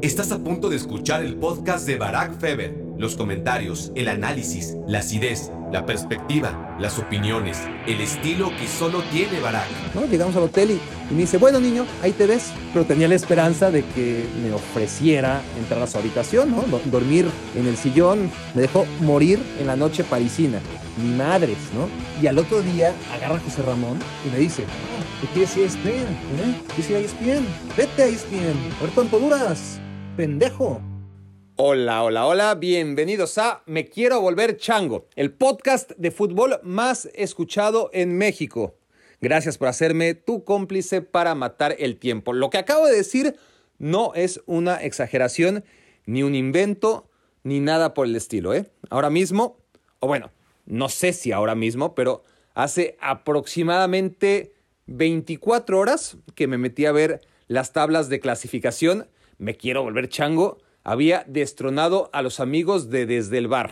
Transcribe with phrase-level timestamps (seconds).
[0.00, 2.72] Estás a punto de escuchar el podcast de Barack Feber.
[2.98, 9.40] Los comentarios, el análisis, la acidez, la perspectiva, las opiniones, el estilo que solo tiene
[9.40, 9.66] Barack.
[9.96, 10.06] ¿No?
[10.06, 12.52] Llegamos al hotel y, me dice, bueno niño, ahí te ves.
[12.72, 16.62] Pero tenía la esperanza de que me ofreciera entrar a su habitación, ¿no?
[16.84, 17.26] Dormir
[17.56, 18.30] en el sillón.
[18.54, 20.60] Me dejó morir en la noche parisina.
[21.02, 21.88] Mi madres, ¿no?
[22.22, 24.62] Y al otro día agarra a José Ramón y me dice,
[25.20, 25.88] ¿qué quieres ESPN?
[25.88, 26.62] ¿Eh?
[26.76, 27.46] ¿Quieres ir a ESPN?
[27.76, 28.78] Vete a ESPN.
[28.78, 29.80] A ver cuánto duras
[30.18, 30.82] pendejo.
[31.54, 37.88] Hola, hola, hola, bienvenidos a Me Quiero Volver Chango, el podcast de fútbol más escuchado
[37.92, 38.74] en México.
[39.20, 42.32] Gracias por hacerme tu cómplice para matar el tiempo.
[42.32, 43.36] Lo que acabo de decir
[43.78, 45.62] no es una exageración,
[46.04, 47.08] ni un invento,
[47.44, 48.54] ni nada por el estilo.
[48.54, 48.68] ¿eh?
[48.90, 49.60] Ahora mismo,
[50.00, 50.32] o bueno,
[50.66, 54.52] no sé si ahora mismo, pero hace aproximadamente
[54.86, 59.06] 24 horas que me metí a ver las tablas de clasificación
[59.38, 63.70] me quiero volver chango, había destronado a los amigos de Desde el Bar.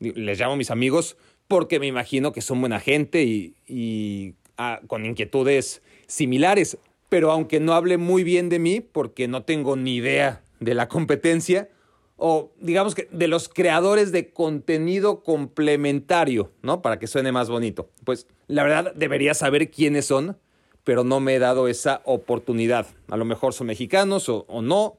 [0.00, 1.16] Les llamo mis amigos
[1.48, 6.78] porque me imagino que son buena gente y, ah, con inquietudes similares.
[7.08, 10.88] Pero aunque no hable muy bien de mí, porque no tengo ni idea de la
[10.88, 11.68] competencia,
[12.16, 16.80] o digamos que de los creadores de contenido complementario, ¿no?
[16.82, 17.90] Para que suene más bonito.
[18.04, 20.38] Pues la verdad debería saber quiénes son
[20.84, 22.86] pero no me he dado esa oportunidad.
[23.08, 24.98] A lo mejor son mexicanos o, no,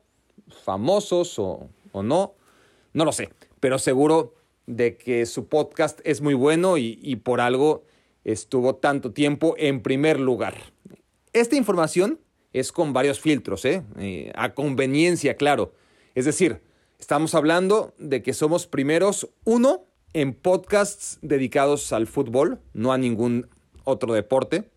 [0.63, 2.33] famosos o, no,
[2.93, 4.33] no lo sé, pero seguro
[4.65, 7.83] de que su podcast es muy bueno y, por algo
[8.23, 10.55] estuvo tanto tiempo en primer lugar.
[11.31, 12.19] Esta información
[12.53, 13.83] es con varios filtros, ¿eh?
[13.99, 14.31] ¿eh?
[14.35, 15.73] a conveniencia, claro.
[16.15, 16.61] Es decir,
[16.97, 23.47] estamos hablando de que somos primeros, uno, en podcasts dedicados al fútbol, no a ningún
[23.83, 24.71] otro deporte.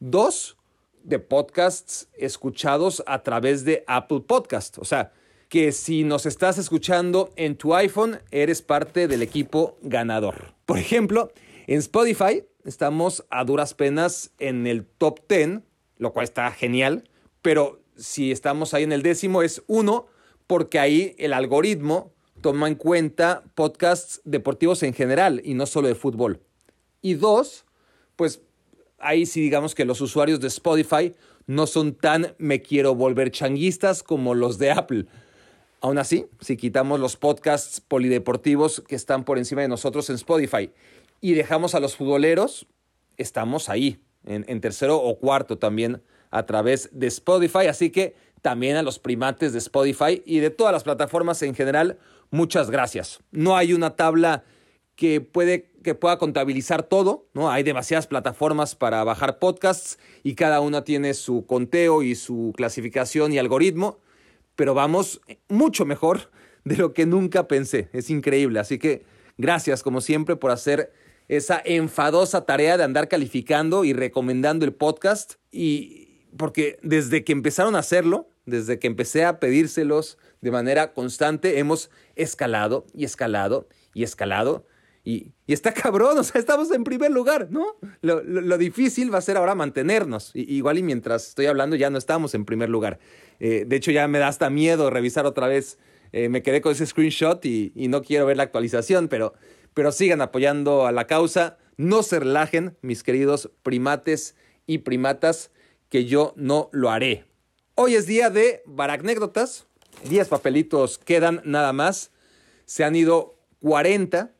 [0.00, 0.56] Dos,
[1.02, 4.78] de podcasts escuchados a través de Apple Podcast.
[4.78, 5.12] O sea,
[5.50, 10.54] que si nos estás escuchando en tu iPhone, eres parte del equipo ganador.
[10.64, 11.30] Por ejemplo,
[11.66, 15.60] en Spotify estamos a duras penas en el top 10,
[15.98, 17.04] lo cual está genial,
[17.42, 20.06] pero si estamos ahí en el décimo es uno,
[20.46, 25.94] porque ahí el algoritmo toma en cuenta podcasts deportivos en general y no solo de
[25.94, 26.40] fútbol.
[27.02, 27.66] Y dos,
[28.16, 28.40] pues
[29.00, 31.14] ahí sí digamos que los usuarios de Spotify
[31.46, 35.06] no son tan me quiero volver changuistas como los de Apple.
[35.80, 40.70] Aún así, si quitamos los podcasts polideportivos que están por encima de nosotros en Spotify
[41.20, 42.66] y dejamos a los futboleros,
[43.16, 47.66] estamos ahí, en, en tercero o cuarto también a través de Spotify.
[47.68, 51.98] Así que también a los primates de Spotify y de todas las plataformas en general,
[52.30, 53.20] muchas gracias.
[53.30, 54.44] No hay una tabla
[55.00, 57.50] que, puede, que pueda contabilizar todo, ¿no?
[57.50, 63.32] Hay demasiadas plataformas para bajar podcasts y cada una tiene su conteo y su clasificación
[63.32, 63.98] y algoritmo,
[64.56, 66.30] pero vamos mucho mejor
[66.64, 67.88] de lo que nunca pensé.
[67.94, 69.06] Es increíble, así que
[69.38, 70.92] gracias como siempre por hacer
[71.28, 77.74] esa enfadosa tarea de andar calificando y recomendando el podcast y porque desde que empezaron
[77.74, 84.02] a hacerlo, desde que empecé a pedírselos de manera constante, hemos escalado y escalado y
[84.02, 84.66] escalado
[85.04, 87.76] y, está cabrón, o sea, estamos en primer lugar, ¿no?
[88.02, 90.32] Lo, difícil va a ser ahora mantenernos.
[90.34, 92.98] igual y mientras estoy hablando ya no estamos en primer lugar.
[93.38, 95.78] Eh, de hecho, ya me da hasta miedo revisar otra vez.
[96.12, 99.34] Eh, me quedé con ese screenshot y, no quiero ver la actualización, pero,
[99.74, 101.58] pero sigan apoyando a la causa.
[101.76, 104.36] No se relajen, mis queridos primates
[104.66, 105.50] y primatas,
[105.88, 107.24] que yo no lo haré.
[107.74, 109.66] Hoy es día de baracnécdotas.
[110.08, 112.12] 10 papelitos quedan nada más.
[112.64, 114.32] Se han ido 40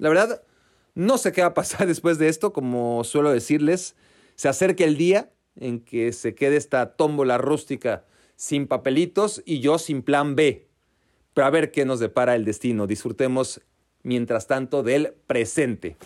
[0.00, 0.42] la verdad,
[0.94, 3.94] no sé qué va a pasar después de esto, como suelo decirles.
[4.34, 9.78] Se acerca el día en que se quede esta tómbola rústica sin papelitos y yo
[9.78, 10.68] sin plan B.
[11.34, 12.86] Pero a ver qué nos depara el destino.
[12.86, 13.60] Disfrutemos,
[14.02, 15.96] mientras tanto, del presente.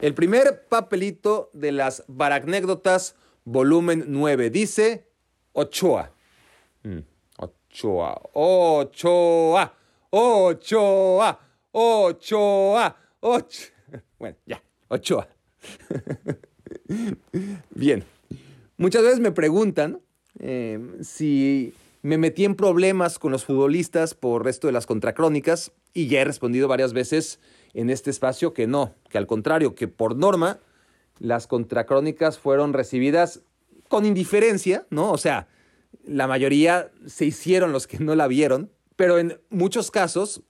[0.00, 3.14] El primer papelito de las baracnécdotas,
[3.44, 5.10] volumen 9, dice
[5.52, 6.12] Ochoa.
[6.82, 7.00] Mm,
[7.36, 9.74] Ochoa, Ochoa,
[10.10, 11.47] Ochoa.
[11.72, 12.96] Ochoa.
[13.20, 13.68] Ocho.
[14.18, 15.28] Bueno, ya, Ochoa.
[17.70, 18.04] Bien.
[18.76, 20.00] Muchas veces me preguntan
[20.38, 26.06] em, si me metí en problemas con los futbolistas por resto de las contracrónicas y
[26.06, 27.40] ya he respondido varias veces
[27.74, 30.60] en este espacio que no, que al contrario, que por norma
[31.18, 33.42] las contracrónicas fueron recibidas
[33.88, 35.10] con indiferencia, ¿no?
[35.10, 35.48] O sea,
[36.06, 40.42] la mayoría se hicieron los que no la vieron, pero en muchos casos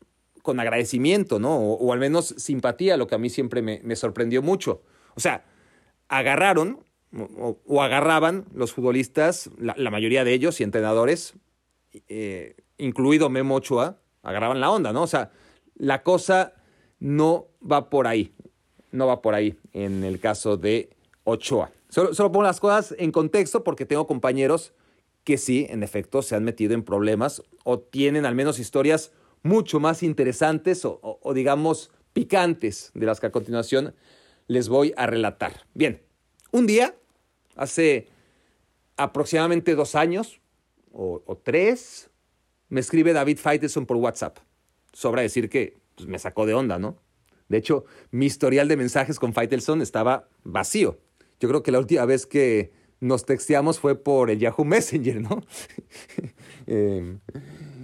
[0.48, 1.58] con agradecimiento, ¿no?
[1.58, 4.80] O, al menos simpatía, lo que a mí siempre me, sorprendió mucho.
[5.14, 5.44] O sea,
[6.08, 6.86] agarraron
[7.66, 11.34] o, agarraban los futbolistas, la, mayoría de ellos y entrenadores,
[12.08, 15.02] eh, incluido Memo Ochoa, agarraban la onda, ¿no?
[15.02, 15.32] O sea,
[15.74, 16.54] la cosa
[16.98, 18.32] no va por ahí,
[18.90, 21.72] no va por ahí en el caso de Ochoa.
[21.90, 24.72] Solo, solo pongo las cosas en contexto porque tengo compañeros
[25.24, 29.12] que sí, en efecto, se han metido en problemas o tienen al menos historias
[29.48, 33.94] mucho más interesantes o, digamos picantes de las que a continuación
[34.46, 35.64] les voy a relatar.
[35.74, 36.02] Bien,
[36.52, 36.94] un día,
[37.56, 38.08] hace
[38.96, 40.40] aproximadamente dos años
[40.92, 42.10] o, tres,
[42.68, 44.38] me escribe David Faitelson por WhatsApp.
[44.92, 46.98] Sobra decir que pues, me sacó de onda, ¿no?
[47.48, 50.98] De hecho, mi historial de mensajes con Faitelson estaba vacío.
[51.40, 55.42] Yo creo que la última vez que nos texteamos fue por el Yahoo Messenger, ¿no?
[56.70, 57.20] Em,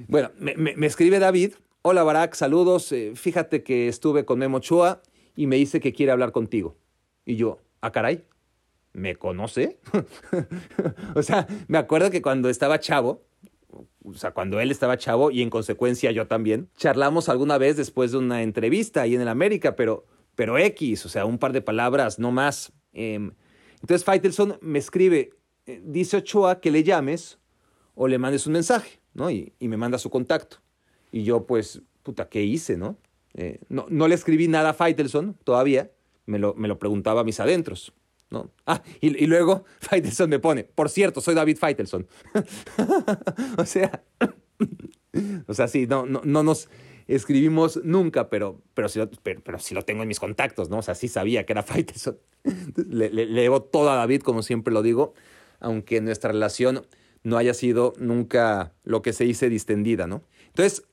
[0.09, 1.55] bueno, me, escribe David.
[1.81, 2.93] Hola Barack, saludos.
[2.93, 5.01] Eh, fíjate que estuve con Memo Chua
[5.37, 6.77] y me dice que quiere hablar contigo.
[7.25, 8.25] Y yo, ah, caray,
[8.93, 9.79] ¿me conoce?
[11.15, 13.23] o sea, me acuerdo que cuando estaba chavo,
[14.05, 18.13] o sea, cuando él estaba chavo y en consecuencia yo también, charlamos alguna vez después
[18.13, 21.63] de una entrevista ahí en el América, pero, pero X, o sea, un par de
[21.63, 22.73] palabras, no más.
[22.93, 23.33] Em,
[23.85, 25.35] entonces Faitelson me escribe,
[25.67, 27.39] eh, dice Ochoa que le llames
[27.95, 29.31] o le mandes un mensaje, ¿no?
[29.31, 30.63] Y, me manda su contacto.
[31.13, 32.97] Y yo, pues, puta, ¿qué hice, no?
[33.35, 35.91] Eh, no, no le escribí nada a Faitelson todavía,
[36.25, 37.93] me lo, me lo preguntaba a mis adentros.
[38.31, 38.51] ¿no?
[38.65, 42.07] Ah, y, luego Faitelson me pone, por cierto, soy David Faitelson.
[43.59, 44.03] o sea,
[45.47, 46.71] o sea, sí, no, no, no nos
[47.07, 50.79] escribimos nunca, pero, pero, sí, pero, pero lo tengo en mis contactos, ¿no?
[50.79, 52.19] O sea, sí sabía que era Faitelson.
[52.91, 55.15] Le, le, le debo todo a David, como siempre lo digo,
[55.61, 56.87] aunque nuestra relación
[57.23, 60.23] no haya sido nunca lo que se dice distendida, ¿no?
[60.49, 60.85] Entonces,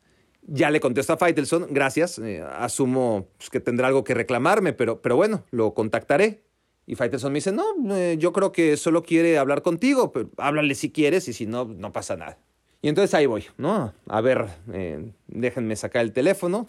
[0.44, 5.02] ya le contesto a Faitelson, gracias, eh, asumo pues, que tendrá algo que reclamarme, pero,
[5.02, 6.44] pero bueno, lo contactaré.
[6.88, 7.64] Y Faitelson me dice, no,
[7.96, 11.66] eh, yo creo que solo quiere hablar contigo, pero háblale si quieres y si no,
[11.66, 12.40] no pasa nada.
[12.82, 13.94] Y entonces ahí voy, ¿no?
[14.08, 16.68] A ver, eh, déjenme sacar el teléfono.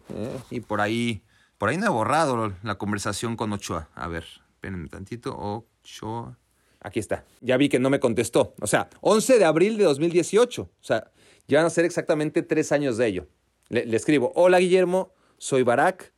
[0.51, 1.23] y por ahí,
[1.57, 3.89] por ahí no he borrado la conversación con Ochoa.
[3.95, 4.25] A ver,
[4.55, 5.35] espérenme tantito.
[5.37, 6.39] Ochoa.
[6.81, 7.25] Aquí está.
[7.41, 8.55] Ya vi que no me contestó.
[8.61, 10.63] O sea, 11 de abril de 2018.
[10.63, 11.11] O sea,
[11.49, 13.29] ya van a ser exactamente tres años de ello.
[13.69, 16.13] Le, escribo, hola Guillermo, soy Barak.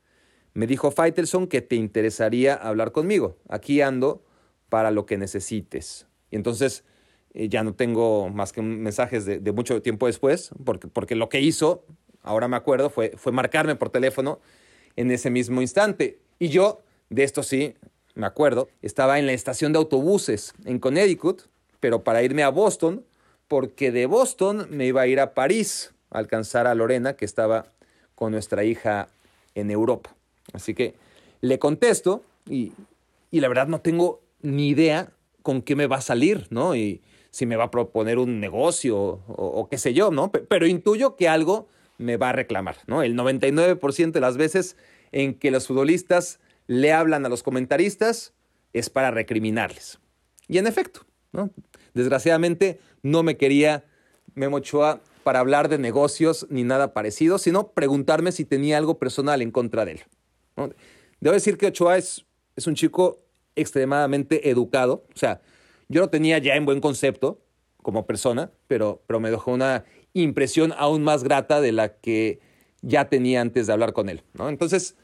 [0.55, 3.39] Me dijo Faitelson que te interesaría hablar conmigo.
[3.49, 4.25] Aquí ando
[4.69, 6.07] para lo que necesites.
[6.31, 6.85] Y entonces
[7.35, 11.41] eh, ya no tengo más que mensajes de, mucho tiempo después, porque, porque, lo que
[11.41, 11.85] hizo,
[12.23, 14.41] ahora me acuerdo, fue, fue marcarme por teléfono
[14.97, 16.19] en ese mismo instante.
[16.39, 17.75] Y yo, de esto sí,
[18.15, 21.43] me acuerdo, estaba en la estación de autobuses en Connecticut,
[21.81, 23.05] pero para irme a Boston,
[23.49, 27.67] porque de Boston me iba a ir a París alcanzar a Lorena, que estaba
[28.15, 29.09] con nuestra hija
[29.55, 30.15] en Europa.
[30.53, 30.95] Así que
[31.41, 32.73] le contesto y,
[33.33, 35.11] la verdad no tengo ni idea
[35.43, 36.77] con qué me va a salir, ¿no?
[36.77, 37.03] Y
[37.35, 40.31] si me va a proponer un negocio o, qué sé yo, ¿no?
[40.31, 41.67] Pero intuyo que algo
[41.99, 43.03] me va a reclamar, ¿no?
[43.03, 44.77] El 99% de las veces
[45.11, 46.39] en que los futbolistas
[46.69, 48.35] le hablan a los comentaristas
[48.73, 49.99] es para recriminarles.
[50.47, 51.01] Y en efecto,
[51.33, 51.51] ¿no?
[51.93, 53.85] Desgraciadamente no me quería
[54.37, 59.43] Memo Ochoa para hablar de negocios ni nada parecido, sino preguntarme si tenía algo personal
[59.43, 60.01] en contra de él.
[61.19, 63.25] Debo decir que Ochoa es, es un chico
[63.57, 65.41] extremadamente educado, o sea,
[65.89, 67.41] yo lo tenía ya en buen concepto
[67.83, 69.85] como persona, pero, pero me dejó una
[70.15, 72.41] impresión aún más grata de la que
[72.83, 74.23] ya tenía antes de hablar con él.
[74.39, 74.97] Entonces,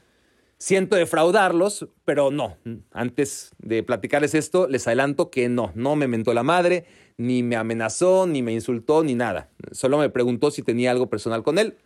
[0.58, 2.56] siento defraudarlos, pero no.
[2.92, 7.56] Antes de platicarles esto, les adelanto que no, no me mentó la madre, ni me
[7.56, 9.50] amenazó, ni me insultó, ni nada.
[9.72, 11.76] Solo me preguntó si tenía algo personal con él.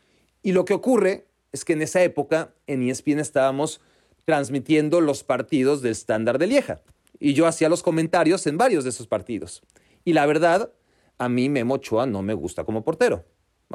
[0.43, 3.81] Y lo que ocurre es que en esa época en ESPN estábamos
[4.25, 6.83] transmitiendo los partidos del estándar de Lieja.
[7.25, 9.63] Y yo hacía los comentarios en varios de esos partidos.
[10.05, 10.75] Y la verdad,
[11.17, 13.25] a mí Memo Ochoa no me gusta como portero.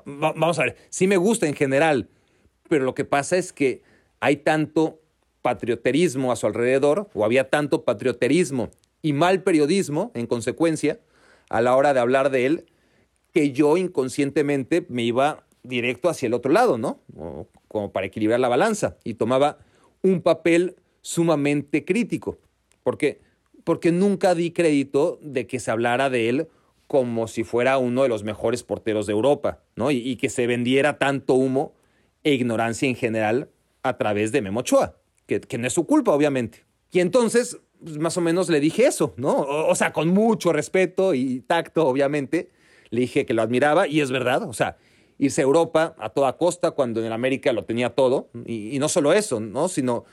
[0.06, 2.10] vamos a ver, sí me gusta en general,
[2.70, 3.82] pero lo que pasa es que
[4.20, 5.02] hay tanto
[5.42, 8.70] patrioterismo a su alrededor, o había tanto patrioterismo
[9.02, 11.00] y mal periodismo, en consecuencia,
[11.50, 12.66] a la hora de hablar de él,
[13.34, 17.00] que yo inconscientemente me iba directo hacia el otro lado, ¿no?
[17.68, 19.58] como para equilibrar la balanza, y tomaba
[20.04, 22.38] un papel sumamente crítico.
[22.84, 23.28] ¿Por qué?
[23.64, 26.48] Porque nunca di crédito de que se hablara de él
[26.88, 29.92] como si fuera uno de los mejores porteros de Europa, ¿no?
[29.92, 31.74] Y, que se vendiera tanto humo
[32.24, 33.50] e ignorancia en general
[33.84, 34.96] a través de Memochoa,
[35.28, 36.66] que, que no es su culpa, obviamente.
[36.92, 39.38] Y entonces, pues, más o menos le dije eso, ¿no?
[39.38, 42.50] O, sea, con mucho respeto y tacto, obviamente,
[42.90, 44.78] le dije que lo admiraba y es verdad, o sea,
[45.18, 48.30] irse a Europa a toda costa cuando en América lo tenía todo.
[48.46, 49.70] Y, no solo eso, ¿no?
[49.70, 50.06] Sino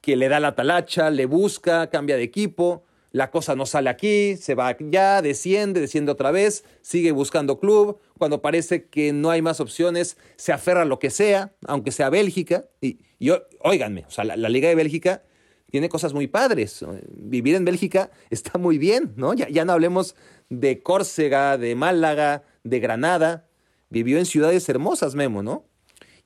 [0.00, 4.36] que le da la talacha, le busca, cambia de equipo, la cosa no sale aquí,
[4.36, 9.40] se va ya, desciende, desciende otra vez, sigue buscando club, cuando parece que no hay
[9.42, 12.66] más opciones, se aferra a lo que sea, aunque sea Bélgica.
[12.80, 15.22] Y, y óiganme, o sea, la, Liga de Bélgica
[15.70, 16.84] tiene cosas muy padres.
[17.10, 19.34] Vivir en Bélgica está muy bien, ¿no?
[19.34, 20.14] Ya, ya no hablemos
[20.50, 23.46] de Córcega, de Málaga, de Granada.
[23.90, 25.64] Vivió en ciudades hermosas, Memo, ¿no?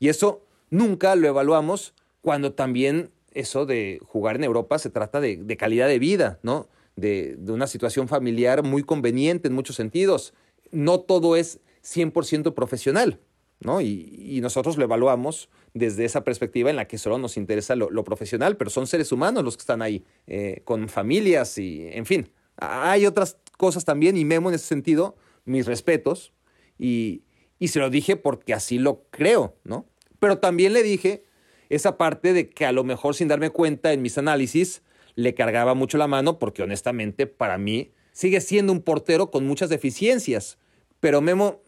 [0.00, 5.56] Y eso nunca lo evaluamos cuando también eso de jugar en Europa se trata de,
[5.56, 6.68] calidad de vida, ¿no?
[6.96, 10.34] De, una situación familiar muy conveniente en muchos sentidos.
[10.70, 13.20] No todo es 100% profesional,
[13.60, 13.80] ¿no?
[13.80, 18.56] Y, nosotros lo evaluamos desde esa perspectiva en la que solo nos interesa lo, profesional,
[18.56, 22.30] pero son seres humanos los que están ahí, eh, con familias y, en fin.
[22.56, 26.32] Hay otras cosas también, y Memo en ese sentido, mis respetos,
[26.78, 27.22] y,
[27.58, 29.86] y se lo dije porque así lo creo, ¿no?
[30.18, 31.24] Pero también le dije
[31.72, 34.82] esa parte de que a lo mejor sin darme cuenta en mis análisis
[35.14, 39.70] le cargaba mucho la mano porque honestamente para mí sigue siendo un portero con muchas
[39.70, 40.58] deficiencias.
[41.00, 41.62] Pero Memo,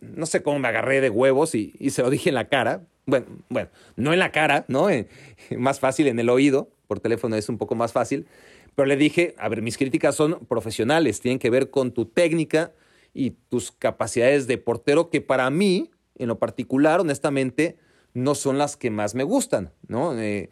[0.00, 2.86] no sé cómo me agarré de huevos y, se lo dije en la cara.
[3.04, 4.88] Bueno, bueno, no en la cara, ¿no?
[4.88, 5.08] Eh,
[5.58, 8.26] más fácil en el oído, por teléfono es un poco más fácil.
[8.74, 12.72] Pero le dije, a ver, mis críticas son profesionales, tienen que ver con tu técnica
[13.12, 17.76] y tus capacidades de portero, que para mí, en lo particular, honestamente,
[18.14, 20.18] no son las que más me gustan, ¿no?
[20.18, 20.50] Eh,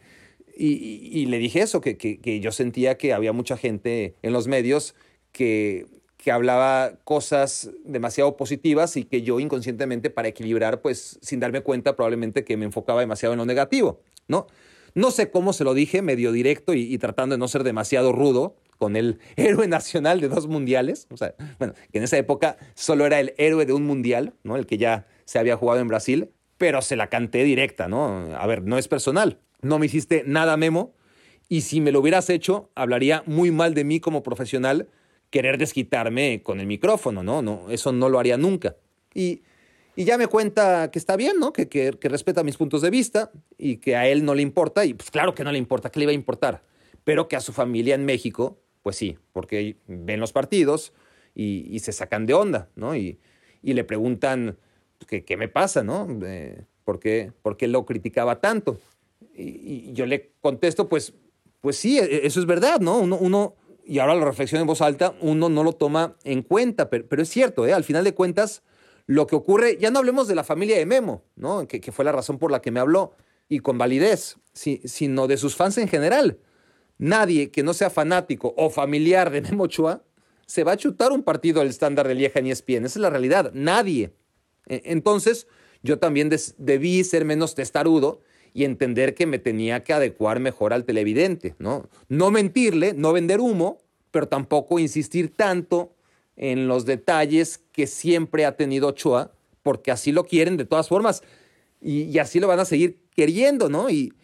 [0.56, 4.94] y, le dije eso, que, yo sentía que había mucha gente en los medios
[5.32, 5.86] que,
[6.18, 11.96] que hablaba cosas demasiado positivas y que yo inconscientemente para equilibrar, pues sin darme cuenta
[11.96, 14.46] probablemente que me enfocaba demasiado en lo negativo, ¿no?
[14.94, 18.56] No sé cómo se lo dije, medio directo y, tratando de no ser demasiado rudo
[18.76, 23.06] con el héroe nacional de dos mundiales, o sea, bueno, que en esa época solo
[23.06, 24.56] era el héroe de un mundial, ¿no?
[24.56, 28.36] El que ya se había jugado en Brasil, pero se la canté directa, ¿no?
[28.36, 29.38] A ver, no es personal.
[29.62, 30.92] No me hiciste nada memo
[31.48, 34.90] y si me lo hubieras hecho, hablaría muy mal de mí como profesional
[35.30, 37.40] querer desquitarme con el micrófono, ¿no?
[37.40, 38.76] no eso no lo haría nunca.
[39.14, 39.40] Y,
[39.96, 41.54] y ya me cuenta que está bien, ¿no?
[41.54, 44.84] Que, que, respeta mis puntos de vista y que a él no le importa.
[44.84, 46.62] Y pues claro que no le importa, ¿qué le iba a importar?
[47.04, 50.92] Pero que a su familia en México, pues sí, porque ven los partidos
[51.34, 52.94] y, y se sacan de onda, ¿no?
[52.94, 53.18] Y,
[53.62, 54.58] y le preguntan,
[55.06, 56.06] ¿qué, me pasa, no?
[56.84, 57.32] ¿por, qué,
[57.68, 58.78] lo criticaba tanto?
[59.34, 61.14] Y, yo le contesto, pues,
[61.60, 62.98] pues sí, e, eso es verdad, ¿no?
[62.98, 63.54] Uno,
[63.84, 67.28] y ahora la reflexión en voz alta, uno no lo toma en cuenta, pero, es
[67.28, 67.72] cierto, ¿eh?
[67.72, 68.62] al final de cuentas,
[69.06, 71.66] lo que ocurre, ya no hablemos de la familia de Memo, ¿no?
[71.66, 73.12] que, fue la razón por la que me habló,
[73.48, 76.38] y con validez, sino de sus fans en general.
[76.98, 80.04] Nadie que no sea fanático o familiar de Memo Ochoa
[80.46, 82.84] se va a chutar un partido al estándar de Lieja ni ESPN.
[82.84, 83.50] Esa es la realidad.
[83.54, 84.12] Nadie.
[84.70, 85.46] E, entonces,
[85.82, 88.22] yo también debí ser menos testarudo
[88.54, 91.88] y entender que me tenía que adecuar mejor al televidente, ¿no?
[92.08, 93.78] No mentirle, no vender humo,
[94.10, 95.94] pero tampoco insistir tanto
[96.36, 101.22] en los detalles que siempre ha tenido Ochoa, porque así lo quieren de todas formas
[101.80, 103.90] y, así lo van a seguir queriendo, ¿no?
[103.90, 104.14] Y,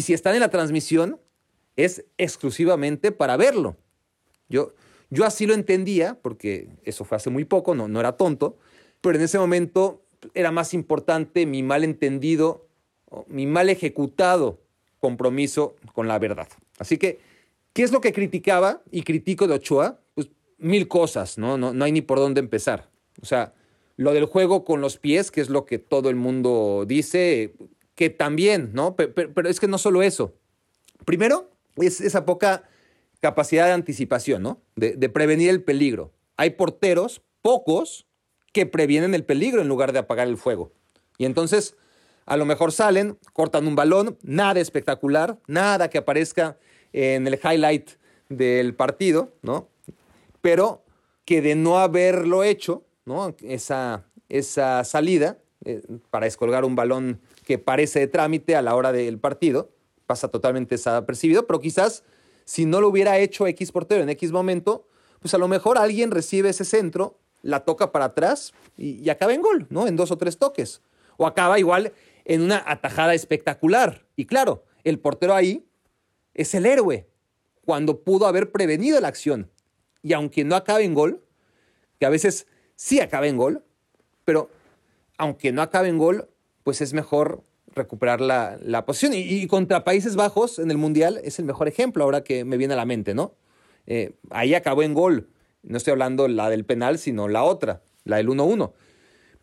[0.00, 1.20] si están en la transmisión,
[1.76, 3.76] es exclusivamente para verlo.
[4.48, 4.74] Yo,
[5.10, 8.58] yo así lo entendía, porque eso fue hace muy poco, no, no era tonto,
[9.00, 10.02] pero en ese momento
[10.34, 12.66] era más importante mi mal entendido,
[13.28, 14.60] mi mal ejecutado
[14.98, 16.48] compromiso con la verdad.
[16.78, 17.20] Así que,
[17.72, 20.00] ¿qué es lo que criticaba y critico de Ochoa?
[20.14, 21.56] Pues mil cosas, ¿no?
[21.56, 22.90] No, no hay ni por dónde empezar.
[23.22, 23.54] O sea,
[23.96, 27.54] lo del juego con los pies, que es lo que todo el mundo dice,
[27.94, 28.96] que también, ¿no?
[28.96, 30.34] Pero, es que no solo eso.
[31.04, 32.68] Primero, es esa poca
[33.20, 34.60] capacidad de anticipación, ¿no?
[34.76, 36.12] de prevenir el peligro.
[36.36, 38.05] Hay porteros, pocos,
[38.52, 40.72] que previenen el peligro en lugar de apagar el fuego.
[41.18, 41.76] Y entonces,
[42.26, 46.56] a lo mejor salen, cortan un balón, nada espectacular, nada que aparezca
[46.92, 47.90] en el highlight
[48.28, 49.68] del partido, ¿no?
[50.40, 50.82] Pero
[51.24, 53.34] que de no haberlo hecho, ¿no?
[53.42, 58.92] Esa, esa salida eh, para descolgar un balón que parece de trámite a la hora
[58.92, 59.70] del partido,
[60.06, 62.04] pasa totalmente desapercibido, pero quizás
[62.44, 64.86] si no lo hubiera hecho X portero en X momento,
[65.20, 69.42] pues a lo mejor alguien recibe ese centro la toca para atrás y, acaba en
[69.42, 69.86] gol, ¿no?
[69.86, 70.82] En dos o tres toques.
[71.16, 71.92] O acaba igual
[72.24, 74.04] en una atajada espectacular.
[74.16, 75.66] Y claro, el portero ahí
[76.34, 77.08] es el héroe,
[77.64, 79.50] cuando pudo haber prevenido la acción.
[80.02, 81.24] Y aunque no acabe en gol,
[81.98, 83.64] que a veces sí acaba en gol,
[84.24, 84.50] pero
[85.18, 86.28] aunque no acabe en gol,
[86.62, 87.42] pues es mejor
[87.74, 89.12] recuperar la, la posición.
[89.14, 92.74] Y, contra Países Bajos en el Mundial es el mejor ejemplo ahora que me viene
[92.74, 93.34] a la mente, ¿no?
[93.86, 95.28] Eh, ahí acabó en gol.
[95.66, 98.72] No estoy hablando la del penal, sino la otra, la del 1-1.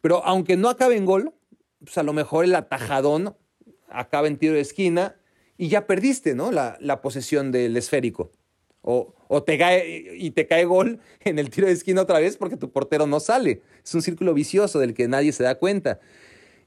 [0.02, 1.34] Pero aunque no acabe en gol,
[1.84, 3.36] pues a lo mejor el atajadón
[3.90, 5.16] acaba en tiro de esquina
[5.58, 6.52] y ya perdiste, ¿no?
[6.52, 8.32] La, posesión del esférico.
[8.82, 9.14] O,
[9.46, 12.72] te cae y te cae gol en el tiro de esquina otra vez porque tu
[12.72, 13.62] portero no sale.
[13.84, 16.00] Es un círculo vicioso del que nadie se da cuenta.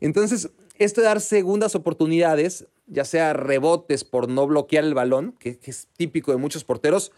[0.01, 5.59] Entonces, esto de dar segundas oportunidades, ya sea rebotes por no bloquear el balón, que,
[5.65, 7.13] es típico de muchos porteros,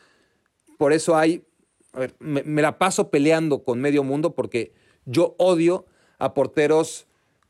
[0.79, 1.45] por eso hay,
[1.93, 4.73] a ver, me, me, la paso peleando con medio mundo porque
[5.05, 5.87] yo odio
[6.19, 7.07] a porteros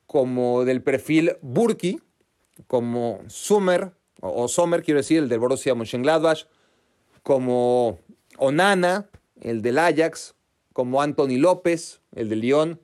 [0.06, 2.00] como del perfil Burki,
[2.66, 6.46] como Summer, o, Sommer, quiero decir, el del Borussia Mönchengladbach,
[7.22, 7.98] como
[8.36, 9.08] Onana,
[9.40, 10.34] el del Ajax,
[10.72, 12.80] como Anthony López, el del Lyon,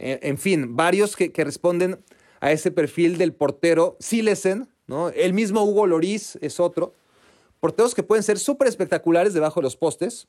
[0.00, 2.04] en, fin, varios que, responden
[2.40, 5.08] a ese perfil del portero Silesen, ¿no?
[5.08, 6.94] El mismo Hugo Loris es otro.
[7.58, 10.28] Porteros que pueden ser súper espectaculares debajo de los postes,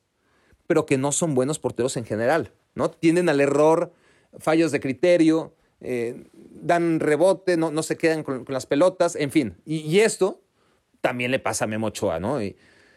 [0.70, 2.92] pero que no son buenos porteros en general, ¿no?
[2.92, 3.92] Tienden al error,
[4.38, 9.56] fallos de criterio, eh, dan rebote, no, no se quedan con, las pelotas, en fin.
[9.66, 10.44] Y, esto
[11.00, 12.38] también le pasa a Memo Ochoa, ¿no?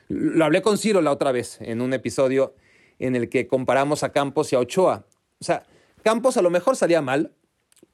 [0.07, 2.53] Lo hablé con Ciro la otra vez en un episodio
[2.99, 5.07] en el que comparamos a Campos y a Ochoa.
[5.41, 5.63] O sea,
[6.03, 7.33] Campos a lo mejor salía mal,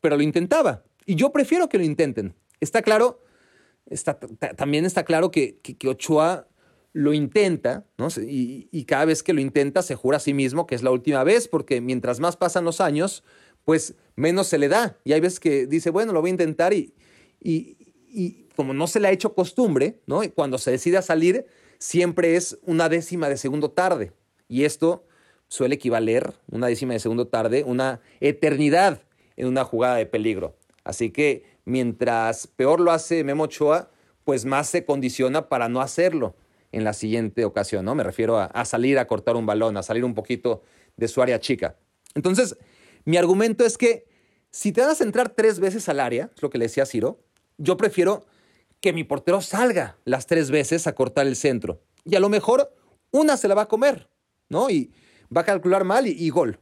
[0.02, 0.84] pero lo intentaba.
[1.06, 2.36] Y yo prefiero que lo intenten.
[2.60, 3.24] Está claro,
[3.86, 4.20] está,
[4.58, 6.49] también está claro que, que, Ochoa
[6.94, 8.08] lo intenta, ¿no?
[8.18, 11.24] Y, cada vez que lo intenta se jura a sí mismo que es la última
[11.24, 13.24] vez, porque mientras más pasan los años,
[13.64, 14.98] pues menos se le da.
[15.04, 16.94] Y hay veces que dice, bueno, lo voy a intentar y,
[17.40, 20.24] y, como no se le ha hecho costumbre, ¿no?
[20.24, 21.46] Y cuando se decide a salir,
[21.78, 24.12] siempre es una décima de segundo tarde.
[24.48, 25.06] Y esto
[25.48, 29.02] suele equivaler, una décima de segundo tarde, una eternidad
[29.38, 30.56] en una jugada de peligro.
[30.84, 33.92] Así que mientras peor lo hace Memo Ochoa,
[34.26, 36.36] pues más se condiciona para no hacerlo
[36.72, 37.96] en la siguiente ocasión, ¿no?
[37.96, 40.62] Me refiero a, salir a cortar un balón, a salir un poquito
[40.98, 41.78] de su área chica.
[42.16, 42.58] Entonces,
[43.06, 44.06] mi argumento es que
[44.52, 47.20] si te vas a entrar tres veces al área, es lo que le decía Ciro,
[47.58, 48.26] yo prefiero
[48.82, 51.82] que mi portero salga las tres veces a cortar el centro.
[52.06, 52.74] Y a lo mejor
[53.12, 54.10] una se la va a comer,
[54.48, 54.70] ¿no?
[54.70, 54.92] Y
[55.36, 56.60] va a calcular mal y, gol.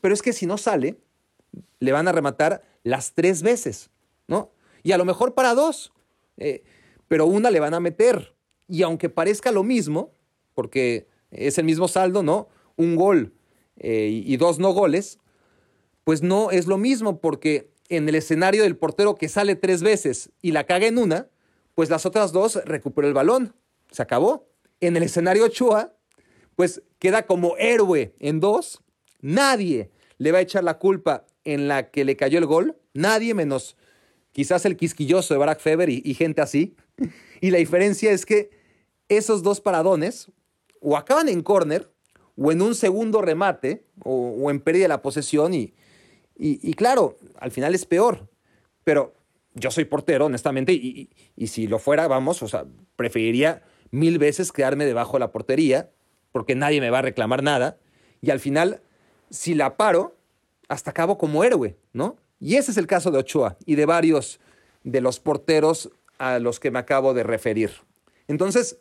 [0.00, 0.98] Pero es que si no sale,
[1.80, 3.90] le van a rematar las tres veces,
[4.26, 4.52] ¿no?
[4.82, 5.92] Y a lo mejor para dos,
[6.36, 6.64] eh,
[7.08, 8.33] pero una le van a meter.
[8.68, 10.12] Y aunque parezca lo mismo,
[10.54, 12.48] porque es el mismo saldo, ¿no?
[12.76, 13.34] Un gol
[13.76, 15.18] eh, y dos no goles,
[16.04, 20.30] pues no es lo mismo porque en el escenario del portero que sale tres veces
[20.40, 21.28] y la caga en una,
[21.74, 23.54] pues las otras dos recuperó el balón.
[23.90, 24.48] Se acabó.
[24.80, 25.94] En el escenario Ochoa,
[26.56, 28.82] pues queda como héroe en dos.
[29.20, 32.76] Nadie le va a echar la culpa en la que le cayó el gol.
[32.92, 33.76] Nadie menos
[34.32, 36.76] quizás el quisquilloso de Barack Feber y, gente así.
[37.40, 38.50] Y la diferencia es que
[39.08, 40.30] esos dos paradones
[40.80, 41.90] o acaban en córner
[42.36, 45.74] o en un segundo remate o, en pérdida de la posesión y,
[46.36, 48.28] y, claro, al final es peor,
[48.82, 49.14] pero
[49.54, 51.10] yo soy portero, honestamente, y,
[51.46, 52.64] si lo fuera, vamos, o sea,
[52.96, 55.90] preferiría mil veces quedarme debajo de la portería,
[56.32, 57.78] porque nadie me va a reclamar nada,
[58.20, 58.82] y al final,
[59.30, 60.16] si la paro,
[60.68, 62.16] hasta acabo como héroe, ¿no?
[62.40, 64.40] Y ese es el caso de Ochoa y de varios
[64.82, 67.70] de los porteros a los que me acabo de referir.
[68.26, 68.78] Entonces,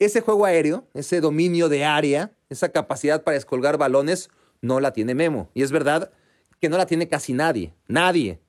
[0.00, 4.30] ese juego aéreo, ese dominio de área, esa capacidad para descolgar balones,
[4.62, 5.50] no la tiene Memo.
[5.54, 6.10] Y es verdad,
[6.58, 8.40] que no la tiene casi nadie, nadie.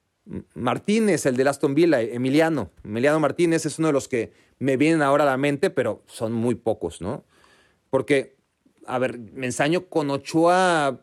[0.54, 2.72] Martínez, el de Aston Villa, Emiliano.
[2.84, 6.32] Emiliano Martínez es uno de los que me vienen ahora a la mente, pero son
[6.32, 7.26] muy pocos, ¿no?
[7.90, 8.38] Porque,
[8.86, 11.02] a ver, me ensaño con Ochoa,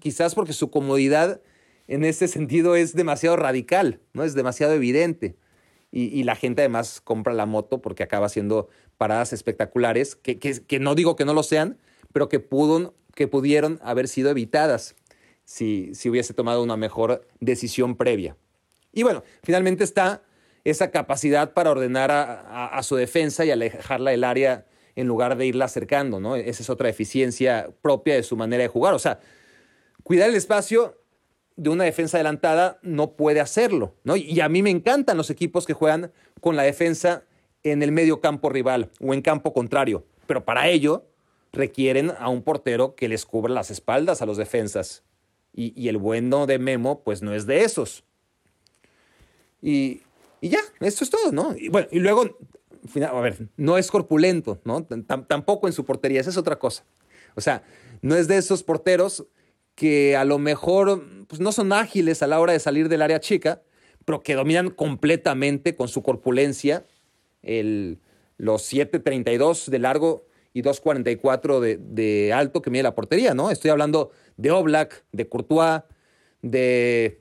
[0.00, 1.40] quizás porque su comodidad
[1.88, 4.24] en ese sentido es demasiado radical, ¿no?
[4.24, 5.36] Es demasiado evidente.
[5.96, 10.96] Y, la gente además compra la moto porque acaba haciendo paradas espectaculares, que, que, no
[10.96, 11.78] digo que no lo sean,
[12.12, 12.44] pero que,
[13.14, 14.96] que pudieron haber sido evitadas
[15.44, 18.36] si, hubiese tomado una mejor decisión previa.
[18.92, 20.24] Y bueno, finalmente está
[20.64, 25.66] esa capacidad para ordenar a, su defensa y alejarla del área en lugar de irla
[25.66, 26.34] acercando, ¿no?
[26.34, 28.94] Esa es otra eficiencia propia de su manera de jugar.
[28.94, 29.20] O sea,
[30.02, 31.03] cuidar el espacio
[31.56, 34.16] de una defensa adelantada no puede hacerlo, ¿no?
[34.16, 37.24] Y a mí me encantan los equipos que juegan con la defensa
[37.62, 41.06] en el medio campo rival o en campo contrario, pero para ello
[41.52, 45.04] requieren a un portero que les cubra las espaldas a los defensas
[45.56, 48.02] y, el bueno de Memo, pues no es de esos.
[49.62, 50.02] Y,
[50.42, 51.54] ya, esto es todo, ¿no?
[51.56, 52.36] Y bueno, y luego,
[53.08, 54.84] a ver, no es corpulento, ¿no?
[54.84, 56.84] tampoco en su portería, esa es otra cosa.
[57.36, 57.62] O sea,
[58.02, 59.26] no es de esos porteros
[59.74, 63.20] que a lo mejor pues, no son ágiles a la hora de salir del área
[63.20, 63.62] chica,
[64.04, 66.84] pero que dominan completamente con su corpulencia
[67.42, 67.98] el,
[68.36, 73.50] los 7.32 de largo y 2.44 de, de alto que mide la portería, ¿no?
[73.50, 75.82] Estoy hablando de Oblak, de Courtois,
[76.42, 77.20] de,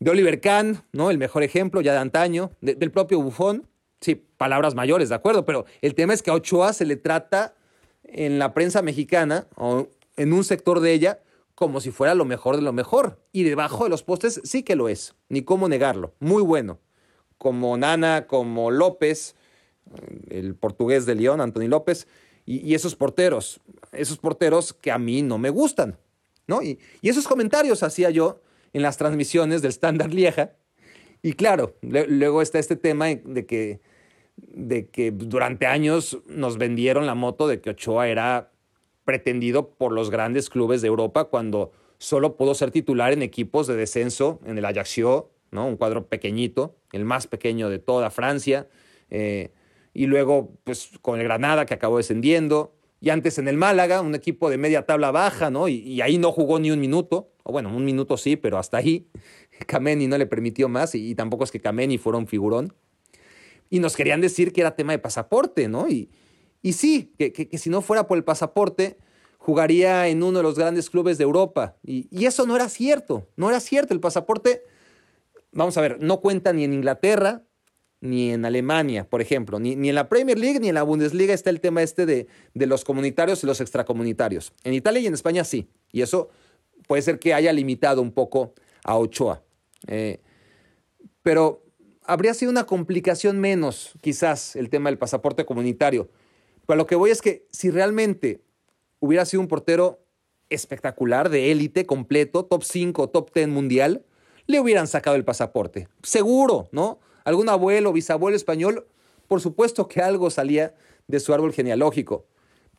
[0.00, 1.10] de Oliver Kahn, ¿no?
[1.10, 3.68] El mejor ejemplo ya de antaño, del propio Buffon.
[4.00, 7.54] Sí, palabras mayores, de acuerdo, pero el tema es que a Ochoa se le trata
[8.04, 11.20] en la prensa mexicana o en un sector de ella
[11.58, 13.18] como si fuera lo mejor de lo mejor.
[13.32, 16.14] Y debajo de los postes sí que lo es, ni cómo negarlo.
[16.20, 16.78] Muy bueno.
[17.36, 19.34] Como Nana, como López,
[20.30, 22.06] el portugués de León, Anthony López,
[22.46, 25.98] y, esos porteros, esos porteros que a mí no me gustan.
[26.46, 26.62] ¿no?
[26.62, 28.40] Y, esos comentarios hacía yo
[28.72, 30.52] en las transmisiones del Standard Lieja.
[31.22, 33.80] Y claro, luego está este tema de que
[34.36, 38.52] de que durante años nos vendieron la moto de que Ochoa era
[39.08, 43.74] pretendido por los grandes clubes de Europa cuando solo pudo ser titular en equipos de
[43.74, 45.66] descenso, en el Ajaccio, ¿no?
[45.66, 48.68] un cuadro pequeñito, el más pequeño de toda Francia,
[49.08, 49.50] eh,
[49.94, 54.14] y luego pues con el Granada que acabó descendiendo, y antes en el Málaga, un
[54.14, 55.68] equipo de media tabla baja, ¿no?
[55.68, 59.08] Y, ahí no jugó ni un minuto, o bueno, un minuto sí, pero hasta ahí
[59.66, 62.74] Kameni no le permitió más, y, y tampoco es que Kameni fuera un figurón
[63.70, 65.88] y nos querían decir que era tema de pasaporte, ¿no?
[65.88, 66.10] Y,
[66.62, 68.98] y sí, que, si no fuera por el pasaporte,
[69.38, 71.76] jugaría en uno de los grandes clubes de Europa.
[71.82, 73.94] Y, eso no era cierto, no era cierto.
[73.94, 74.62] El pasaporte,
[75.52, 77.44] vamos a ver, no cuenta ni en Inglaterra,
[78.00, 81.34] ni en Alemania, por ejemplo, ni, ni en la Premier League, ni en la Bundesliga
[81.34, 84.52] está el tema este de, de los comunitarios y los extracomunitarios.
[84.62, 86.28] En Italia y en España sí, y eso
[86.86, 89.42] puede ser que haya limitado un poco a Ochoa.
[89.86, 90.20] Eh,
[91.22, 91.64] pero
[92.04, 96.08] habría sido una complicación menos, quizás, el tema del pasaporte comunitario.
[96.68, 98.42] Pero lo que voy es que si realmente
[99.00, 100.04] hubiera sido un portero
[100.50, 104.04] espectacular, de élite, completo, top 5, top 10 mundial,
[104.46, 105.88] le hubieran sacado el pasaporte.
[106.02, 107.00] Seguro, ¿no?
[107.24, 108.86] Algún abuelo, bisabuelo español,
[109.28, 110.74] por supuesto que algo salía
[111.06, 112.26] de su árbol genealógico.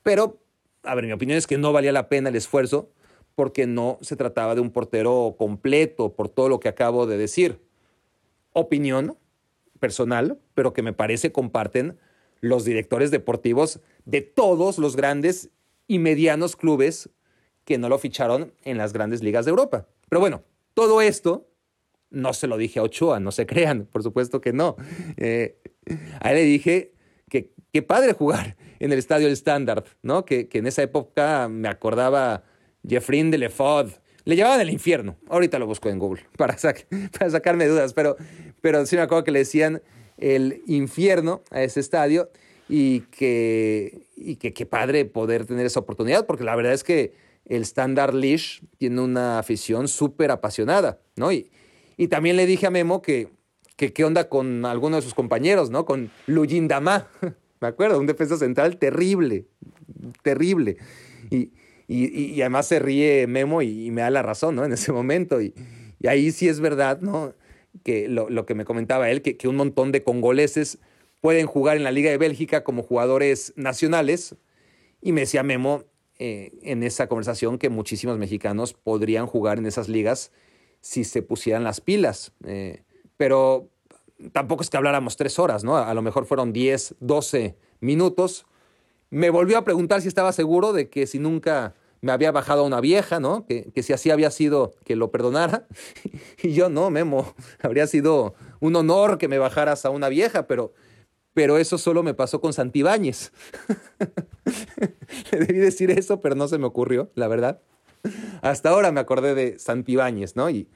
[0.03, 0.39] Pero,
[0.83, 2.91] a ver, mi opinión es que no valía la pena el esfuerzo
[3.33, 7.59] porque no se trataba de un portero completo por todo lo que acabo de decir
[8.53, 9.17] opinión
[9.79, 11.97] personal, pero que me parece comparten
[12.41, 15.49] los directores deportivos de todos los grandes
[15.87, 17.09] y medianos clubes
[17.65, 19.87] que no lo ficharon en las grandes ligas de Europa.
[20.09, 21.47] Pero bueno, todo esto
[22.09, 24.75] no se lo dije a Ochoa, no se crean, por supuesto que no.
[25.17, 25.59] Eh,
[26.19, 26.93] a él le dije
[27.29, 30.25] que qué padre jugar en el estadio del Standard, ¿no?
[30.25, 32.43] Que, que en esa época me acordaba
[32.87, 33.91] Jeffrey de Lefod,
[34.25, 35.17] le llevaban el infierno.
[35.27, 36.55] Ahorita lo busco en Google para,
[37.19, 38.15] para sacarme dudas, pero,
[38.61, 39.81] pero sí me acuerdo que le decían
[40.19, 42.29] el infierno a ese estadio
[42.67, 47.13] y que, y que qué padre poder tener esa oportunidad, porque la verdad es que
[47.45, 51.31] el Standard Leash tiene una afición súper apasionada, ¿no?
[51.31, 51.49] Y,
[51.97, 53.29] y también le dije a Memo que,
[53.75, 55.85] que qué onda con alguno de sus compañeros, ¿no?
[55.85, 57.07] Con Luyin Dama,
[57.61, 59.45] me acuerdo, un defensa central terrible,
[60.21, 60.77] terrible.
[61.31, 61.51] Y,
[61.87, 64.63] y, además se ríe Memo y, me da la razón, ¿no?
[64.63, 65.41] En ese momento.
[65.41, 65.53] Y,
[66.07, 67.33] ahí sí es verdad, ¿no?
[67.83, 70.79] Que lo, que me comentaba él, que, que, un montón de congoleses
[71.21, 74.35] pueden jugar en la Liga de Bélgica como jugadores nacionales.
[75.01, 75.83] Y me decía Memo
[76.21, 80.33] eh, en esa conversación que muchísimos mexicanos podrían jugar en esas ligas
[80.81, 82.33] si se pusieran las pilas.
[82.45, 82.83] Eh,
[83.15, 83.69] pero
[84.33, 85.77] tampoco es que habláramos tres horas, ¿no?
[85.77, 88.45] A lo mejor fueron 10, 12 minutos.
[89.09, 92.65] Me volvió a preguntar si estaba seguro de que si nunca me había bajado a
[92.65, 93.45] una vieja, ¿no?
[93.45, 95.67] Que, que si así había sido que lo perdonara.
[96.41, 100.73] y yo, no, Memo, habría sido un honor que me bajaras a una vieja, pero,
[101.33, 103.31] pero eso solo me pasó con Santibáñez.
[105.31, 107.61] Le debí decir eso, pero no se me ocurrió, la verdad.
[108.41, 110.49] Hasta ahora me acordé de Santibáñez, ¿no?
[110.49, 110.69] Y,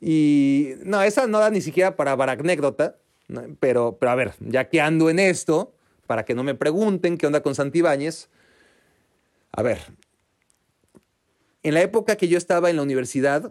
[0.00, 2.96] y no, esa no da ni siquiera para anécdota,
[3.60, 5.72] pero, pero a ver, ya que ando en esto,
[6.06, 8.28] para que no me pregunten qué onda con Santibáñez,
[9.52, 9.78] a ver,
[11.62, 13.50] en la época que yo estaba en la universidad,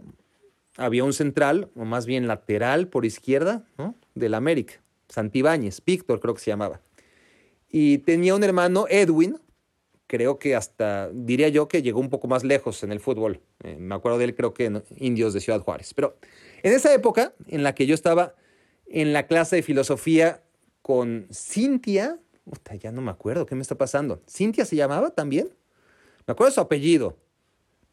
[0.77, 3.95] había un central, o más bien lateral por izquierda, ¿no?
[4.15, 4.75] del América,
[5.09, 6.81] Santibáñez, Víctor creo que se llamaba.
[7.69, 9.39] Y tenía un hermano, Edwin,
[10.07, 13.41] creo que hasta, diría yo que llegó un poco más lejos en el fútbol.
[13.63, 15.93] Eh, me acuerdo de él, creo que en Indios de Ciudad Juárez.
[15.93, 16.17] Pero
[16.63, 18.35] en esa época en la que yo estaba
[18.87, 20.43] en la clase de filosofía
[20.81, 22.19] con Cintia,
[22.79, 24.21] ya no me acuerdo qué me está pasando.
[24.29, 25.49] ¿Cintia se llamaba también?
[26.25, 27.17] Me acuerdo su apellido,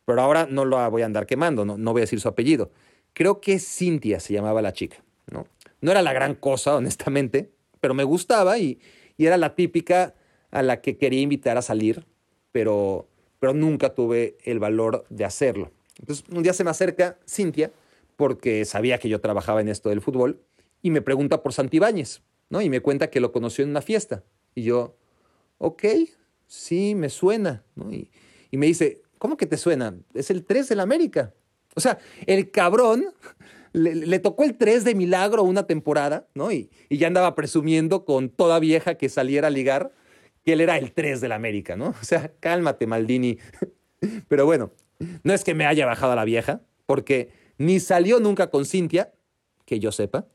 [0.05, 2.71] pero ahora no lo voy a andar quemando, no, no voy a decir su apellido.
[3.13, 5.47] Creo que Cintia se llamaba la chica, ¿no?
[5.81, 8.81] No era la gran cosa, honestamente, pero me gustaba y,
[9.17, 10.15] y era la típica
[10.51, 12.05] a la que quería invitar a salir,
[12.53, 15.73] pero, pero nunca tuve el valor de hacerlo.
[15.99, 17.73] Entonces, un día se me acerca Cintia,
[18.17, 20.41] porque sabía que yo trabajaba en esto del fútbol,
[20.83, 22.61] y me pregunta por Santibáñez, ¿no?
[22.63, 24.23] Y me cuenta que lo conoció en una fiesta.
[24.55, 24.97] Y yo,
[25.59, 25.85] ok,
[26.47, 27.93] sí, me suena, ¿no?
[27.93, 28.11] Y,
[28.51, 29.97] y me dice, ¿Cómo que te suena?
[30.13, 31.33] Es el 3 del América.
[31.75, 33.07] O sea, el cabrón
[33.73, 36.53] le, tocó el 3 de milagro una temporada, ¿no?
[36.53, 39.93] Y, ya andaba presumiendo con toda vieja que saliera a ligar
[40.45, 41.95] que él era el 3 del América, ¿no?
[42.03, 43.39] O sea, cálmate, Maldini.
[44.29, 44.73] Pero bueno,
[45.23, 49.15] no es que me haya bajado a la vieja, porque ni salió nunca con Cintia,
[49.65, 50.27] que yo sepa,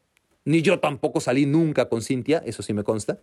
[0.46, 3.20] ni yo tampoco salí nunca con Cintia, eso sí me consta.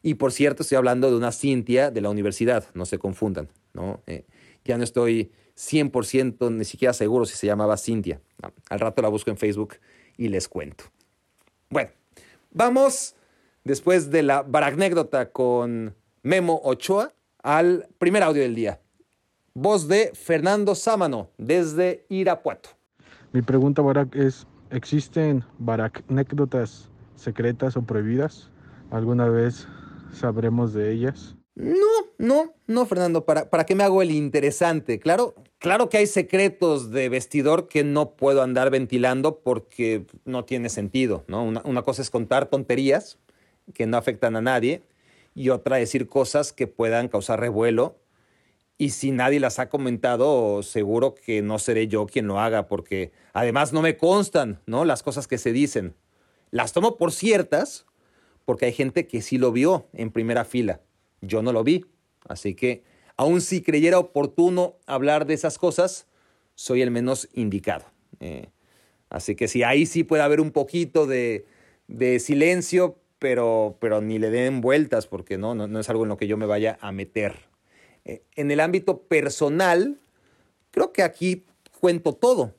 [0.00, 4.00] Y por cierto, estoy hablando de una Cintia de la universidad, no se confundan, ¿no?
[4.06, 4.26] Eh,
[4.64, 8.20] ya no estoy 100% ni siquiera seguro si se llamaba Cintia.
[8.70, 9.74] al rato la busco en Facebook
[10.16, 10.84] y les cuento.
[11.70, 11.90] Bueno,
[12.50, 13.14] vamos
[13.64, 18.80] después de la baragnécdota con Memo Ochoa al primer audio del día.
[19.54, 22.70] Voz de Fernando Sámano desde Irapuato.
[23.32, 28.50] Mi pregunta, Barak, es, ¿existen baracnécdotas secretas o prohibidas?
[28.90, 29.66] ¿Alguna vez
[30.12, 31.36] sabremos de ellas?
[31.54, 31.86] No,
[32.16, 34.98] no, no, Fernando, ¿para, para qué me hago el interesante?
[34.98, 40.70] Claro, claro que hay secretos de vestidor que no puedo andar ventilando porque no tiene
[40.70, 41.44] sentido, ¿no?
[41.44, 43.18] Una, una cosa es contar tonterías
[43.74, 44.82] que no afectan a nadie
[45.34, 47.98] y otra decir cosas que puedan causar revuelo.
[48.78, 53.12] Y si nadie las ha comentado, seguro que no seré yo quien lo haga, porque
[53.34, 54.86] además no me constan, ¿no?
[54.86, 55.94] Las cosas que se dicen.
[56.50, 57.86] Las tomo por ciertas,
[58.46, 60.80] porque hay gente que sí lo vio en primera fila.
[61.22, 61.86] Yo no lo vi.
[62.28, 62.84] Así que,
[63.16, 66.06] aun si creyera oportuno hablar de esas cosas,
[66.54, 67.86] soy el menos indicado.
[68.20, 68.50] Eh,
[69.08, 71.46] así que sí, ahí sí puede haber un poquito de,
[71.88, 76.16] de silencio, pero, pero ni le den vueltas porque no, no, es algo en lo
[76.16, 77.36] que yo me vaya a meter.
[78.04, 80.00] Eh, en el ámbito personal,
[80.70, 81.44] creo que aquí
[81.80, 82.54] cuento todo.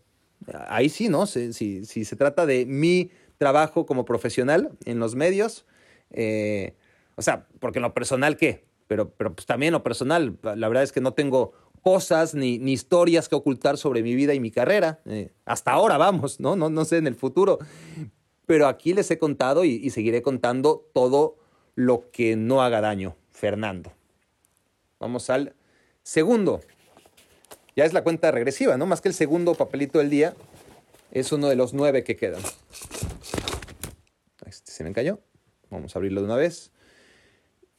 [0.68, 1.26] Ahí sí, ¿no?
[1.26, 5.66] Si, si, se trata de mi trabajo como profesional en los medios,
[6.12, 6.76] eh,
[7.16, 8.66] o sea, porque en lo personal, ¿qué?
[8.88, 12.60] Pero, pero pues también en lo personal, la verdad es que no tengo cosas ni,
[12.60, 15.02] ni historias que ocultar sobre mi vida y mi carrera.
[15.06, 16.56] Eh, hasta ahora vamos, ¿no?
[16.56, 16.70] ¿no?
[16.70, 17.60] No sé en el futuro
[18.46, 21.38] pero aquí les he contado y, seguiré contando todo
[21.76, 23.92] lo que no haga daño, Fernando.
[25.00, 25.56] Vamos al
[26.04, 26.62] segundo.
[27.76, 28.86] Ya es la cuenta regresiva, ¿no?
[28.86, 30.36] Más que el segundo papelito del día,
[31.12, 32.42] es uno de los nueve que quedan.
[34.46, 35.20] Este se me cayó.
[35.70, 36.72] Vamos a abrirlo de una vez.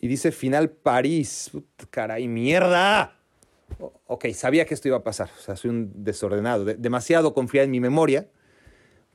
[0.04, 1.50] Y dice final París.
[1.88, 3.16] caray, mierda.
[3.78, 5.30] ok, sabía que esto iba a pasar.
[5.34, 6.66] O sea, soy un desordenado.
[6.66, 8.28] demasiado confía en mi memoria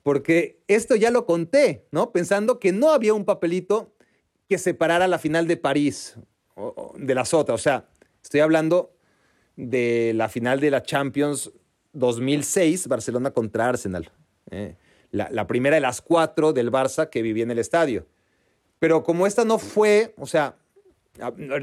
[0.01, 2.11] porque esto ya lo conté, ¿no?
[2.11, 3.93] Pensando que no había un papelito
[4.47, 6.15] que separara la final de París
[6.95, 7.53] de las otras.
[7.53, 7.87] O sea,
[8.23, 8.91] estoy hablando
[9.57, 11.51] de la final de la Champions
[11.93, 14.09] 2006, Barcelona contra Arsenal.
[14.49, 14.75] ¿eh?
[15.11, 18.07] la, primera de las cuatro del Barça que vivía en el estadio.
[18.79, 20.55] Pero como esta no fue, o sea,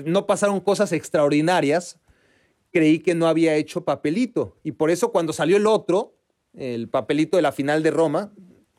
[0.05, 1.99] no pasaron cosas extraordinarias,
[2.73, 4.57] creí que no había hecho papelito.
[4.63, 6.15] Y por eso cuando salió el otro,
[6.55, 8.33] el papelito de la final de Roma,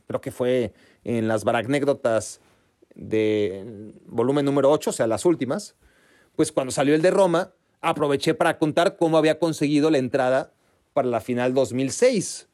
[0.07, 2.41] creo que fue en las baracnécdotas
[2.95, 5.75] de volumen número 8, o sea, las últimas,
[6.35, 10.53] pues cuando salió el de Roma, aproveché para contar cómo había conseguido la entrada
[10.93, 12.47] para la final 2006.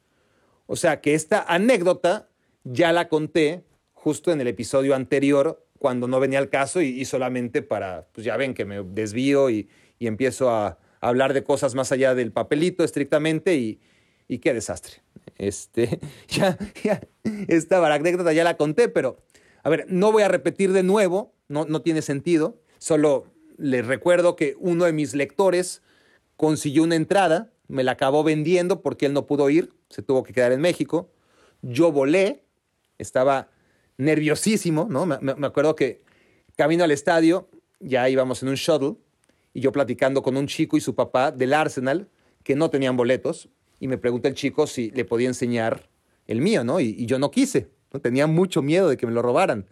[0.66, 2.28] O sea, que esta anécdota
[2.64, 7.60] ya la conté justo en el episodio anterior, cuando no venía al caso y, solamente
[7.60, 9.68] para, pues ya ven que me desvío y,
[9.98, 13.82] y empiezo a hablar de cosas más allá del papelito estrictamente y,
[14.26, 15.02] y qué desastre.
[15.36, 17.02] Este, ya, ya,
[17.48, 19.18] esta anécdota ya la conté, pero
[19.62, 22.62] a ver, no voy a repetir de nuevo, no, no tiene sentido.
[22.78, 23.26] Solo
[23.58, 25.82] les recuerdo que uno de mis lectores
[26.38, 30.32] consiguió una entrada, me la acabó vendiendo porque él no pudo ir, se tuvo que
[30.32, 31.10] quedar en México.
[31.60, 32.42] Yo volé,
[32.96, 33.50] estaba
[33.96, 35.06] nerviosísimo, ¿no?
[35.06, 36.02] Me, me acuerdo que
[36.56, 37.48] camino al estadio,
[37.80, 38.96] ya íbamos en un shuttle,
[39.52, 42.08] y yo platicando con un chico y su papá del Arsenal,
[42.42, 43.48] que no tenían boletos,
[43.80, 45.88] y me pregunta el chico si le podía enseñar
[46.26, 46.80] el mío, ¿no?
[46.80, 48.00] Y, yo no quise, ¿no?
[48.00, 49.66] tenía mucho miedo de que me lo robaran.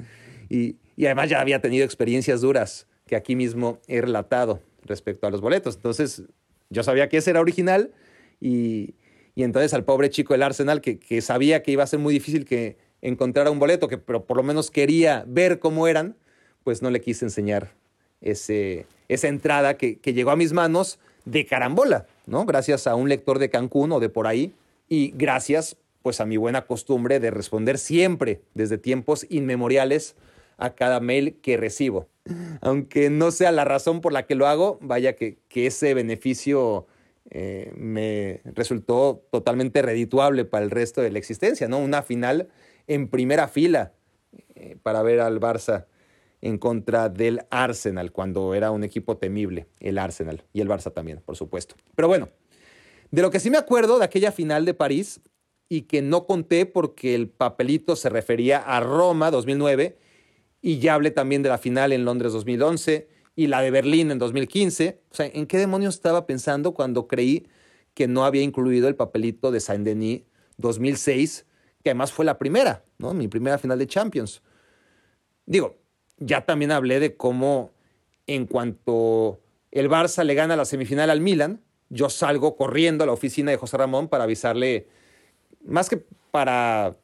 [0.49, 5.41] Y, además ya había tenido experiencias duras que aquí mismo he relatado respecto a los
[5.41, 5.77] boletos.
[5.77, 6.23] Entonces
[6.71, 7.93] yo sabía que ese era original
[8.41, 8.95] y,
[9.35, 12.77] entonces al pobre chico del Arsenal que, sabía que iba a ser muy difícil que
[13.03, 16.17] encontrara un boleto, que, pero por lo menos quería ver cómo eran,
[16.65, 17.73] pues no le quise enseñar
[18.21, 22.07] ese, esa entrada que, que llegó a mis manos de carambola.
[22.27, 22.45] ¿no?
[22.47, 24.53] Gracias a un lector de Cancún o de por ahí
[24.89, 30.17] y gracias pues a mi buena costumbre de responder siempre desde tiempos inmemoriales
[30.59, 32.09] a cada mail que recibo.
[32.61, 36.87] Aunque no sea la razón por la que lo hago, vaya que, ese beneficio
[37.31, 41.79] eh, me resultó totalmente redituable para el resto de la existencia, ¿no?
[41.79, 42.49] Una final
[42.87, 43.93] en primera fila
[44.55, 45.87] eh, para ver al Barça
[46.41, 51.21] en contra del Arsenal, cuando era un equipo temible, el Arsenal y el Barça también,
[51.25, 51.77] por supuesto.
[51.95, 52.31] Pero bueno,
[53.11, 55.21] de lo que sí me acuerdo de aquella final de París
[55.69, 59.97] y que no conté porque el papelito se refería a Roma 2009
[60.61, 64.19] y ya hablé también de la final en Londres 2011 y la de Berlín en
[64.19, 65.01] 2015.
[65.11, 67.47] O sea, ¿en qué demonios estaba pensando cuando creí
[67.95, 70.23] que no había incluido el papelito de Saint-Denis
[70.57, 71.47] 2006,
[71.83, 73.15] que además fue la primera, ¿no?
[73.15, 74.43] Mi primera final de Champions.
[75.47, 75.77] Digo,
[76.19, 77.71] ya también hablé de cómo
[78.27, 79.41] en cuanto
[79.71, 83.57] el Barça le gana la semifinal al Milan, yo salgo corriendo a la oficina de
[83.57, 84.87] José Ramón para avisarle,
[85.65, 86.97] más que para,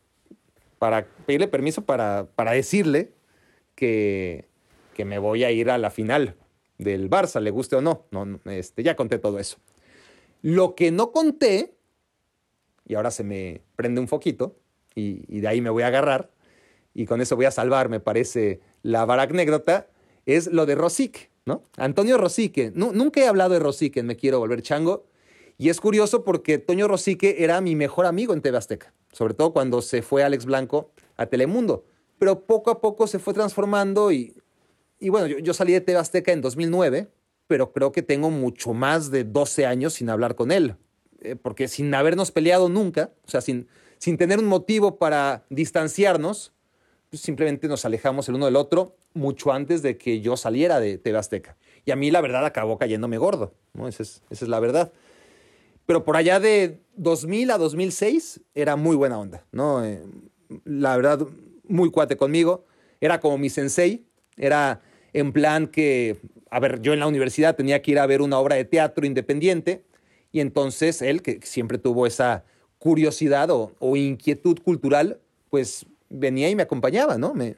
[0.78, 3.12] para pedirle permiso, para, para decirle
[3.74, 4.48] que,
[4.94, 6.36] que me voy a ir a la final
[6.78, 8.06] del Barça, le guste o no.
[8.10, 9.58] no este, ya conté todo eso.
[10.40, 11.74] Lo que no conté,
[12.86, 14.56] y ahora se me prende un foquito,
[14.94, 16.30] y, de ahí me voy a agarrar,
[16.94, 19.88] y con eso voy a salvar, me parece, la anécdota,
[20.26, 21.64] es lo de Rosique, ¿no?
[21.76, 22.72] Antonio Rosique.
[22.74, 25.06] nunca he hablado de Rosique Me Quiero Volver Chango,
[25.56, 29.52] y es curioso porque Toño Rosique era mi mejor amigo en TV Azteca, sobre todo
[29.52, 31.84] cuando se fue Alex Blanco a Telemundo.
[32.18, 34.36] Pero poco a poco se fue transformando y
[35.00, 37.08] y bueno, yo, salí de TV Azteca en 2009,
[37.46, 40.76] pero creo que tengo mucho más de 12 años sin hablar con él,
[41.20, 46.52] eh, porque sin habernos peleado nunca, o sea, sin, sin tener un motivo para distanciarnos,
[47.10, 50.98] pues simplemente nos alejamos el uno del otro mucho antes de que yo saliera de
[50.98, 51.56] TV Azteca.
[51.84, 53.88] Y a mí la verdad acabó cayéndome gordo, ¿no?
[53.88, 54.92] Esa es, la verdad.
[55.86, 59.84] Pero por allá de 2000 a 2006 era muy buena onda, ¿no?
[59.84, 60.02] Eh,
[60.64, 61.26] la verdad,
[61.66, 62.66] muy cuate conmigo.
[63.00, 64.04] Era como mi sensei,
[64.36, 64.82] era
[65.12, 66.18] en plan que,
[66.50, 69.06] a ver, yo en la universidad tenía que ir a ver una obra de teatro
[69.06, 69.84] independiente
[70.30, 72.44] y entonces él, que siempre tuvo esa
[72.78, 75.18] curiosidad o, inquietud cultural,
[75.50, 77.34] pues venía y me acompañaba, ¿no?
[77.34, 77.56] Me,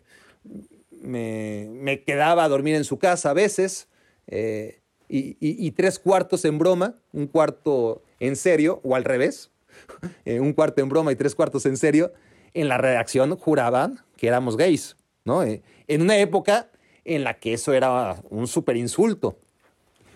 [1.03, 3.89] me, quedaba a dormir en su casa a veces
[4.27, 9.51] eh, y, tres cuartos en broma, un cuarto en serio o al revés,
[10.25, 12.13] eh, un cuarto en broma y tres cuartos en serio,
[12.55, 15.43] en la redacción juraban que éramos gays, ¿no?
[15.43, 16.71] Eh, en una época
[17.05, 19.39] en la que eso era un súper insulto.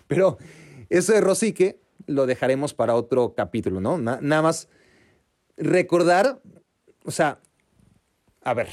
[0.06, 0.38] Pero
[0.90, 3.98] eso de Rosique lo dejaremos para otro capítulo, ¿no?
[3.98, 4.68] nada más
[5.56, 6.40] recordar,
[7.04, 7.40] o sea,
[8.42, 8.68] a ver,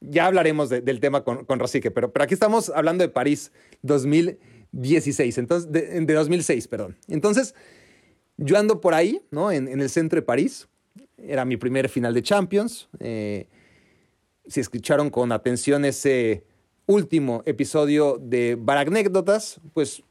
[0.00, 5.38] ya hablaremos del tema con, con Rosique, pero, pero aquí estamos hablando de París 2016,
[5.38, 6.96] entonces, de, 2006, perdón.
[7.08, 7.54] Entonces,
[8.36, 9.52] yo ando por ahí, ¿no?
[9.52, 10.68] En, el centro de París,
[11.18, 12.88] era mi primer final de Champions.
[12.98, 13.46] Eh,
[14.46, 16.44] si escucharon con atención ese
[16.86, 20.02] último episodio de Baragnécdotas, pues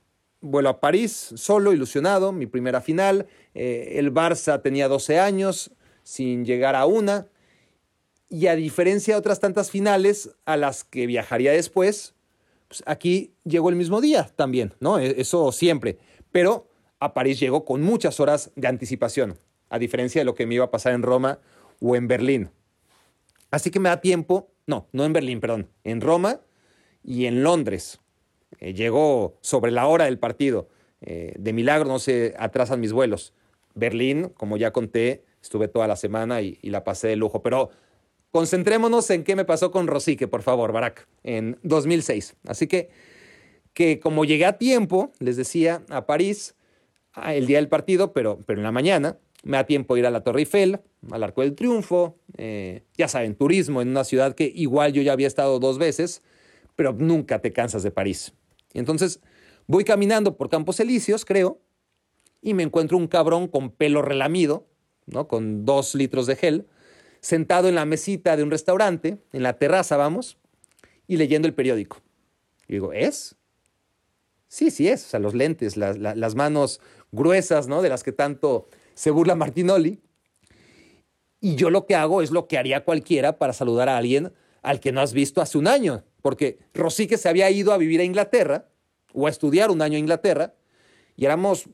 [0.42, 3.28] vuelo a París solo, ilusionado, mi primera final.
[3.54, 5.72] Eh, el Barça tenía 12 años,
[6.04, 7.28] sin llegar a una.
[8.30, 12.14] Y a diferencia de otras tantas finales a las que viajaría después,
[12.68, 15.00] pues aquí llegó el mismo día también, ¿no?
[15.00, 15.98] E, eso siempre.
[16.32, 20.56] Pero a París llegó con muchas horas de anticipación, a diferencia de lo que me
[20.56, 21.40] iba a pasar en Roma
[21.80, 22.52] o en Berlín.
[23.52, 26.42] Así que me da tiempo, no, no en Berlín, perdón, en Roma
[27.04, 28.00] y en Londres.
[28.60, 30.70] Eh, llegó sobre la hora del partido.
[31.02, 33.34] Eh, de milagro no se atrasan mis vuelos.
[33.80, 37.42] Berlín, como ya conté, estuve toda la semana y, la pasé de lujo.
[37.42, 37.70] Pero
[38.32, 42.36] concentrémonos en qué me pasó con Rosique, por favor, Barack, en 2006.
[42.46, 42.90] Así que,
[43.74, 46.56] que como llegué a tiempo, les decía, a París,
[47.26, 50.22] el día del partido, pero, pero en la mañana, me da tiempo ir a la
[50.22, 50.80] Torre Eiffel,
[51.12, 55.14] al Arco del Triunfo, eh, ya saben, turismo en una ciudad que igual yo ya
[55.14, 56.22] había estado dos veces,
[56.76, 58.34] pero nunca te cansas de París.
[58.74, 59.22] entonces
[59.68, 61.62] voy caminando por Campos Elíseos, creo,
[62.42, 64.68] y me encuentro un cabrón con pelo relamido,
[65.06, 65.28] ¿no?
[65.28, 66.68] con dos litros de gel,
[67.22, 70.38] sentado en la mesita de un restaurante, en la terraza, vamos,
[71.08, 72.02] y leyendo el periódico.
[72.68, 73.36] Y digo, ¿es?
[74.48, 75.06] Sí, sí es.
[75.06, 76.80] O sea, los lentes, las, manos
[77.12, 77.82] gruesas, ¿no?
[77.82, 80.00] De las que tanto se burla Martinoli.
[81.42, 84.80] Y yo lo que hago es lo que haría cualquiera para saludar a alguien al
[84.80, 88.04] que no has visto hace un año porque Rosique se había ido a vivir a
[88.04, 88.70] Inglaterra
[89.14, 90.54] o a estudiar un año en Inglaterra
[91.16, 91.70] y éramos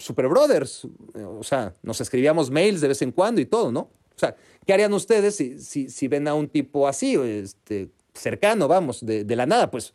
[0.00, 3.80] super brothers, o sea, nos escribíamos mails de vez en cuando y todo, ¿no?
[3.80, 4.36] O sea,
[4.66, 9.46] ¿qué harían ustedes si, si, ven a un tipo así, este, cercano, vamos, de, la
[9.46, 9.70] nada?
[9.70, 9.94] Pues,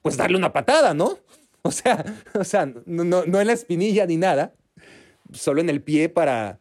[0.00, 1.18] pues darle una patada, ¿no?
[1.64, 2.04] O sea,
[2.34, 4.52] o sea no, no, en la espinilla ni nada,
[5.32, 6.58] solo en el pie para,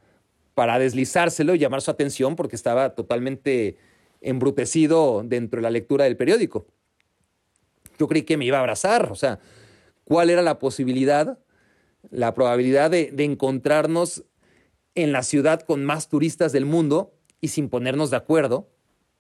[0.54, 3.78] para deslizárselo y llamar su atención porque estaba totalmente
[4.22, 6.68] embrutecido dentro de la lectura del periódico.
[7.98, 9.40] Yo creí que me iba a abrazar, o sea,
[10.04, 11.40] ¿cuál era la posibilidad,
[12.10, 14.24] la probabilidad de, encontrarnos
[14.96, 18.70] en la ciudad con más turistas del mundo y sin ponernos de acuerdo?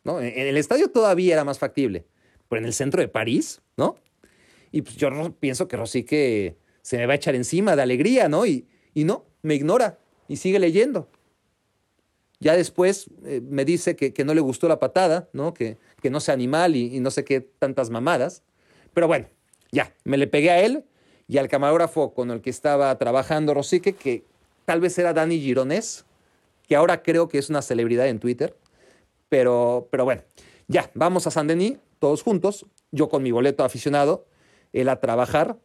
[0.04, 0.20] ¿no?
[0.20, 2.06] En el estadio todavía era más factible,
[2.50, 3.96] pero en el centro de París, ¿no?
[4.72, 5.10] Y pues yo
[5.40, 8.46] pienso que Rosique se me va a echar encima de alegría, ¿no?
[8.46, 11.10] Y, y no, me ignora y sigue leyendo.
[12.40, 15.54] Ya después eh, me dice que, no le gustó la patada, ¿no?
[15.54, 18.44] Que, que no sea animal y, no sé qué tantas mamadas.
[18.94, 19.28] Pero bueno,
[19.72, 20.84] ya, me le pegué a él
[21.32, 24.26] y al camarógrafo con el que estaba trabajando Rosique, que
[24.66, 26.04] tal vez era Dani Gironés,
[26.68, 28.54] que ahora creo que es una celebridad en Twitter.
[29.30, 30.24] Pero, pero bueno,
[30.68, 34.26] ya, vamos a San Denis, todos juntos, yo con mi boleto aficionado,
[34.74, 35.58] él a trabajar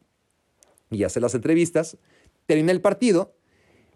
[0.92, 1.96] y hacer las entrevistas.
[2.46, 3.34] Terminé el partido.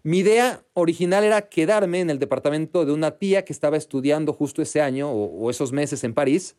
[0.03, 4.61] Mi idea original era quedarme en el departamento de una tía que estaba estudiando justo
[4.61, 6.57] ese año o esos meses en París,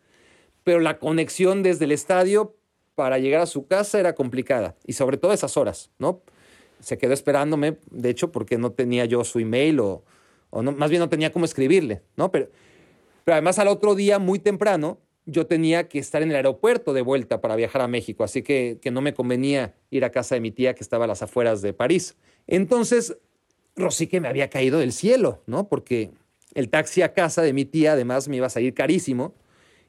[0.64, 2.56] pero la conexión desde el estadio
[2.94, 6.22] para llegar a su casa era complicada y sobre todo esas horas, ¿no?
[6.80, 10.04] Se quedó esperándome, de hecho, porque no tenía yo su email o,
[10.50, 12.30] o no, más bien no tenía cómo escribirle, ¿no?
[12.30, 12.48] Pero,
[13.24, 17.02] pero además al otro día, muy temprano, yo tenía que estar en el aeropuerto de
[17.02, 20.40] vuelta para viajar a México, así que, que no me convenía ir a casa de
[20.40, 22.16] mi tía que estaba a las afueras de París.
[22.48, 23.16] Entonces,
[23.76, 25.68] Rosique me había caído del cielo, ¿no?
[25.68, 26.10] Porque
[26.54, 29.34] el taxi a casa de mi tía además me iba a salir carísimo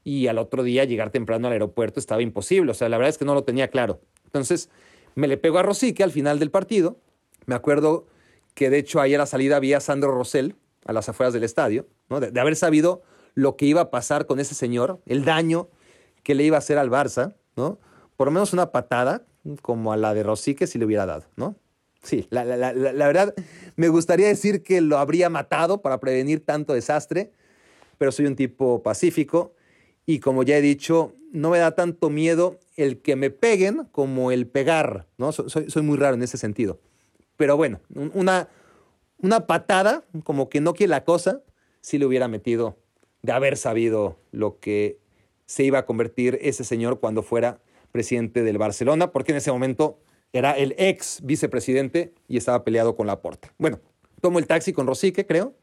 [0.03, 2.71] y al otro día llegar temprano al aeropuerto estaba imposible.
[2.71, 4.01] O sea, la verdad es que no lo tenía claro.
[4.25, 4.69] Entonces
[5.15, 6.97] me le pego a Rosique al final del partido.
[7.45, 8.05] Me acuerdo
[8.53, 11.87] que de hecho ahí a la salida había Sandro Rosell a las afueras del estadio,
[12.09, 12.19] ¿no?
[12.19, 13.03] de, de, haber sabido
[13.35, 15.69] lo que iba a pasar con ese señor, el daño
[16.23, 17.79] que le iba a hacer al Barça, ¿no?
[18.17, 19.25] Por lo menos una patada
[19.61, 21.55] como a la de Rosique si le hubiera dado, ¿no?
[22.03, 23.33] Sí, la, la, la, la verdad
[23.75, 27.31] me gustaría decir que lo habría matado para prevenir tanto desastre,
[27.97, 29.53] pero soy un tipo pacífico
[30.05, 34.31] y como ya he dicho, no me da tanto miedo el que me peguen como
[34.31, 35.31] el pegar, ¿no?
[35.31, 36.79] Soy, soy muy raro en ese sentido.
[37.37, 37.79] Pero bueno,
[38.13, 38.49] una,
[39.17, 41.41] una patada, como que no quiere la cosa,
[41.81, 42.77] si le hubiera metido
[43.21, 44.99] de haber sabido lo que
[45.45, 47.59] se iba a convertir ese señor cuando fuera
[47.91, 49.99] presidente del Barcelona, porque en ese momento
[50.33, 53.53] era el ex vicepresidente y estaba peleado con la porta.
[53.57, 53.79] Bueno,
[54.19, 55.53] tomo el taxi con Rosique, creo,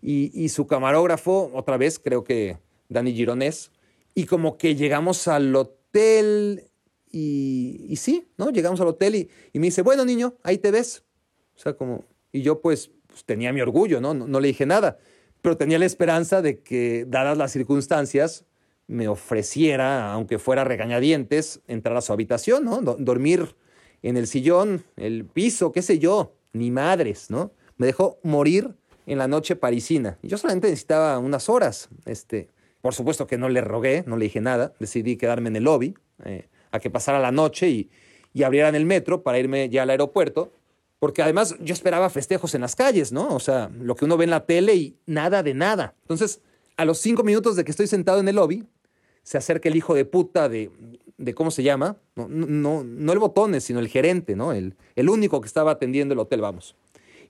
[0.00, 2.58] y, y su camarógrafo, otra vez, creo que
[2.92, 3.70] Dani Gironés,
[4.14, 6.70] y como que llegamos al hotel
[7.10, 8.50] y, sí, ¿no?
[8.50, 11.04] Llegamos al hotel y, y, me dice, bueno, niño, ahí te ves.
[11.54, 14.14] O sea, como, y yo pues, pues tenía mi orgullo, ¿no?
[14.14, 14.40] ¿no?
[14.40, 14.98] Le dije nada,
[15.42, 18.46] pero tenía la esperanza de que, dadas las circunstancias,
[18.86, 22.80] me ofreciera, aunque fuera regañadientes, entrar a su habitación, ¿no?
[22.80, 23.54] Dormir
[24.02, 27.52] en el sillón, el piso, qué sé yo, ni madres, ¿no?
[27.76, 28.74] Me dejó morir
[29.06, 30.18] en la noche parisina.
[30.22, 31.88] Yo solamente necesitaba unas horas.
[32.04, 32.48] Este,
[32.82, 34.74] por supuesto que no le rogué, no le dije nada.
[34.78, 37.90] Decidí quedarme en el lobby eh, a que pasara la noche y,
[38.34, 40.52] y abrieran el metro para irme ya al aeropuerto.
[40.98, 43.34] Porque además yo esperaba festejos en las calles, ¿no?
[43.34, 45.94] O sea, lo que uno ve en la tele y nada de nada.
[46.02, 46.40] Entonces,
[46.76, 48.64] a los cinco minutos de que estoy sentado en el lobby,
[49.22, 50.70] se acerca el hijo de puta de,
[51.18, 51.96] de ¿cómo se llama?
[52.16, 54.52] No, no, no el botones, sino el gerente, ¿no?
[54.52, 56.76] El, el único que estaba atendiendo el hotel, vamos.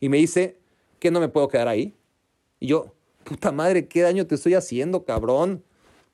[0.01, 0.57] Y me dice
[0.99, 1.95] que no me puedo quedar ahí.
[2.61, 2.95] Y yo,
[3.25, 5.63] puta madre, ¿qué daño te estoy haciendo, cabrón?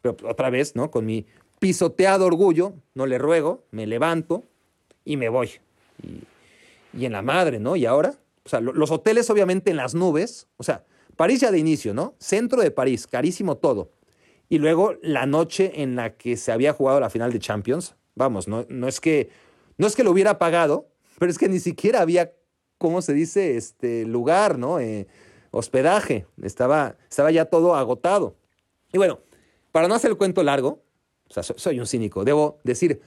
[0.01, 0.91] Pero otra vez, ¿no?
[0.91, 1.27] Con mi
[1.59, 4.45] pisoteado orgullo, no le ruego, me levanto
[5.05, 5.51] y me voy.
[6.93, 7.77] Y, en la madre, ¿no?
[7.77, 10.85] Y ahora, o sea, los hoteles obviamente en las nubes, o sea,
[11.17, 12.15] París ya de inicio, ¿no?
[12.19, 13.91] Centro de París, carísimo todo.
[14.49, 18.49] Y luego la noche en la que se había jugado la final de Champions, vamos,
[18.49, 19.29] no, no, es, que,
[19.77, 20.89] no es que lo hubiera pagado,
[21.19, 22.33] pero es que ni siquiera había,
[22.79, 23.57] ¿cómo se dice?
[23.57, 24.81] Este lugar, ¿no?
[24.81, 25.07] Eh,
[25.51, 28.37] hospedaje, estaba, estaba ya todo agotado.
[28.93, 29.21] Y bueno,
[29.73, 30.83] para no hacer el cuento largo,
[31.29, 33.01] soy un cínico, debo decir,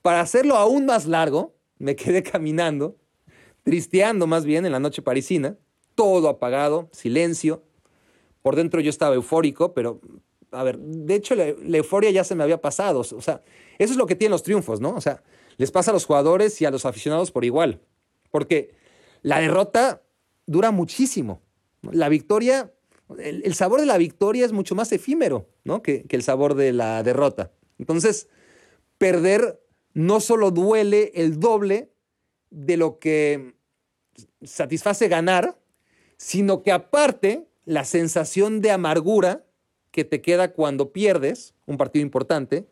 [0.00, 2.96] para hacerlo aún más largo, me quedé caminando,
[3.62, 5.56] tristeando más bien en la noche parisina,
[5.94, 7.62] todo apagado, silencio.
[8.40, 10.00] Por dentro yo estaba eufórico, pero
[10.50, 13.00] a ver, de hecho la, la, euforia ya se me había pasado.
[13.00, 13.42] O sea,
[13.78, 14.90] eso es lo que tienen los triunfos, ¿no?
[14.94, 15.22] O sea,
[15.56, 17.80] les pasa a los jugadores y a los aficionados por igual.
[18.30, 18.74] Porque
[19.22, 20.02] la derrota
[20.46, 21.42] dura muchísimo.
[21.90, 22.72] La victoria,
[23.18, 25.82] el, sabor de la victoria es mucho más efímero, ¿no?
[25.82, 27.50] Que, que el sabor de la derrota.
[27.78, 28.28] Entonces,
[28.98, 29.60] perder
[29.94, 31.90] no solo duele el doble
[32.50, 33.54] de lo que
[34.42, 35.58] satisface ganar,
[36.16, 39.44] sino que aparte la sensación de amargura
[39.90, 42.66] que te queda cuando pierdes un partido importante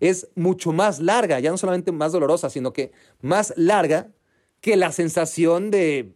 [0.00, 4.10] es mucho más larga, ya no solamente más dolorosa, sino que más larga
[4.60, 6.14] que la sensación de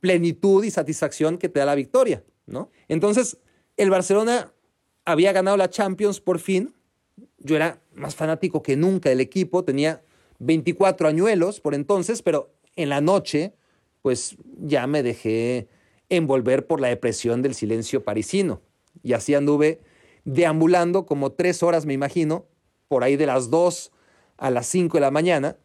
[0.00, 2.70] plenitud y satisfacción que te da la victoria, ¿no?
[2.88, 3.38] Entonces,
[3.76, 4.52] el Barcelona
[5.04, 6.74] había ganado la Champions por fin.
[7.38, 10.02] Yo era más fanático que nunca del equipo, tenía
[10.38, 13.54] 24 añuelos por entonces, pero en la noche,
[14.02, 15.68] pues ya me dejé
[16.08, 18.62] envolver por la depresión del silencio parisino.
[19.02, 19.80] Y así anduve
[20.24, 22.46] deambulando como tres horas, me imagino,
[22.88, 23.92] por ahí de las dos
[24.36, 25.56] a las cinco de la mañana,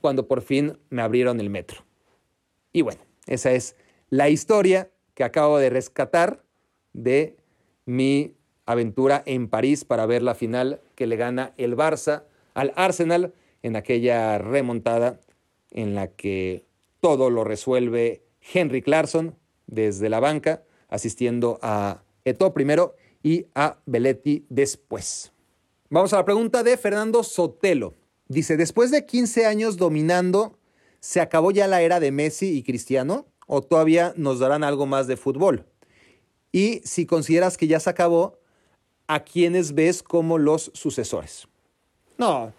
[0.00, 1.84] cuando por fin me abrieron el metro.
[2.72, 3.76] Y bueno, esa es
[4.10, 6.44] la historia que acabo de rescatar
[6.92, 7.36] de
[7.86, 8.34] mi
[8.66, 13.76] aventura en París para ver la final que le gana el Barça al Arsenal en
[13.76, 15.20] aquella remontada
[15.70, 16.66] en la que
[17.00, 24.46] todo lo resuelve Henry Clarkson desde la banca, asistiendo a Eto primero y a Belletti
[24.48, 25.32] después.
[25.90, 27.94] Vamos a la pregunta de Fernando Sotelo.
[28.28, 30.58] Dice, después de 15 años dominando,
[31.02, 33.26] ¿se acabó ya la era de Messi y Cristiano?
[33.46, 35.66] ¿O todavía nos darán algo más de fútbol?
[36.52, 38.38] Y si consideras que ya se acabó,
[39.08, 41.48] ¿a quiénes ves como los sucesores?
[42.16, 42.54] No,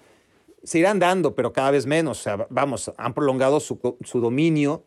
[0.63, 2.19] se irán dando, pero cada vez menos.
[2.19, 4.83] O sea, vamos, han prolongado su, su dominio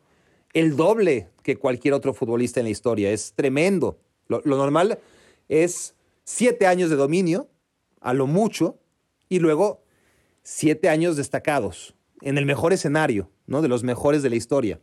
[0.52, 3.10] el doble que cualquier otro futbolista en la historia.
[3.10, 3.98] Es tremendo.
[4.28, 4.98] Lo, normal
[5.48, 5.94] es
[6.24, 7.48] siete años de dominio,
[8.00, 8.78] a lo mucho,
[9.28, 9.82] y luego
[10.42, 13.62] siete años destacados, en el mejor escenario, ¿no?
[13.62, 14.80] De los mejores de la historia.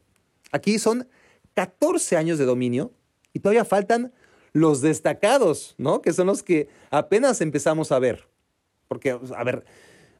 [0.51, 1.07] Aquí son
[1.53, 2.93] 14 años de dominio
[3.33, 4.13] y todavía faltan
[4.51, 6.01] los destacados, ¿no?
[6.01, 8.29] Que son los que apenas empezamos a ver.
[8.87, 9.65] Porque, a ver,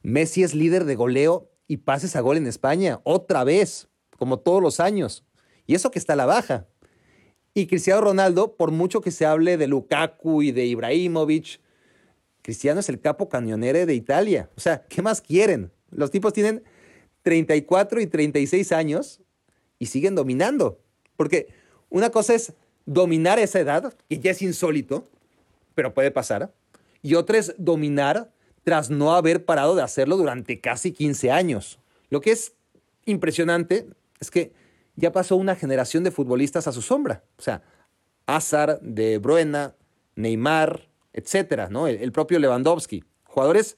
[0.01, 3.87] Messi es líder de goleo y pases a gol en España, otra vez,
[4.17, 5.23] como todos los años.
[5.65, 6.67] Y eso que está a la baja.
[7.53, 11.61] Y Cristiano Ronaldo, por mucho que se hable de Lukaku y de Ibrahimovic,
[12.41, 14.49] Cristiano es el capo cañonere de Italia.
[14.57, 15.71] O sea, ¿qué más quieren?
[15.91, 16.63] Los tipos tienen
[17.23, 19.21] 34 y 36 años
[19.79, 20.79] y siguen dominando.
[21.15, 21.47] Porque
[21.89, 22.53] una cosa es
[22.85, 25.09] dominar esa edad, que ya es insólito,
[25.75, 26.53] pero puede pasar.
[27.01, 28.31] Y otra es dominar
[28.63, 31.79] tras no haber parado de hacerlo durante casi 15 años.
[32.09, 32.53] Lo que es
[33.05, 33.87] impresionante
[34.19, 34.53] es que
[34.95, 37.23] ya pasó una generación de futbolistas a su sombra.
[37.37, 37.63] O sea,
[38.25, 39.71] Azar, De Bruyne,
[40.15, 41.87] Neymar, etcétera, ¿no?
[41.87, 43.03] El, propio Lewandowski.
[43.25, 43.77] Jugadores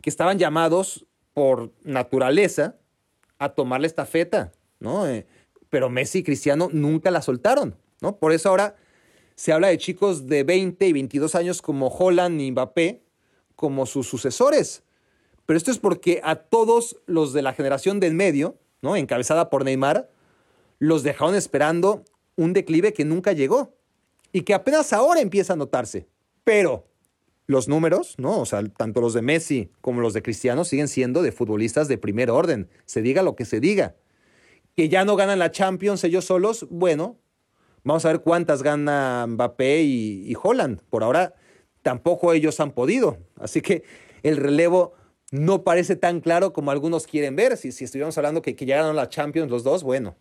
[0.00, 2.76] que estaban llamados por naturaleza
[3.38, 5.06] a tomar la estafeta, ¿no?
[5.06, 5.26] Eh,
[5.70, 8.16] pero Messi y Cristiano nunca la soltaron, ¿no?
[8.16, 8.76] Por eso ahora
[9.34, 13.02] se habla de chicos de 20 y 22 años como Holland y Mbappé
[13.56, 14.82] como sus sucesores.
[15.46, 18.96] Pero esto es porque a todos los de la generación del medio, ¿no?
[18.96, 20.10] encabezada por Neymar,
[20.78, 22.04] los dejaron esperando
[22.36, 23.74] un declive que nunca llegó
[24.32, 26.06] y que apenas ahora empieza a notarse.
[26.44, 26.86] Pero
[27.46, 28.40] los números, ¿no?
[28.40, 31.98] O sea, tanto los de Messi como los de Cristiano siguen siendo de futbolistas de
[31.98, 33.94] primer orden, se diga lo que se diga.
[34.76, 37.18] Que ya no ganan la Champions ellos solos, bueno,
[37.84, 40.80] vamos a ver cuántas gana Mbappé y, y Holland.
[40.90, 41.34] Por ahora
[41.82, 43.18] tampoco ellos han podido.
[43.36, 43.84] Así que
[44.22, 44.94] el relevo
[45.30, 47.56] no parece tan claro como algunos quieren ver.
[47.56, 50.16] Si, si estuviéramos hablando que, que ya ganaron la Champions los dos, bueno,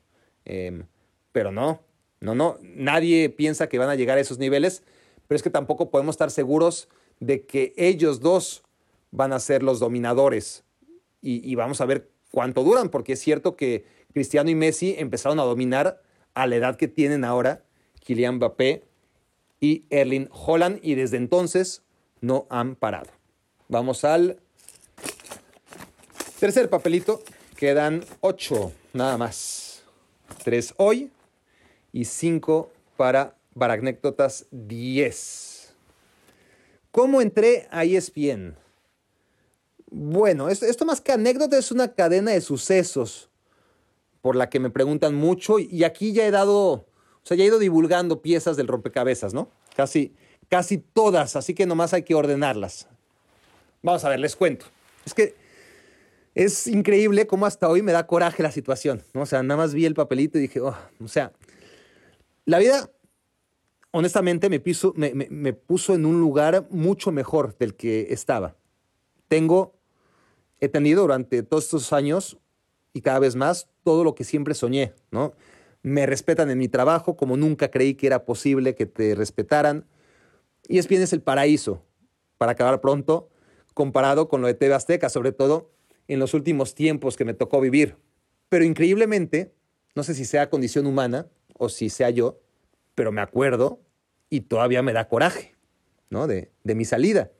[0.46, 0.86] Em,
[1.32, 1.82] pero no,
[2.20, 4.84] no, no, nadie piensa que van a llegar a esos niveles,
[5.28, 6.90] pero es que tampoco podemos estar seguros
[7.26, 8.64] de que ellos dos
[9.12, 10.64] van a ser los dominadores.
[11.22, 15.44] Y, vamos a ver cuánto duran, porque es cierto que Cristiano y Messi empezaron a
[15.44, 16.02] dominar
[16.34, 17.64] a la edad que tienen ahora
[18.02, 18.84] Kylian Mbappé
[19.62, 21.84] y Erling Holland, y desde entonces
[22.20, 23.10] no han parado.
[23.70, 24.42] Vamos al
[26.40, 27.22] tercer papelito.
[27.56, 29.84] Quedan ocho, nada más.
[30.44, 31.10] Tres hoy
[31.94, 35.53] y cinco para Baracnéctotas 10.
[36.94, 38.56] ¿Cómo entré a ESPN?
[39.90, 43.32] Bueno, esto, más que anécdota es una cadena de sucesos
[44.22, 46.86] por la que me preguntan mucho y aquí ya he dado, o
[47.24, 49.50] sea, ya he ido divulgando piezas del rompecabezas, ¿no?
[49.76, 50.14] Casi,
[50.50, 52.88] casi todas, así que nomás hay que ordenarlas.
[53.82, 54.68] Vamos a ver, les cuento.
[55.04, 55.34] Es que
[56.36, 59.22] es increíble cómo hasta hoy me da coraje la situación, ¿no?
[59.22, 61.34] O sea, nada más vi el papelito y dije, oh, o sea,
[62.46, 62.92] la vida,
[63.94, 64.62] honestamente, me,
[65.30, 68.56] me, puso en un lugar mucho mejor del que estaba.
[69.28, 69.76] Tengo,
[70.60, 72.40] he tenido durante todos estos años
[72.92, 75.34] y cada vez más todo lo que siempre soñé, ¿no?
[75.84, 79.86] Me respetan en mi trabajo como nunca creí que era posible que te respetaran.
[80.68, 81.84] Y es bien es el paraíso,
[82.38, 83.30] para acabar pronto,
[83.76, 85.72] comparado con lo de TV Azteca, sobre todo
[86.08, 87.98] en los últimos tiempos que me tocó vivir.
[88.50, 89.54] Pero increíblemente,
[89.94, 91.28] no sé si sea condición humana
[91.60, 92.43] o si sea yo,
[92.96, 93.80] pero me acuerdo
[94.30, 95.56] y todavía me da coraje,
[96.10, 96.28] ¿no?
[96.28, 97.32] De, mi salida.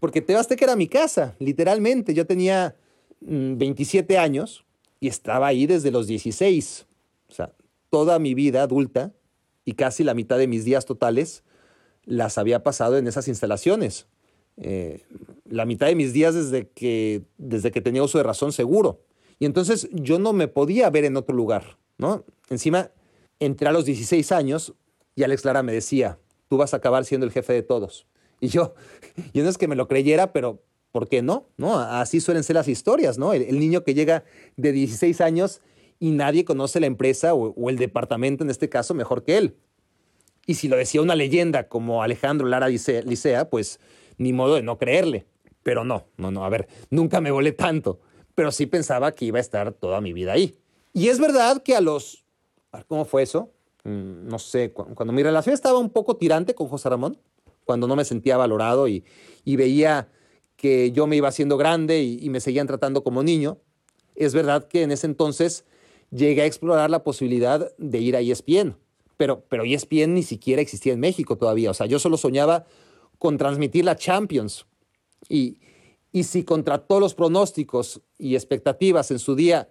[0.00, 2.14] Porque que era mi casa, literalmente.
[2.14, 2.76] Yo tenía
[3.20, 4.64] 27 mm, años
[5.00, 6.86] y estaba ahí desde los 16.
[7.28, 7.52] O sea,
[7.90, 9.12] toda mi vida adulta
[9.64, 11.42] y casi la mitad de mis días totales
[12.04, 14.06] las había pasado en esas instalaciones.
[14.58, 15.02] Eh,
[15.48, 19.02] la mitad de mis días desde que, desde que tenía uso de razón seguro.
[19.38, 22.24] Y entonces yo no me podía ver en otro lugar, ¿no?
[22.48, 22.90] Encima,
[23.38, 24.74] entré a los 16 años
[25.16, 28.06] y Alex Lara me decía, tú vas a acabar siendo el jefe de todos.
[28.38, 28.74] Y yo,
[29.34, 30.62] yo no es que me lo creyera, pero
[30.92, 31.48] ¿por qué no?
[31.56, 31.78] ¿No?
[31.80, 33.32] Así suelen ser las historias, ¿no?
[33.32, 34.24] El, niño que llega
[34.56, 35.62] de 16 años
[35.98, 39.56] y nadie conoce la empresa o, o, el departamento, en este caso, mejor que él.
[40.46, 43.80] Y si lo decía una leyenda como Alejandro Lara Licea, pues
[44.18, 45.26] ni modo de no creerle.
[45.62, 48.00] Pero no, no, no, a ver, nunca me volé tanto,
[48.36, 50.56] pero sí pensaba que iba a estar toda mi vida ahí.
[50.92, 52.24] Y es verdad que a los...
[52.86, 53.50] ¿Cómo fue eso?
[53.86, 57.20] Mm, no sé, cuando mi relación estaba un poco tirante con José Ramón,
[57.64, 59.04] cuando no me sentía valorado y,
[59.44, 60.08] veía
[60.56, 63.58] que yo me iba haciendo grande y, me seguían tratando como niño,
[64.16, 65.64] es verdad que en ese entonces
[66.10, 68.76] llegué a explorar la posibilidad de ir a ESPN,
[69.16, 72.66] pero, pero ESPN ni siquiera existía en México todavía, o sea, yo solo soñaba
[73.18, 74.66] con transmitir la Champions.
[75.28, 75.60] Y,
[76.10, 79.68] y si contra todos los pronósticos y expectativas en su día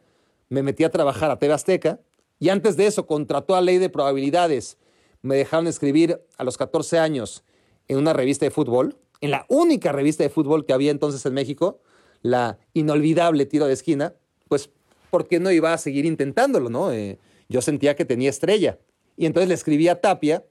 [0.47, 1.99] me metí a trabajar a TV Azteca,
[2.40, 4.78] y antes de eso, contra toda ley de probabilidades,
[5.22, 7.44] me dejaron escribir a los 14 años
[7.88, 11.34] en una revista de fútbol, en la única revista de fútbol que había entonces en
[11.34, 11.80] México,
[12.22, 14.14] la inolvidable tiro de esquina,
[14.48, 14.70] pues,
[15.10, 16.92] ¿por qué no iba a seguir intentándolo, no?
[16.92, 18.80] Eh, yo sentía que tenía estrella.
[19.18, 20.44] Y entonces le escribí a Tapia,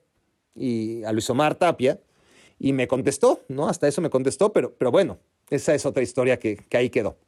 [0.55, 2.01] y a Luis Omar Tapia,
[2.59, 3.69] y me contestó, ¿no?
[3.69, 5.19] Hasta eso me contestó, pero, pero bueno,
[5.51, 7.19] esa es otra historia que, ahí quedó.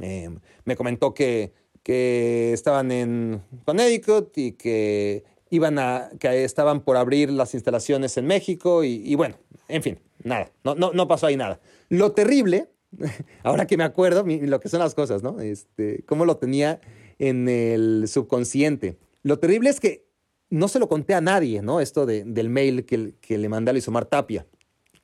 [0.00, 0.30] Eh,
[0.64, 1.52] me comentó que,
[1.82, 8.26] que estaban en Connecticut y que iban a, que estaban por abrir las instalaciones en
[8.26, 9.36] México y, bueno,
[9.68, 11.60] en fin, nada, no, no, no pasó ahí nada.
[11.88, 12.68] Lo terrible,
[13.42, 15.40] ahora que me acuerdo, lo que son las cosas, ¿no?
[15.40, 16.80] Este, cómo lo tenía
[17.18, 18.96] en el subconsciente.
[19.22, 20.06] Lo terrible es que
[20.50, 21.80] no se lo conté a nadie, ¿no?
[21.80, 24.46] Esto del mail que, que le mandé a Luis Omar Tapia.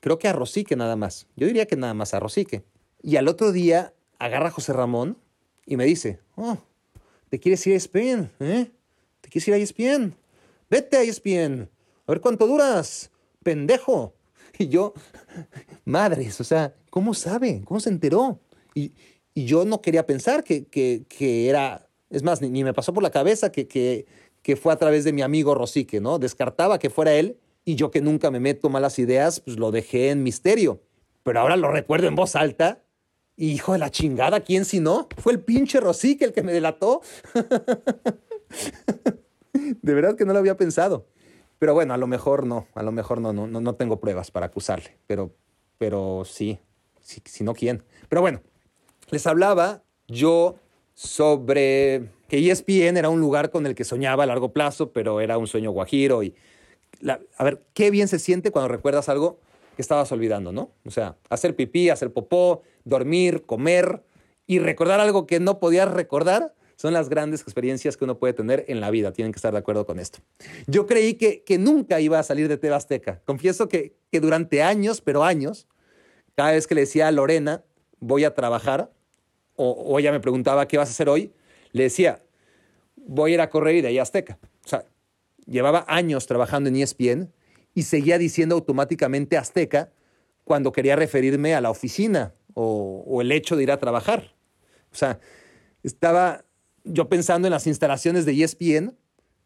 [0.01, 1.27] Creo que a Rosique nada más.
[1.37, 2.65] Yo diría que nada más a Rosique.
[3.03, 5.19] Y al otro día agarra a José Ramón
[5.67, 6.59] y me dice, oh,
[7.29, 8.31] ¿te quieres ir a ESPN?
[8.41, 8.71] ¿Eh?
[9.21, 10.15] ¿Te quieres ir a ESPN?
[10.71, 11.69] Vete a ESPN.
[12.07, 13.11] A ver cuánto duras,
[13.43, 14.15] pendejo.
[14.61, 14.93] Y yo,
[15.85, 17.63] madres, o sea, ¿cómo sabe?
[17.65, 18.41] ¿Cómo se enteró?
[18.75, 18.93] Y,
[19.37, 23.53] yo no quería pensar que, que, era, es más, ni, me pasó por la cabeza
[23.53, 24.07] que, que,
[24.43, 26.19] que fue a través de mi amigo Rosique, ¿no?
[26.19, 30.11] Descartaba que fuera él y yo que nunca me meto malas ideas, pues lo dejé
[30.11, 30.83] en misterio.
[31.23, 32.83] Pero ahora lo recuerdo en voz alta.
[33.41, 35.09] Hijo de la chingada, ¿quién si no?
[35.17, 37.03] Fue el pinche Rosique el que me delató.
[39.53, 41.07] de verdad que no lo había pensado.
[41.61, 44.47] Pero bueno, a lo mejor no, a lo mejor no, no, no tengo pruebas para
[44.47, 44.99] acusarle.
[45.07, 45.37] Pero,
[45.79, 46.59] pero sí,
[47.01, 47.85] si no, ¿quién?
[48.09, 48.43] Pero bueno,
[49.11, 50.57] les hablaba yo
[50.95, 55.39] sobre que ESPN era un lugar con el que soñaba a largo plazo, pero era
[55.39, 56.35] un sueño guajiro y
[57.37, 59.39] a ver, qué bien se siente cuando recuerdas algo
[59.79, 60.73] que estabas olvidando, ¿no?
[60.85, 64.03] O sea, hacer pipí, hacer popó, dormir, comer
[64.45, 68.65] y recordar algo que no podías recordar son las grandes experiencias que uno puede tener
[68.67, 69.13] en la vida.
[69.13, 70.19] Tienen que estar de acuerdo con esto.
[70.67, 73.21] Yo creí que, que nunca iba a salir de Tebasteca.
[73.25, 75.69] Confieso que, que durante años, pero años,
[76.35, 77.63] cada vez que le decía a Lorena,
[78.01, 78.91] voy a trabajar,
[79.55, 81.33] o, o ella me preguntaba, ¿qué vas a hacer hoy?
[81.71, 82.25] Le decía,
[82.97, 84.41] voy a ir a correr y de ahí a Azteca.
[84.65, 84.85] O sea,
[85.47, 87.33] llevaba años trabajando en ESPN
[87.75, 89.93] y seguía diciendo automáticamente Azteca
[90.45, 94.35] cuando quería referirme a la oficina o, el hecho de ir a trabajar.
[94.91, 95.21] O sea,
[95.83, 96.45] estaba
[96.85, 98.97] yo pensando en las instalaciones de ESPN,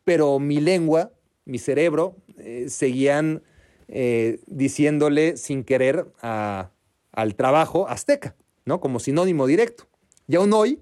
[0.05, 1.13] pero mi lengua,
[1.45, 3.43] mi cerebro, eh, seguían
[3.89, 8.81] eh, diciéndole sin querer al trabajo azteca, ¿no?
[8.81, 9.89] Como sinónimo directo.
[10.29, 10.81] Y aún hoy,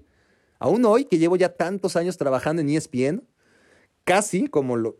[0.59, 3.23] aún hoy, que llevo ya tantos años trabajando en ESPN,
[4.05, 4.97] casi como lo,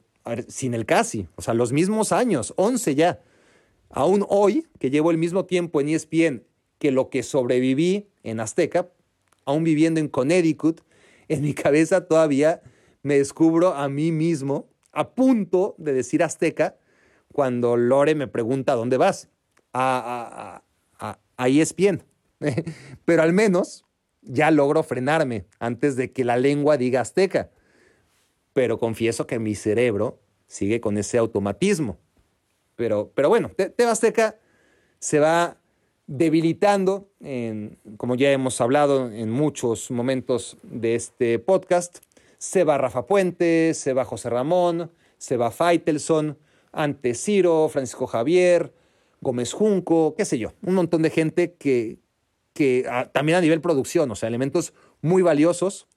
[0.48, 3.22] sin el casi, o sea, los mismos años, 11 ya.
[3.90, 6.44] Aún hoy, que llevo el mismo tiempo en ESPN
[6.82, 8.90] que lo que sobreviví en Azteca,
[9.46, 10.82] aún viviendo en Connecticut,
[11.28, 12.64] en mi cabeza todavía
[13.04, 16.78] me descubro a mí mismo a punto de decir Azteca
[17.32, 19.30] cuando Lore me pregunta dónde vas.
[19.74, 20.64] A,
[21.00, 22.04] a, a, a ESPN.
[23.06, 23.86] Pero al menos
[24.22, 27.52] ya logro frenarme antes de que la lengua diga Azteca
[28.54, 31.98] pero confieso que mi cerebro sigue con ese automatismo.
[32.76, 34.40] Pero, pero bueno, Tebasteca
[35.00, 35.58] se va
[36.08, 42.00] debilitando, en, como ya hemos hablado en muchos momentos de este podcast.
[42.38, 46.38] Se va Rafa Puente, se va José Ramón, se va Faitelson,
[46.72, 48.74] ante Ciro, Francisco Javier,
[49.22, 52.00] Gómez Junco, qué sé yo, un montón de gente que,
[52.54, 55.88] que también a nivel producción, o sea, elementos muy valiosos,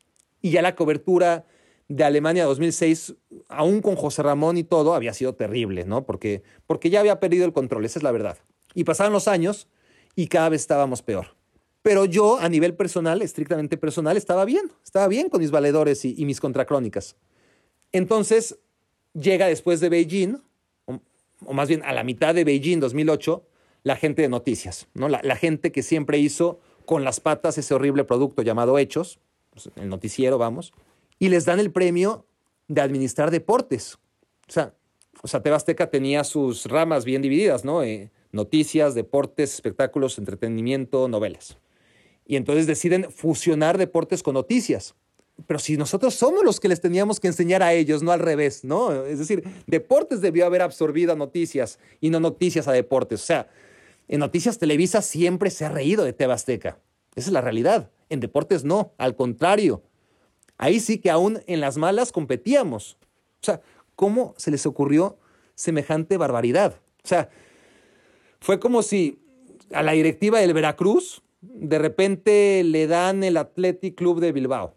[0.42, 1.46] y ya la cobertura
[1.88, 3.14] de Alemania 2006,
[3.48, 6.04] aún con José Ramón y todo, había sido terrible, ¿no?
[6.04, 8.38] Porque, porque ya había perdido el control, esa es la verdad.
[8.74, 9.68] Y pasaron los años
[10.16, 11.36] y cada vez estábamos peor.
[11.82, 16.24] Pero yo, a nivel personal, estrictamente personal, estaba bien, estaba bien con mis valedores y,
[16.24, 17.16] mis contracrónicas.
[17.92, 18.58] Entonces,
[19.12, 20.38] llega después de Beijing,
[20.86, 23.46] o, más bien a la mitad de Beijing 2008,
[23.82, 25.10] la gente de noticias, ¿no?
[25.10, 29.18] La, la gente que siempre hizo con las patas ese horrible producto llamado Hechos,
[29.50, 30.72] pues, el noticiero, vamos,
[31.18, 32.26] y les dan el premio
[32.68, 33.98] de administrar deportes.
[34.48, 34.74] O sea,
[35.22, 37.82] o sea Tebasteca tenía sus ramas bien divididas, ¿no?
[37.82, 41.56] Eh, noticias, deportes, espectáculos, entretenimiento, novelas.
[42.26, 44.94] Y entonces deciden fusionar deportes con noticias.
[45.46, 48.64] Pero si nosotros somos los que les teníamos que enseñar a ellos, no al revés,
[48.64, 49.04] ¿no?
[49.04, 53.22] Es decir, deportes debió haber absorbido a noticias y no noticias a deportes.
[53.22, 53.48] O sea,
[54.06, 56.78] en Noticias Televisa siempre se ha reído de Tebasteca.
[57.14, 57.90] Esa es la realidad.
[58.10, 59.82] En deportes no, al contrario.
[60.58, 62.96] Ahí sí que aún en las malas competíamos.
[63.40, 63.60] O sea,
[63.96, 65.18] ¿cómo se les ocurrió
[65.54, 66.80] semejante barbaridad?
[67.04, 67.28] O sea,
[68.40, 69.18] fue como si
[69.72, 74.74] a la directiva del Veracruz de repente le dan el Athletic Club de Bilbao.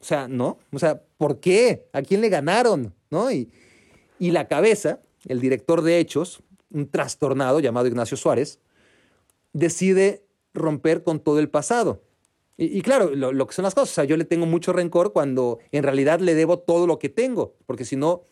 [0.00, 0.58] O sea, ¿no?
[0.72, 1.86] O sea, ¿por qué?
[1.92, 2.94] ¿A quién le ganaron?
[3.10, 3.30] ¿No?
[3.30, 3.50] Y,
[4.18, 8.60] y la cabeza, el director de hechos, un trastornado llamado Ignacio Suárez,
[9.52, 10.24] decide
[10.54, 12.02] romper con todo el pasado.
[12.62, 15.60] Y, claro, lo, que son las cosas, o sea, yo le tengo mucho rencor cuando
[15.72, 18.24] en realidad le debo todo lo que tengo, porque si no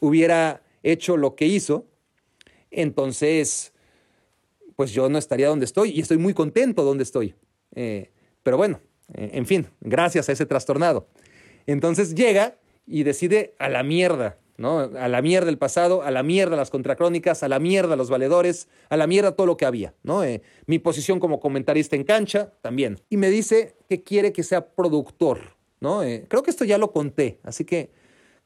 [0.00, 1.86] hubiera hecho lo que hizo,
[2.72, 3.72] entonces,
[4.74, 7.36] pues yo no estaría donde estoy y estoy muy contento donde estoy.
[7.76, 8.10] Eh,
[8.42, 8.80] pero bueno,
[9.14, 11.06] eh, en fin, gracias a ese trastornado.
[11.66, 12.58] Entonces llega
[12.88, 14.80] y decide a la mierda, ¿no?
[14.80, 18.68] A la mierda el pasado, a la mierda las contracrónicas, a la mierda los valedores,
[18.90, 20.22] a la mierda todo lo que había, ¿no?
[20.22, 23.00] Eh, mi posición como comentarista en cancha también.
[23.08, 26.02] Y me dice que quiere que sea productor, ¿no?
[26.02, 27.90] Eh, creo que esto ya lo conté, así que,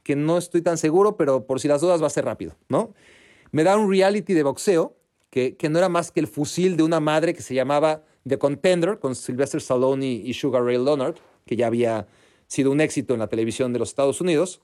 [0.05, 2.95] que no estoy tan seguro, pero por si las dudas va a ser rápido, ¿no?
[3.51, 4.95] Me da un reality de boxeo
[5.31, 8.39] que, que no era más que el fusil de una madre que se llamaba The
[8.39, 12.07] Contender con Sylvester Stallone y Sugar Ray Leonard, que ya había
[12.47, 14.61] sido un éxito en la televisión de los Estados Unidos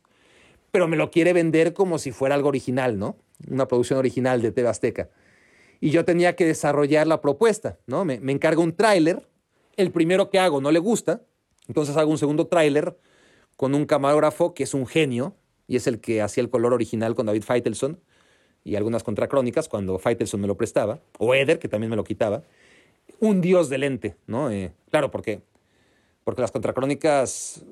[0.71, 3.16] pero me lo quiere vender como si fuera algo original, ¿no?
[3.49, 5.09] Una producción original de TV Azteca.
[5.81, 8.05] Y yo tenía que desarrollar la propuesta, ¿no?
[8.05, 9.27] Me, encargo un tráiler,
[9.77, 11.23] el primero que hago no le gusta,
[11.68, 12.97] entonces hago un segundo tráiler
[13.57, 15.35] con un camarógrafo que es un genio
[15.66, 18.01] y es el que hacía el color original con David Feitelson
[18.64, 22.43] y algunas contracrónicas cuando Feitelson me lo prestaba, o Eder, que también me lo quitaba.
[23.18, 24.51] Un dios de lente, ¿no?
[24.51, 25.41] Eh, claro, porque,
[26.25, 27.64] porque las contracrónicas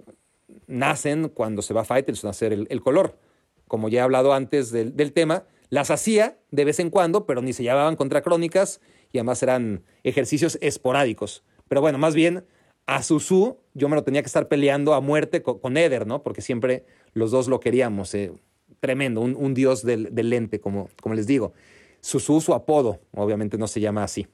[0.67, 3.19] nacen cuando se va a Faitelson a hacer el, color.
[3.67, 7.53] Como ya he hablado antes del, tema, las hacía de vez en cuando, pero ni
[7.53, 8.81] se llamaban contracrónicas
[9.13, 11.45] y además eran ejercicios esporádicos.
[11.69, 12.45] Pero bueno, más bien
[12.87, 16.23] a Susu yo me lo tenía que estar peleando a muerte con, Eder, ¿no?
[16.23, 18.15] Porque siempre los dos lo queríamos.
[18.15, 18.33] Eh,
[18.81, 21.53] tremendo, un, dios del, lente, como, como les digo.
[22.01, 24.27] Susu, su apodo, obviamente no se llama así.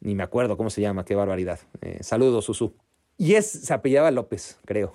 [0.00, 1.60] Ni me acuerdo cómo se llama, qué barbaridad.
[1.82, 2.74] Eh, saludos, Susu.
[3.18, 4.92] Y es, se apellaba López, creo.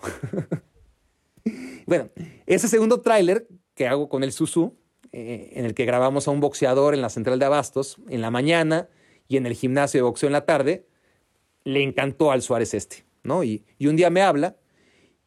[1.86, 2.10] bueno,
[2.46, 4.78] ese segundo tráiler que hago con el Susu,
[5.12, 8.32] eh, en el que grabamos a un boxeador en la central de Abastos en la
[8.32, 8.90] mañana
[9.28, 10.86] y en el gimnasio de boxeo en la tarde,
[11.64, 13.44] le encantó al Suárez este, ¿no?
[13.44, 14.58] Y, y un día me habla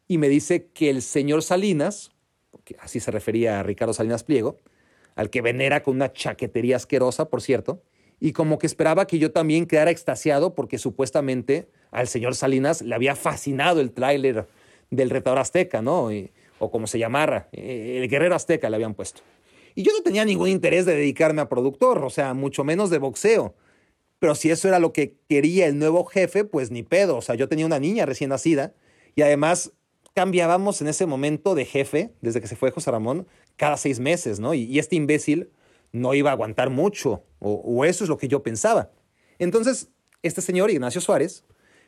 [0.07, 2.11] y me dice que el señor Salinas,
[2.63, 4.57] que así se refería a Ricardo Salinas Pliego,
[5.15, 7.83] al que venera con una chaquetería asquerosa, por cierto,
[8.19, 12.95] y como que esperaba que yo también quedara extasiado porque supuestamente al señor Salinas le
[12.95, 14.47] había fascinado el tráiler
[14.89, 16.09] del retador azteca, ¿no?
[16.59, 19.21] o como se llamara, eh, el guerrero azteca le habían puesto.
[19.75, 22.97] Y yo no tenía ningún interés de dedicarme a productor, o sea, mucho menos de
[22.97, 23.55] boxeo.
[24.19, 27.17] Pero si eso era lo que quería el nuevo jefe, pues ni pedo.
[27.17, 28.73] O sea, yo tenía una niña recién nacida
[29.15, 29.73] y además
[30.13, 34.39] cambiábamos en ese momento de jefe, desde que se fue José Ramón, cada seis meses,
[34.39, 34.53] ¿no?
[34.53, 35.49] Y, este imbécil
[35.95, 38.91] no iba a aguantar mucho, o eso es lo que yo pensaba.
[39.39, 39.89] Entonces,
[40.23, 41.45] este señor, Ignacio Suárez,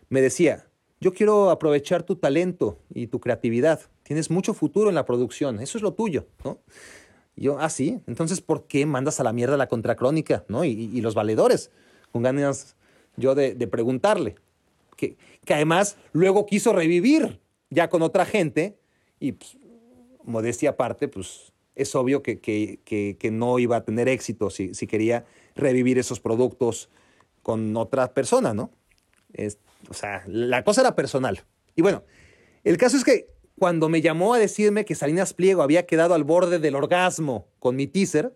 [0.09, 0.67] me decía,
[0.99, 3.81] yo quiero aprovechar tu talento y tu creatividad.
[4.03, 6.59] Tienes mucho futuro en la producción, eso es lo tuyo, ¿no?
[7.35, 10.65] yo, ah, sí, entonces, ¿por qué mandas a la mierda la contracrónica, ¿no?
[10.65, 11.71] Y, los valedores,
[12.11, 12.75] con ganas
[13.15, 14.35] yo de, preguntarle.
[14.95, 17.39] Que, que, además luego quiso revivir
[17.69, 18.79] ya con otra gente
[19.19, 19.57] y, pues,
[20.23, 24.87] modestia aparte, pues es obvio que, que, que, no iba a tener éxito si, si
[24.87, 25.25] quería
[25.55, 26.89] revivir esos productos
[27.43, 28.71] con otra persona, ¿no?
[29.33, 29.59] Es,
[29.89, 31.43] o sea, la cosa era personal.
[31.75, 32.03] Y bueno,
[32.63, 36.23] el caso es que cuando me llamó a decirme que Salinas Pliego había quedado al
[36.23, 38.35] borde del orgasmo con mi teaser,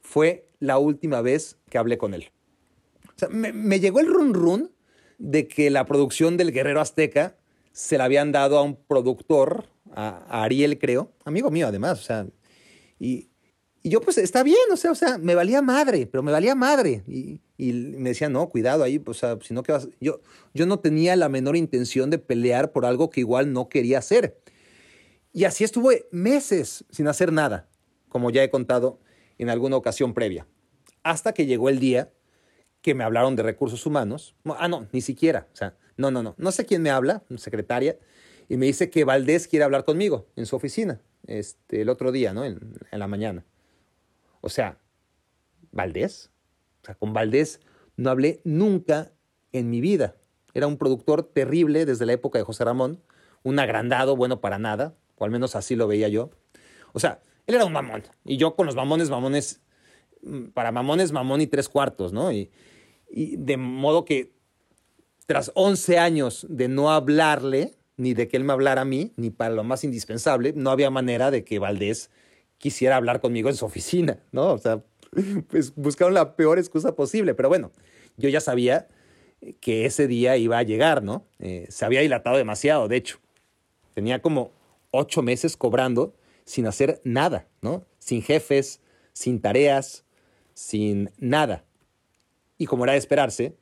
[0.00, 2.30] fue la última vez que hablé con él.
[3.16, 4.72] O sea, me, llegó el run run
[5.18, 7.36] de que la producción del Guerrero Azteca
[7.72, 12.26] se la habían dado a un productor, a, Ariel, creo, amigo mío además, o sea,
[12.98, 13.30] y,
[13.84, 17.04] yo pues está bien, o sea, o sea, me valía madre, pero me valía madre.
[17.06, 19.88] Y, me decía, no, cuidado ahí, pues, si no, ¿qué vas?
[20.00, 20.20] Yo,
[20.54, 24.40] yo no tenía la menor intención de pelear por algo que igual no quería hacer.
[25.32, 27.68] Y así estuve meses sin hacer nada,
[28.08, 29.00] como ya he contado
[29.38, 30.46] en alguna ocasión previa.
[31.02, 32.12] Hasta que llegó el día
[32.80, 34.36] que me hablaron de recursos humanos.
[34.44, 35.48] Ah, no, ni siquiera.
[35.52, 36.34] O sea, no, no, no.
[36.38, 37.98] No sé quién me habla, secretaria,
[38.48, 42.32] y me dice que Valdés quiere hablar conmigo en su oficina este, el otro día,
[42.34, 42.44] ¿no?
[42.44, 43.44] En, en la mañana.
[44.40, 44.78] O sea,
[45.70, 46.30] ¿Valdés?
[46.82, 47.60] O sea, con Valdés
[47.96, 49.12] no hablé nunca
[49.52, 50.16] en mi vida.
[50.54, 53.02] Era un productor terrible desde la época de José Ramón,
[53.42, 56.30] un agrandado, bueno para nada, o al menos así lo veía yo.
[56.92, 59.60] O sea, él era un mamón, y yo con los mamones, mamones,
[60.22, 62.32] mm, para mamones, mamón y tres cuartos, ¿no?
[62.32, 62.50] Y,
[63.10, 64.34] y de modo que
[65.26, 69.28] tras 11 años de no hablarle, ni de que él me hablara a mí, ni
[69.28, 72.10] para lo más indispensable, no había manera de que Valdés
[72.56, 74.52] quisiera hablar conmigo en su oficina, ¿no?
[74.52, 74.82] O sea,
[75.48, 77.72] pues buscaron la peor excusa posible, pero bueno,
[78.16, 78.88] yo ya sabía
[79.60, 81.26] que ese día iba a llegar, ¿no?
[81.40, 83.18] Eh, se había dilatado demasiado, de hecho.
[83.94, 84.52] Tenía como
[84.90, 87.84] ocho meses cobrando sin hacer nada, ¿no?
[87.98, 88.80] Sin jefes,
[89.12, 90.04] sin tareas,
[90.54, 91.64] sin nada.
[92.58, 93.56] Y como era de esperarse,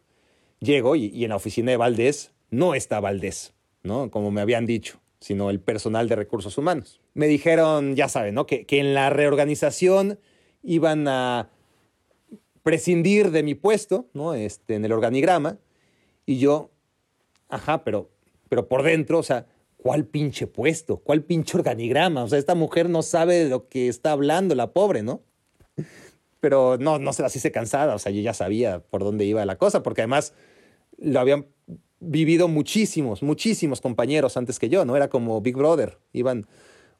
[0.61, 3.55] llego y, y en la oficina de Valdés no está Valdés,
[3.87, 4.11] ¿no?
[4.11, 7.01] Como me habían dicho, sino el personal de recursos humanos.
[7.15, 8.47] Me dijeron, ya saben, ¿no?
[8.47, 10.19] Que, que en la reorganización
[10.63, 11.51] iban a
[12.63, 14.35] prescindir de mi puesto, ¿no?
[14.35, 15.59] Este, en el organigrama.
[16.27, 16.73] Y yo,
[17.49, 18.11] ajá, pero,
[18.49, 20.97] pero por dentro, o sea, ¿cuál pinche puesto?
[20.97, 22.25] ¿Cuál pinche organigrama?
[22.25, 25.23] O sea, esta mujer no sabe de lo que está hablando, la pobre, ¿no?
[26.41, 29.47] Pero no, no se las hice cansada, o sea, yo ya sabía por dónde iba
[29.47, 30.35] la cosa, porque además
[30.99, 31.47] lo habían
[32.01, 34.97] vivido muchísimos, muchísimos compañeros antes que yo, ¿no?
[34.97, 36.47] Era como Big Brother, iban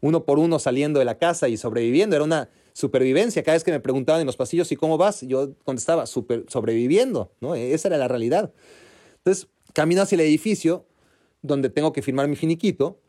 [0.01, 3.43] uno por uno saliendo de la casa y sobreviviendo, era una supervivencia.
[3.43, 5.23] Cada vez que me preguntaban en los pasillos, ¿y cómo vas?
[5.23, 7.55] Yo contestaba, super, sobreviviendo, ¿no?
[7.55, 8.53] Esa era la realidad.
[9.19, 10.87] Entonces, camino hacia el edificio
[11.43, 13.01] donde tengo que firmar mi finiquito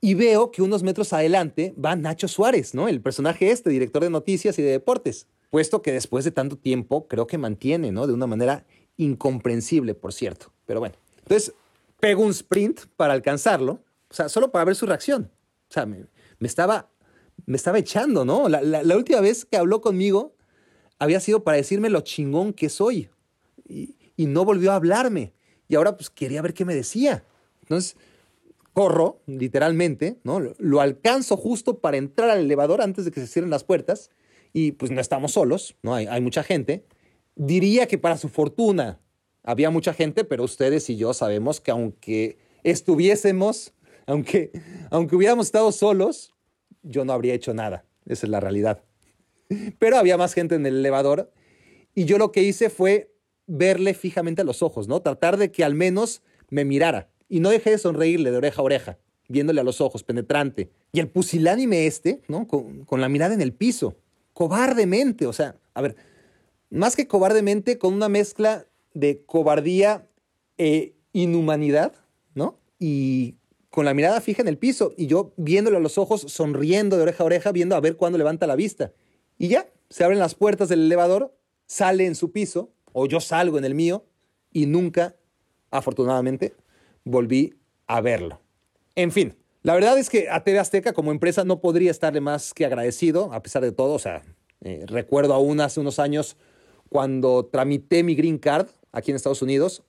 [0.00, 2.88] y veo que unos metros adelante va Nacho Suárez, ¿no?
[2.88, 5.28] El personaje este, director de noticias y de deportes.
[5.50, 8.06] Puesto que después de tanto tiempo creo que mantiene, ¿no?
[8.06, 8.66] De una manera
[8.96, 10.52] incomprensible, por cierto.
[10.66, 11.03] Pero bueno.
[11.24, 11.54] Entonces,
[12.00, 15.30] pego un sprint para alcanzarlo, o sea, solo para ver su reacción.
[15.70, 16.06] O sea, me,
[16.40, 16.90] estaba,
[17.46, 18.48] me estaba echando, ¿no?
[18.48, 20.36] La, última vez que habló conmigo
[20.98, 23.10] había sido para decirme lo chingón que soy.
[23.66, 25.32] Y, no volvió a hablarme.
[25.66, 27.24] Y ahora pues quería ver qué me decía.
[27.62, 27.96] Entonces,
[28.74, 30.40] corro, literalmente, ¿no?
[30.58, 34.10] Lo alcanzo justo para entrar al elevador antes de que se cierren las puertas.
[34.52, 35.94] Y pues no estamos solos, ¿no?
[35.94, 36.84] Hay mucha gente.
[37.34, 39.00] Diría que para su fortuna
[39.44, 43.74] había mucha gente, pero ustedes y yo sabemos que aunque estuviésemos,
[44.06, 44.50] aunque,
[44.90, 46.34] aunque hubiéramos estado solos,
[46.82, 47.84] yo no habría hecho nada.
[48.06, 48.82] Esa es la realidad.
[49.78, 51.30] Pero había más gente en el elevador
[51.94, 53.14] y yo lo que hice fue
[53.46, 55.02] verle fijamente a los ojos, ¿no?
[55.02, 57.10] Tratar de que al menos me mirara.
[57.28, 60.70] Y no dejé de sonreírle de oreja a oreja, viéndole a los ojos, penetrante.
[60.92, 62.46] Y el pusilánime este, ¿no?
[62.46, 63.96] Con, con la mirada en el piso,
[64.32, 65.96] cobardemente, o sea, a ver,
[66.70, 70.08] más que cobardemente, con una mezcla de cobardía
[70.56, 71.92] e inhumanidad,
[72.34, 72.58] ¿no?
[72.78, 73.36] Y
[73.70, 77.02] con la mirada fija en el piso y yo viéndole a los ojos, sonriendo de
[77.02, 78.92] oreja a oreja, viendo a ver cuándo levanta la vista.
[79.36, 81.36] Y ya, se abren las puertas del elevador,
[81.66, 84.04] sale en su piso, o yo salgo en el mío,
[84.52, 85.16] y nunca,
[85.70, 86.54] afortunadamente,
[87.04, 87.54] volví
[87.86, 88.40] a verlo.
[88.94, 92.54] En fin, la verdad es que a TV Azteca como empresa no podría estarle más
[92.54, 93.94] que agradecido, a pesar de todo.
[93.94, 94.22] O sea,
[94.62, 96.36] eh, recuerdo aún hace unos años
[96.90, 99.82] cuando tramité mi green card aquí en Estados Unidos,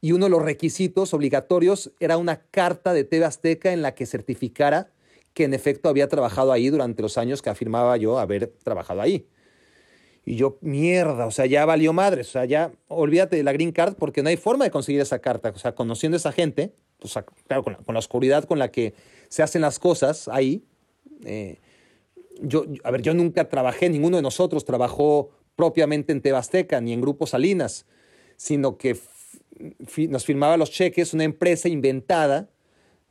[0.00, 4.06] y uno de los requisitos obligatorios era una carta de TV Azteca en la que
[4.06, 4.90] certificara
[5.32, 9.26] que en efecto había trabajado ahí durante los años que afirmaba yo haber trabajado ahí.
[10.24, 13.70] Y yo, mierda, o sea, ya valió madre, o sea, ya olvídate de la green
[13.70, 15.52] card porque no hay forma de conseguir esa carta.
[15.54, 18.58] O sea, conociendo a esa gente, o sea, claro, con la, con la oscuridad con
[18.58, 18.94] la que
[19.28, 20.64] se hacen las cosas ahí,
[21.24, 21.58] eh,
[22.40, 27.00] yo, a ver, yo nunca trabajé, ninguno de nosotros trabajó propiamente en Tebasteca ni en
[27.00, 27.86] Grupo Salinas,
[28.36, 28.96] sino que
[30.08, 32.48] nos firmaba los cheques una empresa inventada,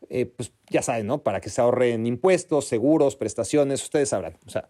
[0.10, 1.24] eh, pues ya saben, ¿no?
[1.24, 4.38] Para que se ahorren impuestos, seguros, prestaciones, ustedes sabrán.
[4.46, 4.70] O sea,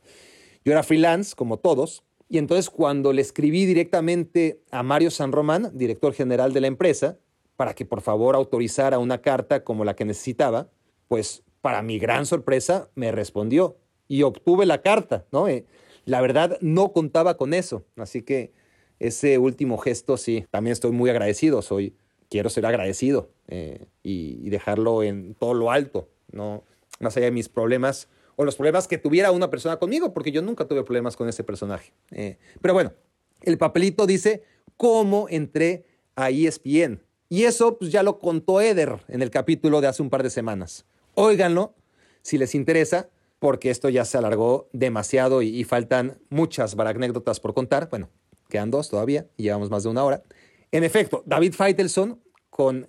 [0.64, 5.72] yo era freelance, como todos, y entonces cuando le escribí directamente a Mario San Román,
[5.74, 7.18] director general de la empresa,
[7.56, 10.70] para que por favor autorizara una carta como la que necesitaba,
[11.08, 13.78] pues para mi gran sorpresa me respondió
[14.08, 15.48] y obtuve la carta, ¿no?
[15.48, 15.66] Eh,
[16.06, 18.54] la verdad no contaba con eso, así que
[19.00, 21.96] ese último gesto sí, también estoy muy agradecido, soy,
[22.30, 26.64] quiero ser agradecido eh, y, dejarlo en todo lo alto, no
[27.00, 30.42] más allá de mis problemas o los problemas que tuviera una persona conmigo, porque yo
[30.42, 31.94] nunca tuve problemas con ese personaje.
[32.12, 32.94] Eh, pero bueno,
[33.42, 34.44] el papelito dice
[34.78, 35.86] cómo entré
[36.16, 37.02] a ESPN.
[37.30, 40.30] Y eso pues, ya lo contó Eder en el capítulo de hace un par de
[40.30, 40.86] semanas.
[41.16, 41.76] Óiganlo
[42.22, 47.54] si les interesa, porque esto ya se alargó demasiado y, y faltan muchas anécdotas por
[47.54, 47.90] contar.
[47.90, 48.10] Bueno,
[48.50, 50.24] quedan dos todavía y llevamos más de una hora.
[50.72, 52.88] En efecto, David Feitelson, con,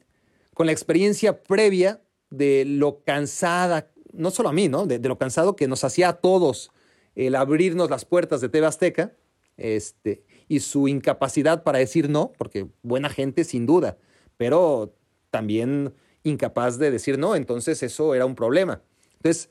[0.54, 4.86] con la experiencia previa de lo cansada, no solo a mí, ¿no?
[4.86, 6.70] De, lo cansado que nos hacía a todos
[7.14, 9.12] el abrirnos las puertas de TV Azteca,
[9.56, 13.96] este, y su incapacidad para decir no, porque buena gente sin duda,
[14.36, 14.94] pero
[15.30, 15.94] también
[16.24, 18.82] incapaz de decir no, entonces eso era un problema.
[19.14, 19.48] Entonces,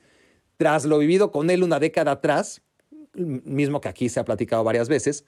[0.56, 2.62] tras lo vivido con él una década atrás,
[3.14, 5.24] mismo que aquí se ha platicado varias veces,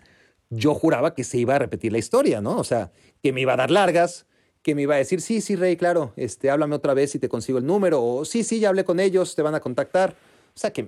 [0.50, 2.56] yo juraba que se iba a repetir la historia, ¿no?
[2.56, 2.90] O sea,
[3.22, 4.26] que me iba a dar largas,
[4.62, 7.28] que me iba a decir, sí, sí, Rey, claro, este, háblame otra vez y te
[7.28, 10.16] consigo el número, o sí, sí, ya hablé con ellos, te van a contactar.
[10.54, 10.86] O sea, que,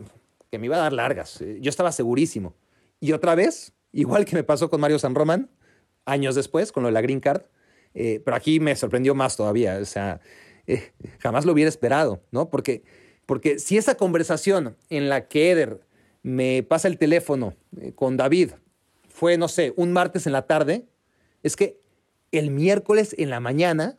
[0.50, 1.42] que me iba a dar largas.
[1.61, 2.54] Yo estaba segurísimo.
[3.00, 5.50] Y otra vez, igual que me pasó con Mario San Román,
[6.04, 7.42] años después, con lo de la Green Card,
[7.94, 9.78] eh, pero aquí me sorprendió más todavía.
[9.80, 10.20] O sea,
[10.66, 12.50] eh, jamás lo hubiera esperado, ¿no?
[12.50, 12.82] Porque,
[13.26, 15.80] porque si esa conversación en la que Eder
[16.22, 18.52] me pasa el teléfono eh, con David
[19.20, 20.86] fue, no sé, un martes en la tarde,
[21.42, 21.78] es que
[22.32, 23.98] el miércoles en la mañana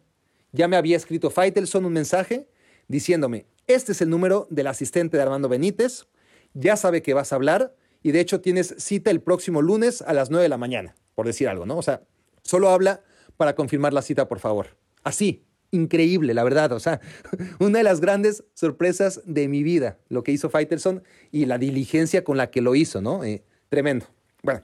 [0.52, 2.48] ya me había escrito Faitelson un mensaje
[2.88, 6.08] diciéndome, este es el número del asistente de Armando Benítez,
[6.56, 10.14] ya sabe que vas a hablar y de hecho tienes cita el próximo lunes a
[10.14, 11.78] las 9 de la mañana, por decir algo, ¿no?
[11.78, 12.02] O sea,
[12.42, 13.04] solo habla
[13.38, 14.76] para confirmar la cita, por favor.
[15.04, 16.72] Así, increíble, la verdad.
[16.72, 17.00] O sea,
[17.60, 22.24] una de las grandes sorpresas de mi vida, lo que hizo Faitelson y la diligencia
[22.24, 23.24] con la que lo hizo, ¿no?
[23.24, 24.08] Eh, tremendo.
[24.42, 24.64] Bueno,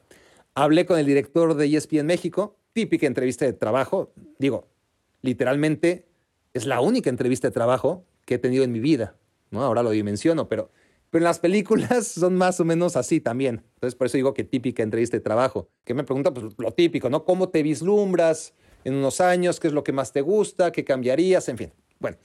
[0.64, 4.14] hablé con el director de ESPN México, típica entrevista de trabajo.
[4.40, 4.68] Digo,
[5.22, 6.08] literalmente
[6.54, 9.16] es la única entrevista de trabajo que he tenido en mi vida,
[9.52, 9.64] ¿no?
[9.64, 10.72] Ahora lo dimensiono, pero,
[11.10, 13.64] pero las películas son más o menos así también.
[13.76, 15.70] Entonces, por eso digo que típica entrevista de trabajo.
[15.86, 17.24] Que me pregunta, pues lo típico, ¿no?
[17.24, 18.54] ¿Cómo te vislumbras?
[18.88, 21.74] en unos años, qué es lo que más te gusta, qué cambiarías, en fin.
[22.00, 22.18] Bueno,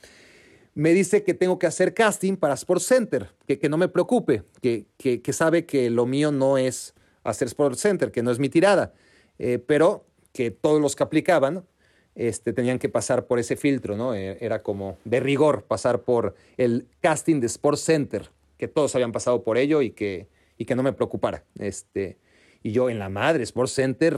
[0.75, 4.45] me dice que tengo que hacer casting para Sports Center, que, que no me preocupe,
[4.61, 6.95] que, que, sabe que lo mío no es
[7.25, 8.93] hacer Sports Center, que no es mi tirada,
[9.39, 11.65] eh, pero que todos los que aplicaban
[12.15, 14.15] este, tenían que pasar por ese filtro, ¿no?
[14.15, 19.13] Eh, era como de rigor pasar por el casting de Sports Center, que todos habían
[19.13, 21.45] pasado por ello y que, y que no me preocupara.
[21.59, 22.19] Este,
[22.63, 24.17] y yo en la madre, Sports Center,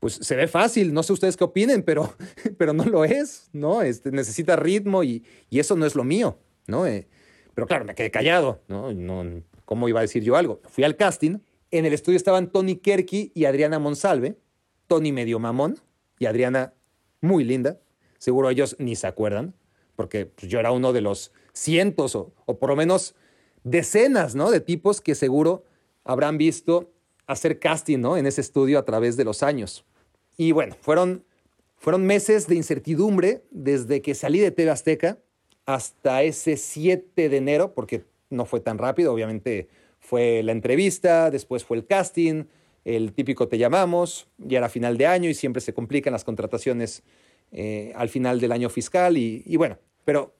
[0.00, 2.14] pues se ve fácil, no sé ustedes qué opinen, pero,
[2.58, 3.82] pero no lo es, ¿no?
[3.82, 6.86] Este, necesita ritmo y, y eso no es lo mío, ¿no?
[6.86, 7.08] Eh,
[7.54, 8.92] pero claro, me quedé callado, ¿no?
[8.92, 9.42] ¿no?
[9.64, 10.60] ¿Cómo iba a decir yo algo?
[10.68, 11.38] Fui al casting,
[11.70, 14.38] en el estudio estaban Tony Kerky y Adriana Monsalve,
[14.86, 15.78] Tony medio mamón
[16.18, 16.74] y Adriana
[17.20, 17.78] muy linda,
[18.18, 19.54] seguro ellos ni se acuerdan,
[19.96, 23.14] porque pues, yo era uno de los cientos o, o por lo menos
[23.64, 24.50] decenas, ¿no?
[24.50, 25.64] De tipos que seguro
[26.04, 26.90] habrán visto
[27.28, 28.16] hacer casting ¿no?
[28.16, 29.84] en ese estudio a través de los años.
[30.36, 31.24] Y bueno, fueron,
[31.76, 35.18] fueron meses de incertidumbre desde que salí de TV Azteca
[35.66, 39.68] hasta ese 7 de enero, porque no fue tan rápido, obviamente
[40.08, 42.44] fue la entrevista, después fue el casting,
[42.86, 47.02] el típico te llamamos, ya era final de año y siempre se complican las contrataciones
[47.52, 50.34] eh, al final del año fiscal y, bueno, pero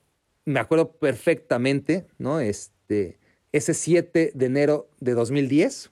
[0.47, 2.41] me acuerdo perfectamente, ¿no?
[2.41, 3.19] Este,
[3.53, 5.91] ese 7 de enero de 2010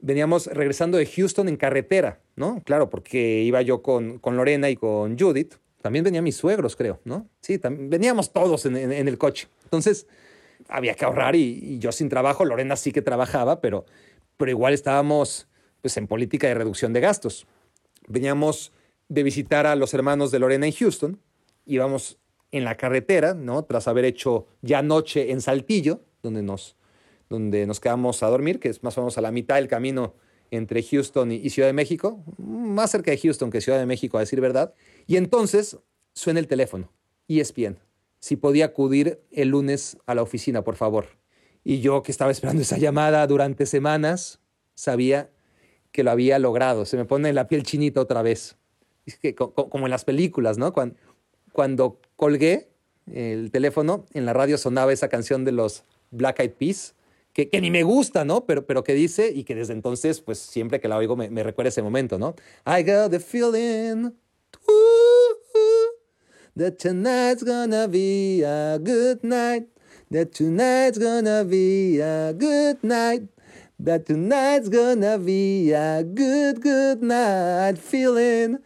[0.00, 2.62] veníamos regresando de Houston en carretera, ¿no?
[2.64, 5.54] Claro, porque iba yo con, con Lorena y con Judith.
[5.82, 7.28] También venían mis suegros, creo, ¿no?
[7.40, 9.46] Sí, veníamos todos en, el coche.
[9.62, 10.08] Entonces,
[10.68, 13.86] había que ahorrar y, yo sin trabajo, Lorena sí que trabajaba, pero,
[14.36, 15.48] pero igual estábamos
[15.80, 17.46] pues, en política de reducción de gastos.
[18.06, 18.72] Veníamos
[19.08, 21.20] de visitar a los hermanos de Lorena en Houston,
[21.66, 22.18] íbamos
[22.50, 23.64] en la carretera, ¿no?
[23.64, 26.76] Tras haber hecho ya noche en Saltillo, donde nos
[27.28, 30.14] donde nos quedamos a dormir, que es más o menos a la mitad del camino
[30.50, 34.20] entre Houston y Ciudad de México, más cerca de Houston que Ciudad de México, a
[34.20, 34.72] decir verdad.
[35.06, 35.78] Y entonces
[36.14, 36.90] suena el teléfono,
[37.28, 37.78] ESPN,
[38.28, 41.06] si podía acudir el lunes a la oficina, por favor.
[41.64, 44.42] Y yo que estaba esperando esa llamada durante semanas,
[44.74, 45.30] sabía
[45.92, 46.84] que lo había logrado.
[46.84, 48.58] Se me pone la piel chinita otra vez.
[49.06, 50.74] Es que, como en las películas, ¿no?
[51.52, 52.68] Cuando, colgué
[53.10, 56.94] el teléfono, en la radio sonaba esa canción de los Black Eyed Peas,
[57.32, 58.44] que, ni me gusta, ¿no?
[58.44, 61.70] Pero, pero que dice y que desde entonces, pues siempre que la oigo me, recuerda
[61.70, 62.34] ese momento, ¿no?
[62.66, 64.12] I got the feeling
[66.58, 69.68] that tonight's gonna be a good night,
[70.10, 73.22] that tonight's gonna be a good night.
[73.80, 78.58] That tonight's gonna be a good, good night feeling.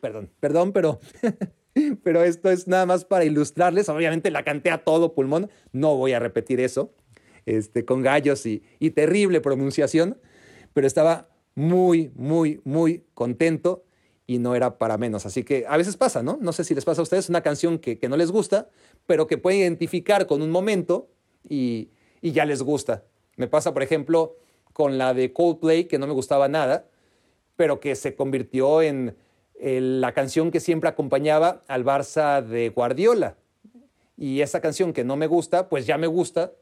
[0.00, 1.00] perdón, perdón, pero
[2.04, 3.88] pero esto es nada más para ilustrarles.
[3.88, 6.92] Obviamente la canté a todo pulmón, no voy a repetir eso
[7.46, 8.60] este, con gallos y,
[8.90, 10.18] terrible pronunciación,
[10.74, 13.84] pero estaba muy, muy, muy contento
[14.26, 15.26] y no era para menos.
[15.26, 16.38] Así que a veces pasa, ¿no?
[16.40, 18.68] No sé si les pasa a ustedes una canción que, no les gusta,
[19.06, 21.08] pero que pueden identificar con un momento
[21.48, 21.90] y,
[22.22, 23.04] ya les gusta.
[23.36, 24.36] Me pasa, por ejemplo,
[24.72, 26.86] con la de Coldplay, que no me gustaba nada,
[27.54, 29.14] pero que se convirtió en
[29.60, 33.36] la canción que siempre acompañaba al Barça de Guardiola.
[34.16, 36.52] Y esa canción que no me gusta, pues ya me gusta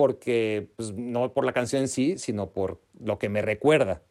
[0.00, 4.02] porque, pues, no por la canción en sí, sino por lo que me recuerda.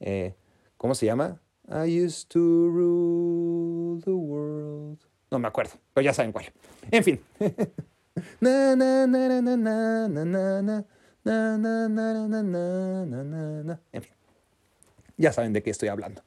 [0.00, 0.34] Eh,
[0.76, 1.40] ¿Cómo se llama?
[1.68, 4.98] I used to rule the world.
[5.30, 6.46] No me acuerdo, pero ya saben cuál.
[6.90, 7.20] En fin.
[8.40, 10.84] na, na, na, na, na, na, na, na.
[11.24, 11.88] Na, na,
[13.64, 13.80] na.
[13.92, 14.12] En fin.
[15.16, 16.22] Ya saben de qué estoy hablando.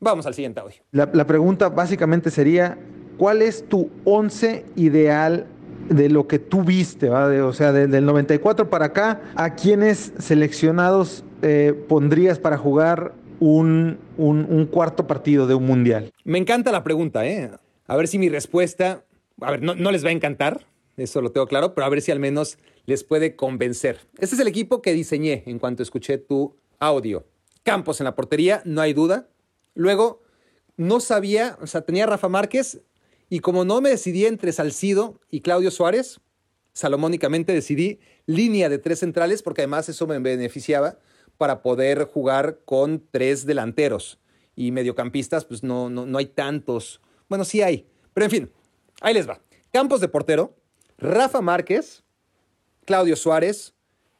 [0.00, 0.76] Vamos al siguiente audio.
[0.92, 2.78] La, pregunta básicamente sería,
[3.18, 5.46] ¿cuál es tu once ideal
[5.90, 7.10] de lo que tú viste?
[7.10, 13.98] o sea, de- del 94 para acá, ¿a quiénes seleccionados eh, pondrías para jugar un,
[14.16, 16.12] un- cuarto partido de un mundial?
[16.24, 17.50] Me encanta la pregunta, ¿eh?
[17.86, 19.04] A ver si mi respuesta,
[19.40, 20.66] a ver, no, no les va a encantar,
[20.96, 24.00] eso lo tengo claro, pero a ver si al menos les puede convencer.
[24.18, 27.24] Este es el equipo que diseñé en cuanto escuché tu audio.
[27.62, 29.28] Campos en la portería, no hay duda.
[29.74, 30.22] Luego,
[30.76, 32.80] no sabía, o sea, tenía Rafa Márquez
[33.28, 36.20] y como no me decidí entre Salcido y Claudio Suárez,
[36.72, 40.98] salomónicamente decidí línea de tres centrales porque además eso me beneficiaba
[41.36, 44.18] para poder jugar con tres delanteros
[44.54, 47.00] y mediocampistas, pues no, no, no hay tantos.
[47.28, 48.52] Bueno, sí hay, pero en fin,
[49.00, 49.40] ahí les va.
[49.72, 50.56] Campos de portero,
[50.98, 52.04] Rafa Márquez,
[52.84, 53.74] Claudio Suárez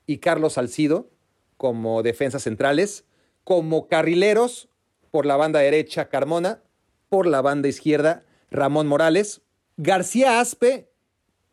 [0.07, 1.11] y Carlos Salcido
[1.57, 3.05] como defensas centrales,
[3.45, 4.69] como carrileros
[5.11, 6.62] por la banda derecha Carmona,
[7.09, 9.43] por la banda izquierda Ramón Morales,
[9.77, 10.91] García Aspe,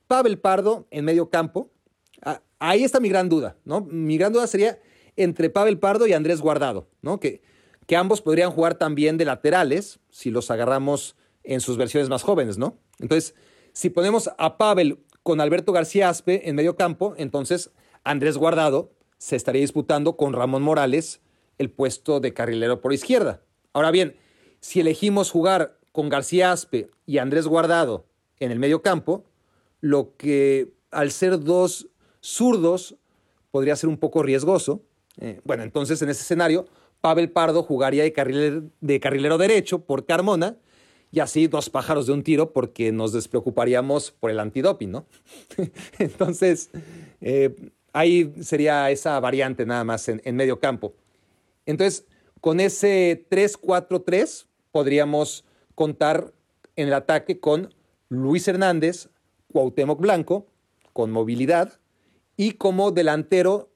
[0.08, 1.72] Pavel Pardo en medio campo.
[2.22, 3.82] Ah, Ahí está mi gran duda, ¿no?
[3.82, 4.80] Mi gran duda sería
[5.16, 7.20] entre Pavel Pardo y Andrés Guardado, ¿no?
[7.20, 7.42] Que,
[7.88, 12.58] que ambos podrían jugar también de laterales si los agarramos en sus versiones más jóvenes,
[12.58, 12.78] ¿no?
[13.00, 13.36] Entonces,
[13.74, 17.72] si ponemos a Pavel con Alberto García Aspe en medio campo, entonces
[18.04, 21.22] Andrés Guardado se estaría disputando con Ramón Morales
[21.58, 23.42] el puesto de carrilero por izquierda.
[23.74, 24.16] Ahora bien,
[24.60, 28.06] si elegimos jugar con García Aspe y Andrés Guardado
[28.40, 29.26] en el medio campo,
[29.80, 31.90] lo que al ser dos
[32.22, 32.96] zurdos
[33.52, 34.84] podría ser un poco riesgoso.
[35.20, 36.66] Eh, bueno, entonces en ese escenario,
[37.02, 40.58] Pavel Pardo jugaría de carrilero, de carrilero derecho por Carmona
[41.12, 45.06] y así dos pájaros de un tiro porque nos despreocuparíamos por el antidoping, ¿no?
[46.00, 46.72] entonces,
[47.22, 47.54] eh,
[47.92, 50.94] ahí sería esa variante nada más en, en medio campo.
[51.66, 52.06] Entonces,
[52.42, 55.46] con ese 3-4-3 podríamos
[55.76, 56.34] contar
[56.76, 57.74] en el ataque con
[58.10, 59.10] Luis Hernández,
[59.52, 60.48] Cuauhtémoc Blanco,
[60.94, 61.80] con movilidad,
[62.36, 63.70] y como delantero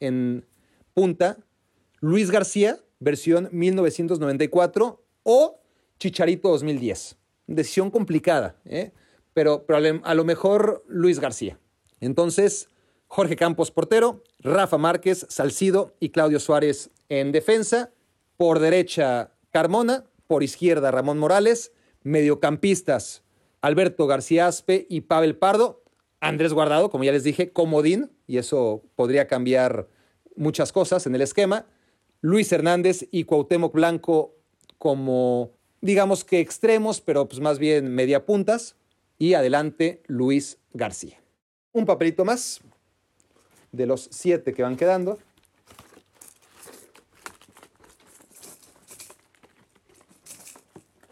[0.00, 0.46] en
[0.94, 1.38] punta,
[2.00, 5.60] Luis García, versión 1994, o
[5.98, 7.16] Chicharito 2010.
[7.46, 8.92] Decisión complicada, ¿eh?
[9.32, 11.58] pero, pero a lo- mejor Luis García.
[12.00, 12.68] Entonces,
[13.06, 17.90] Jorge Campos portero, Rafa Márquez, Salcido y Claudio Suárez en defensa.
[18.36, 20.04] Por derecha, Carmona.
[20.26, 21.72] Por izquierda, Ramón Morales.
[22.02, 23.22] Mediocampistas,
[23.60, 25.82] Alberto García Aspe y Pavel Pardo.
[26.20, 29.88] Andrés Guardado, como ya les dije, comodín, y eso podría cambiar
[30.36, 31.66] muchas cosas en el esquema.
[32.20, 34.34] Luis Hernández y Cuauhtémoc Blanco
[34.78, 38.76] como, digamos que extremos, pero pues más bien media puntas.
[39.18, 41.20] Y adelante, Luis García.
[41.72, 42.60] Un papelito más
[43.72, 45.18] de los siete que van quedando.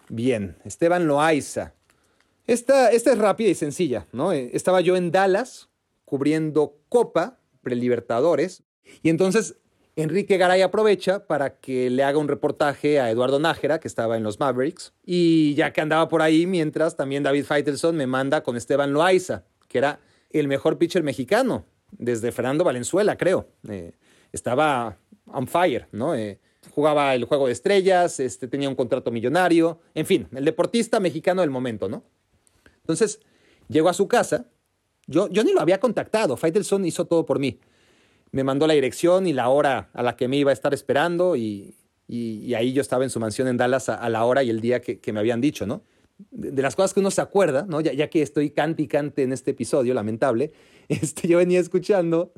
[0.09, 1.75] Bien, Esteban Loaiza.
[2.47, 4.33] Esta, esta es rápida y sencilla, ¿no?
[4.33, 5.71] Eh, Estaba yo en Dallas
[6.05, 8.63] cubriendo Copa, Prelibertadores,
[9.03, 9.57] y entonces
[9.95, 14.23] Enrique Garay aprovecha para que le haga un reportaje a Eduardo Nájera, que estaba en
[14.23, 18.57] los Mavericks, y ya que andaba por ahí, mientras también David Faitelson me manda con
[18.57, 20.01] Esteban Loaiza, que era
[20.31, 23.49] el mejor pitcher mexicano, desde Fernando Valenzuela, creo.
[23.69, 23.93] Eh,
[24.33, 24.97] estaba
[25.27, 26.15] on fire, ¿no?
[26.15, 26.41] Eh,
[26.71, 31.43] jugaba el juego de estrellas, este, tenía un contrato millonario, en fin, el deportista mexicano
[31.43, 32.03] del momento, ¿no?
[32.79, 33.21] Entonces,
[33.69, 34.47] llegó a su casa.
[35.07, 36.37] Yo, yo ni lo había contactado.
[36.37, 37.61] Faitelson hizo todo por mí.
[38.33, 41.37] Me mandó la dirección y la hora a la que me iba a estar esperando
[41.37, 41.77] y,
[42.09, 44.81] y- ahí yo estaba en su mansión en Dallas a, la hora y el día
[44.81, 45.83] que, me habían dicho, ¿no?
[46.31, 47.81] De, las cosas que uno se acuerda, ¿no?
[47.81, 50.53] Ya, ya que estoy cante y cante en este episodio, lamentable,
[50.89, 52.33] este, yo venía escuchando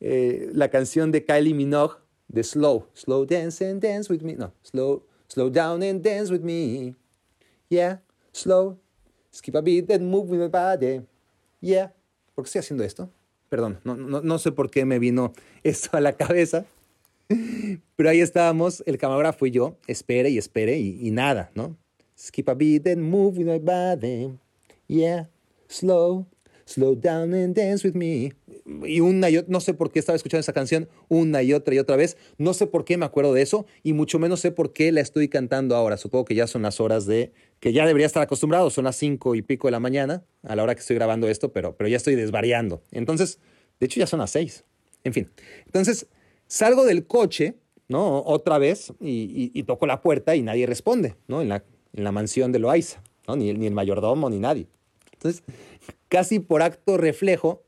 [0.00, 1.96] eh, la canción de Kylie Minogue
[2.28, 2.86] de Slow.
[2.94, 4.34] Slow dance and dance with me.
[4.34, 6.94] No, slow, slow down and dance with me.
[7.68, 8.00] Yeah,
[8.32, 8.78] slow.
[9.30, 11.02] Skip a beat and move with my body.
[11.60, 11.92] Yeah.
[12.34, 13.10] ¿Por qué estoy haciendo esto?
[13.48, 16.66] Perdón, no, no, no sé por qué me vino esto a la cabeza.
[17.96, 21.76] Pero ahí estábamos, el camarógrafo y yo, espere y espere y, y nada, ¿no?
[22.18, 24.38] Skip a beat and move with my body.
[24.86, 25.28] Yeah,
[25.68, 26.26] slow,
[26.68, 28.32] slow down and dance with me.
[28.86, 31.74] Y una y otra, no sé por qué estaba escuchando esa canción una y otra
[31.74, 32.16] y otra vez.
[32.36, 35.00] No sé por qué me acuerdo de eso y mucho menos sé por qué la
[35.00, 35.96] estoy cantando ahora.
[35.96, 39.34] Supongo que ya son las horas de, que ya debería estar acostumbrado, son las cinco
[39.34, 41.96] y pico de la mañana a la hora que estoy grabando esto, pero, pero ya
[41.96, 42.82] estoy desvariando.
[42.90, 43.38] Entonces,
[43.80, 44.64] de hecho ya son las seis.
[45.04, 45.30] En fin,
[45.66, 46.06] entonces
[46.46, 47.54] salgo del coche
[47.88, 48.22] ¿no?
[48.22, 51.40] Otra vez, y, toco la puerta y nadie responde, ¿no?
[51.40, 51.64] En la,
[51.94, 53.34] en la mansión de Loaiza, ¿no?
[53.34, 54.66] Ni, ni el mayordomo, ni nadie.
[55.14, 55.42] Entonces,
[56.08, 57.64] casi por acto reflejo,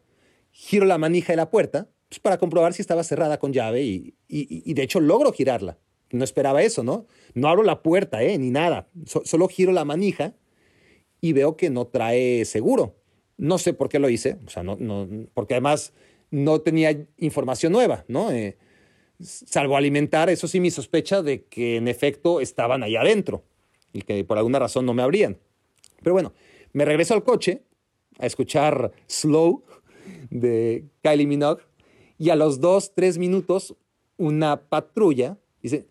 [0.52, 4.14] giro la manija de la puerta pues, para comprobar si estaba cerrada con llave y,
[4.28, 5.78] y, de hecho logro girarla.
[6.10, 7.06] No esperaba eso, ¿no?
[7.34, 8.36] No abro la puerta, ¿eh?
[8.36, 8.88] Ni nada.
[9.04, 10.34] solo giro la manija
[11.20, 12.96] y veo que no trae seguro.
[13.36, 15.92] No sé por qué lo hice, o sea, no, no, porque además
[16.30, 18.32] no tenía información nueva, ¿no?
[18.32, 18.58] Eh,
[19.20, 23.44] salvo alimentar, eso sí, mi sospecha de que en efecto estaban ahí adentro
[23.92, 25.38] y que por alguna razón no me abrían.
[26.02, 26.32] Pero bueno,
[26.72, 27.62] me regreso al coche
[28.20, 29.64] a escuchar Slow
[30.30, 31.62] de Kylie Minogue
[32.18, 33.74] y a los dos, tres minutos
[34.16, 35.86] una patrulla dice,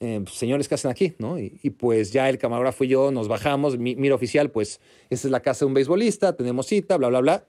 [0.00, 1.14] eh, pues, señores, ¿qué hacen aquí?
[1.18, 1.38] ¿No?
[1.38, 4.80] Y, pues ya el camarógrafo y yo nos bajamos, mira oficial, pues
[5.10, 7.46] esa es la casa de un beisbolista, tenemos cita, bla, bla, bla.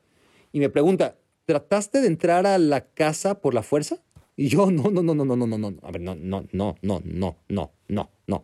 [0.51, 4.01] Y me pregunta, ¿trataste de entrar a la casa por la fuerza?
[4.35, 5.73] Y yo, no, no, no, no, no, no, no, no.
[5.81, 8.43] A ver, no, no, no, no, no, no, no, no.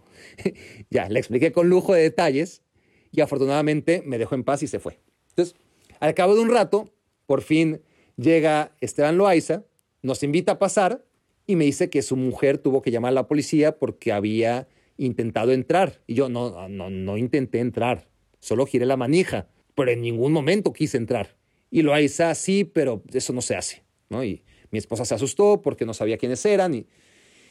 [0.90, 2.62] ya, le expliqué con lujo de detalles
[3.12, 5.00] y afortunadamente me dejó en paz y se fue.
[5.30, 5.56] Entonces,
[6.04, 6.90] al cabo de un rato,
[7.28, 7.82] por fin
[8.18, 9.64] llega Esteban Loaiza,
[10.02, 11.06] nos invita a pasar
[11.48, 14.68] y me dice que su mujer tuvo que llamar a la policía porque había
[14.98, 16.02] intentado entrar.
[16.06, 18.10] Y yo, no, no, no intenté entrar,
[18.40, 21.38] solo giré la manija, pero en ningún momento quise entrar.
[21.72, 24.26] Y Loaiza, sí, pero eso no se hace, ¿no?
[24.26, 26.86] Y mi esposa se asustó porque no sabía quiénes eran y,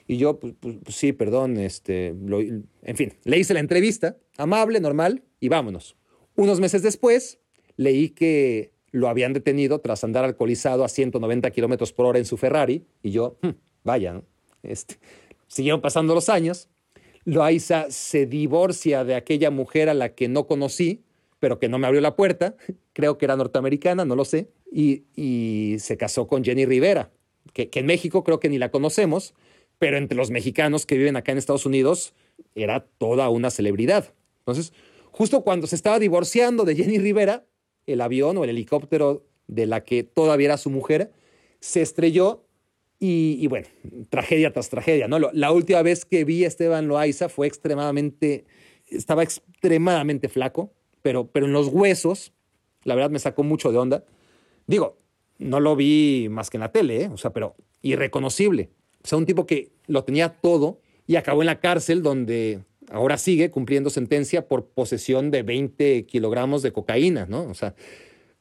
[0.07, 4.79] y yo, pues, pues, pues sí, perdón, este, en fin, le hice la entrevista, amable,
[4.79, 5.97] normal, y vámonos.
[6.35, 7.39] Unos meses después,
[7.77, 12.37] leí que lo habían detenido tras andar alcoholizado a 190 kilómetros por hora en su
[12.37, 13.51] Ferrari, y yo, hmm,
[13.85, 14.25] vaya, ¿no?
[14.63, 14.99] este,
[15.49, 16.69] siguieron pasando los años.
[17.25, 21.03] Loaiza se divorcia de aquella mujer a la que no conocí,
[21.39, 22.57] pero que no me abrió la puerta,
[22.93, 27.11] creo que era norteamericana, no lo sé, y, se casó con Jenny Rivera,
[27.53, 29.35] que, en México creo que ni la conocemos,
[29.79, 32.15] pero entre los mexicanos que viven acá en Estados Unidos
[32.55, 34.15] era toda una celebridad.
[34.41, 34.73] Entonces,
[35.11, 37.45] justo cuando se estaba divorciando de Jenny Rivera,
[37.87, 41.13] el avión o el helicóptero de la que todavía era su mujer
[41.61, 42.45] se estrelló
[43.05, 43.67] y, bueno,
[44.11, 45.19] tragedia tras tragedia, ¿no?
[45.19, 48.45] La última vez que vi a Esteban Loaiza fue extremadamente,
[48.89, 50.73] estaba extremadamente flaco,
[51.03, 52.33] pero, pero en los huesos,
[52.85, 54.05] la verdad me sacó mucho de onda.
[54.69, 54.99] Digo,
[55.39, 57.11] no lo vi más que en la tele, ¿eh?
[57.13, 58.71] o sea, pero irreconocible.
[59.03, 62.61] O sea, un tipo que lo tenía todo y acabó en la cárcel donde
[62.93, 67.45] ahora sigue cumpliendo sentencia por posesión de 20 kilogramos de cocaína, ¿no?
[67.45, 67.75] O sea,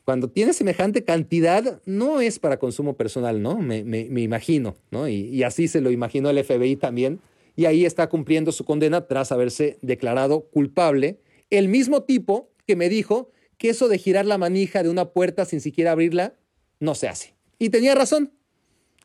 [0.04, 3.58] cuando tiene semejante cantidad, no es para consumo personal, ¿no?
[3.58, 3.80] Me,
[4.22, 5.08] imagino, ¿no?
[5.08, 7.22] Y, y, así se lo imaginó el FBI también.
[7.56, 11.20] Y ahí está cumpliendo su condena tras haberse declarado culpable.
[11.50, 15.46] El mismo tipo que me dijo que eso de girar la manija de una puerta
[15.46, 16.36] sin siquiera abrirla
[16.80, 17.36] no se hace.
[17.58, 18.34] Y tenía razón.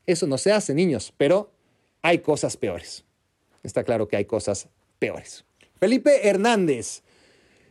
[0.07, 1.53] Eso no se hace, niños, pero
[2.03, 3.05] hay cosas peores.
[3.63, 4.69] Está claro que hay cosas
[4.99, 5.45] peores.
[5.79, 7.03] Felipe Hernández.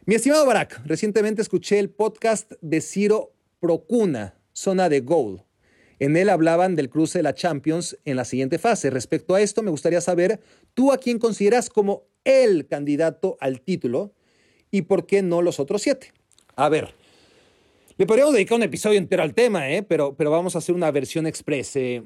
[0.05, 5.43] Mi estimado Barack, recientemente escuché el podcast de Ciro Procuna, zona de Goal.
[5.99, 8.89] En él hablaban del cruce de la Champions en la siguiente fase.
[8.89, 10.39] Respecto a esto, me gustaría saber,
[10.73, 14.13] ¿tú a quién consideras como el candidato al título
[14.71, 16.11] y por qué no los otros siete?
[16.55, 16.93] A ver,
[17.97, 19.81] le podríamos dedicar un episodio entero al tema, ¿eh?
[19.83, 21.75] pero, pero vamos a hacer una versión express.
[21.77, 22.03] Eh.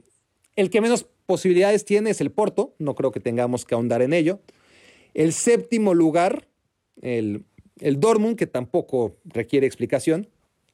[0.55, 4.13] el que menos posibilidades tiene es el Porto, no creo que tengamos que ahondar en
[4.13, 4.39] ello.
[5.13, 6.47] El séptimo lugar,
[7.01, 7.43] el,
[7.79, 10.29] el Dortmund, que tampoco requiere explicación.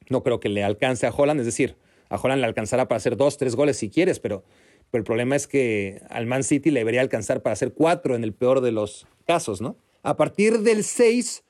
[0.08, 1.76] No creo que le alcance a Holland, es decir,
[2.08, 4.44] a Holland le alcanzará para hacer dos, tres goles si quieres, pero,
[4.90, 8.22] pero el problema es que al Man City le debería alcanzar para hacer cuatro en
[8.22, 9.76] el peor de los casos, ¿no?
[10.02, 11.42] A partir del seis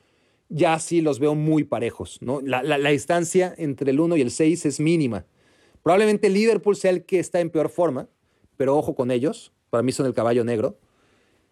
[0.49, 2.19] ya sí los veo muy parejos.
[2.21, 2.41] ¿no?
[2.41, 5.25] La, distancia entre el 1 y el 6 es mínima.
[5.83, 8.09] Probablemente Liverpool sea el que está en peor forma,
[8.55, 9.53] pero ojo con ellos.
[9.69, 10.77] Para mí son el caballo negro.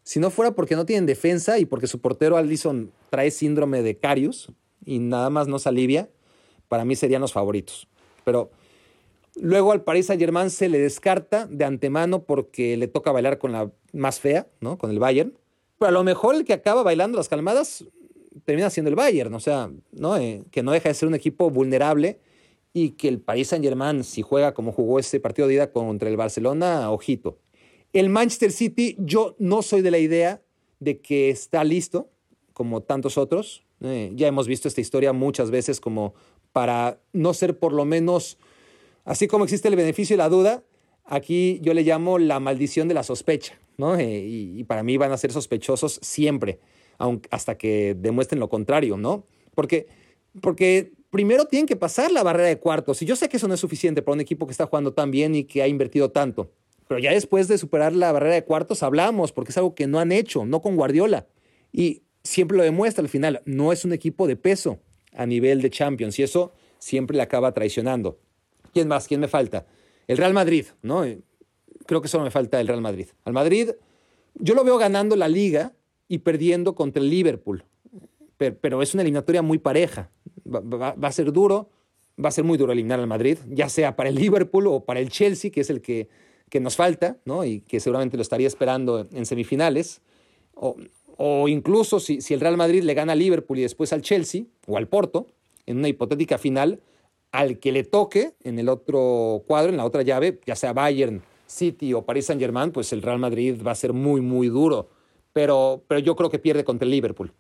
[0.06, 3.98] Si no fuera porque no tienen defensa y porque su portero Allison trae síndrome de
[3.98, 4.52] Carius
[4.86, 6.10] y nada más no se alivia,
[6.68, 7.88] para mí serían los favoritos.
[8.23, 8.52] Pero
[9.36, 13.72] luego al Paris Saint-Germain se le descarta de antemano porque le toca bailar con la
[13.94, 14.77] más fea, ¿no?
[14.77, 15.34] Con el Bayern.
[15.80, 17.84] Pero a lo mejor el que acaba bailando las calmadas
[18.45, 20.18] termina siendo el Bayern, o sea, ¿no?
[20.18, 22.19] Eh, que no deja de ser un equipo vulnerable
[22.73, 26.15] y que el Paris Saint-Germain, si juega como jugó ese partido de ida contra el
[26.15, 27.40] Barcelona, ojito.
[27.95, 30.41] El Manchester City, yo no soy de la idea
[30.81, 32.09] de que está listo,
[32.51, 33.63] como tantos otros.
[33.80, 36.13] Eh, ya hemos visto esta historia muchas veces como
[36.51, 38.38] para no ser por lo menos,
[39.05, 40.65] así como existe el beneficio y la duda,
[41.05, 43.95] aquí yo le llamo la maldición de la sospecha, ¿no?
[43.95, 46.59] Eh, y, para mí van a ser sospechosos siempre
[47.31, 49.26] hasta que demuestren lo contrario, ¿no?
[49.53, 49.88] Porque,
[50.41, 53.01] porque primero tienen que pasar la barrera de cuartos.
[53.01, 55.11] Y yo sé que eso no es suficiente para un equipo que está jugando tan
[55.11, 56.51] bien y que ha invertido tanto.
[56.88, 59.99] Pero ya después de superar la barrera de cuartos hablamos, porque es algo que no
[59.99, 61.28] han hecho, no con Guardiola.
[61.72, 64.80] Y siempre lo demuestra al final, no es un equipo de peso
[65.14, 68.20] a nivel de Champions y eso siempre le acaba traicionando.
[68.74, 69.07] ¿Quién más?
[69.07, 69.66] ¿Quién me falta?
[70.07, 71.03] El Real Madrid, ¿no?
[71.86, 73.07] Creo que solo me falta el Real Madrid.
[73.24, 73.72] Al Madrid,
[74.36, 75.74] yo lo veo ganando la liga
[76.07, 77.64] y perdiendo contra el Liverpool,
[78.38, 80.12] pero, es una eliminatoria muy pareja.
[80.45, 81.70] Va, a ser duro,
[82.24, 84.99] va a ser muy duro eliminar al Madrid, ya sea para el Liverpool o para
[84.99, 86.10] el Chelsea, que es el que,
[86.49, 87.43] que nos falta, ¿no?
[87.43, 90.01] Y que seguramente lo estaría esperando en semifinales.
[90.55, 90.76] O,
[91.17, 94.43] o incluso si, si, el Real Madrid le gana al Liverpool y después al Chelsea
[94.67, 95.27] o al Porto,
[95.65, 96.80] en una hipotética final,
[97.31, 101.22] al que le toque en el otro cuadro, en la otra llave, ya sea Bayern,
[101.47, 104.89] City o Paris Saint Germain, pues el Real Madrid va a ser muy, muy duro.
[105.34, 107.34] Pero, pero yo creo que pierde contra el Liverpool.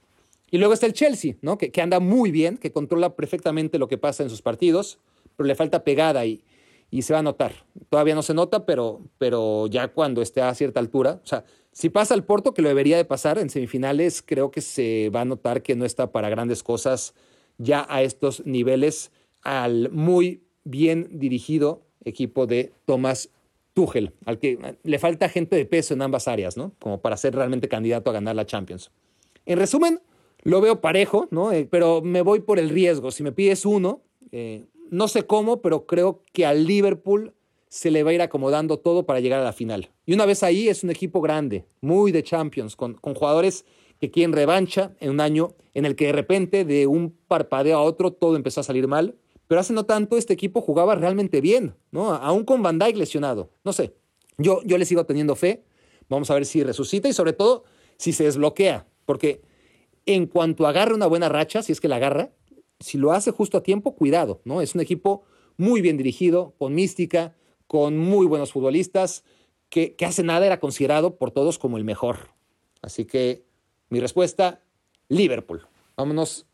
[0.51, 1.57] Y luego está el Chelsea, ¿no?
[1.57, 4.99] que, que anda muy bien, que controla perfectamente lo que pasa en sus partidos,
[5.35, 6.43] pero le falta pegada y,
[6.91, 7.53] y se va a notar.
[7.89, 11.89] Todavía no se nota, pero, pero ya cuando esté a cierta altura, o sea, si
[11.89, 15.25] pasa el Porto, que lo debería de pasar en semifinales, creo que se va a
[15.25, 17.13] notar que no está para grandes cosas
[17.57, 23.29] ya a estos niveles al muy bien dirigido equipo de Thomas
[23.73, 26.71] Tuchel, al que le falta gente de peso en ambas áreas, ¿no?
[26.79, 28.91] Como para ser realmente candidato a ganar la Champions.
[29.45, 29.99] En resumen,
[30.43, 31.51] lo veo parejo, ¿no?
[31.51, 33.11] Eh, pero me voy por el riesgo.
[33.11, 34.01] Si me pides uno,
[34.31, 37.33] eh, no sé cómo, pero creo que al Liverpool
[37.67, 39.91] se le va a ir acomodando todo para llegar a la final.
[40.05, 43.65] Y una vez ahí es un equipo grande, muy de Champions, con, con jugadores
[43.99, 47.81] que quieren revancha en un año en el que de repente de un parpadeo a
[47.81, 49.15] otro todo empezó a salir mal.
[49.47, 52.13] Pero hace no tanto este equipo jugaba realmente bien, ¿no?
[52.13, 53.51] Aún con Van Dijk lesionado.
[53.63, 53.93] No sé,
[54.37, 55.63] yo, yo le sigo teniendo fe.
[56.09, 57.63] Vamos a ver si resucita y sobre todo
[57.97, 58.87] si se desbloquea.
[59.05, 59.41] Porque
[60.05, 62.31] en cuanto agarre una buena racha, si es que la agarra,
[62.85, 64.61] si lo hace justo a tiempo, cuidado, ¿no?
[64.61, 65.23] Es un equipo
[65.57, 67.35] muy bien dirigido, con mística,
[67.65, 69.23] con muy buenos futbolistas,
[69.69, 72.29] que, hace nada era considerado por todos como el mejor.
[72.83, 73.43] Así que
[73.89, 74.61] mi respuesta,
[75.09, 75.67] Liverpool.
[75.97, 76.45] Vámonos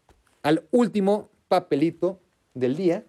[0.42, 2.22] al último papelito
[2.54, 3.06] del día.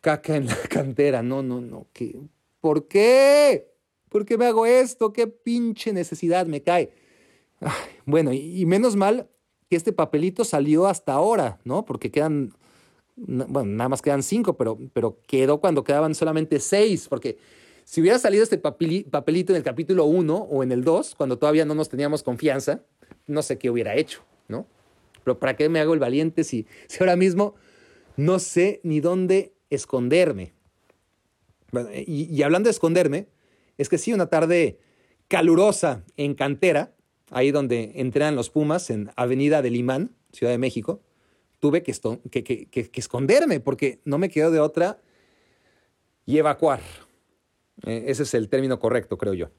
[0.00, 1.22] Caca en la cantera.
[1.22, 1.86] No, no, no.
[1.92, 2.18] ¿Qué?
[2.62, 3.74] ¿Por qué?
[4.08, 5.12] ¿Por qué me hago esto?
[5.12, 7.04] ¿Qué pinche necesidad me cae?
[8.06, 9.28] Bueno, y, menos mal
[9.68, 11.84] que este papelito salió hasta ahora, ¿no?
[11.84, 12.52] Porque quedan,
[13.16, 17.38] bueno, nada más quedan cinco, pero, pero quedó cuando quedaban solamente seis, porque
[17.84, 21.64] si hubiera salido este papelito en el capítulo uno o en el dos, cuando todavía
[21.64, 22.82] no nos teníamos confianza,
[23.26, 24.66] no sé qué hubiera hecho, ¿no?
[25.24, 27.54] Pero ¿para qué me hago el valiente si, si ahora mismo
[28.16, 30.54] no sé ni dónde esconderme?
[32.06, 33.28] y, y hablando de esconderme,
[33.76, 34.78] es que sí, una tarde
[35.28, 36.95] calurosa en cantera,
[37.30, 41.00] ahí donde entrenan los Pumas, en Avenida del Imán, Ciudad de México,
[41.58, 45.00] tuve que, esconderme porque no me quedó de otra
[46.24, 46.80] y evacuar.
[47.84, 49.50] Eh, ese es el término correcto, creo yo.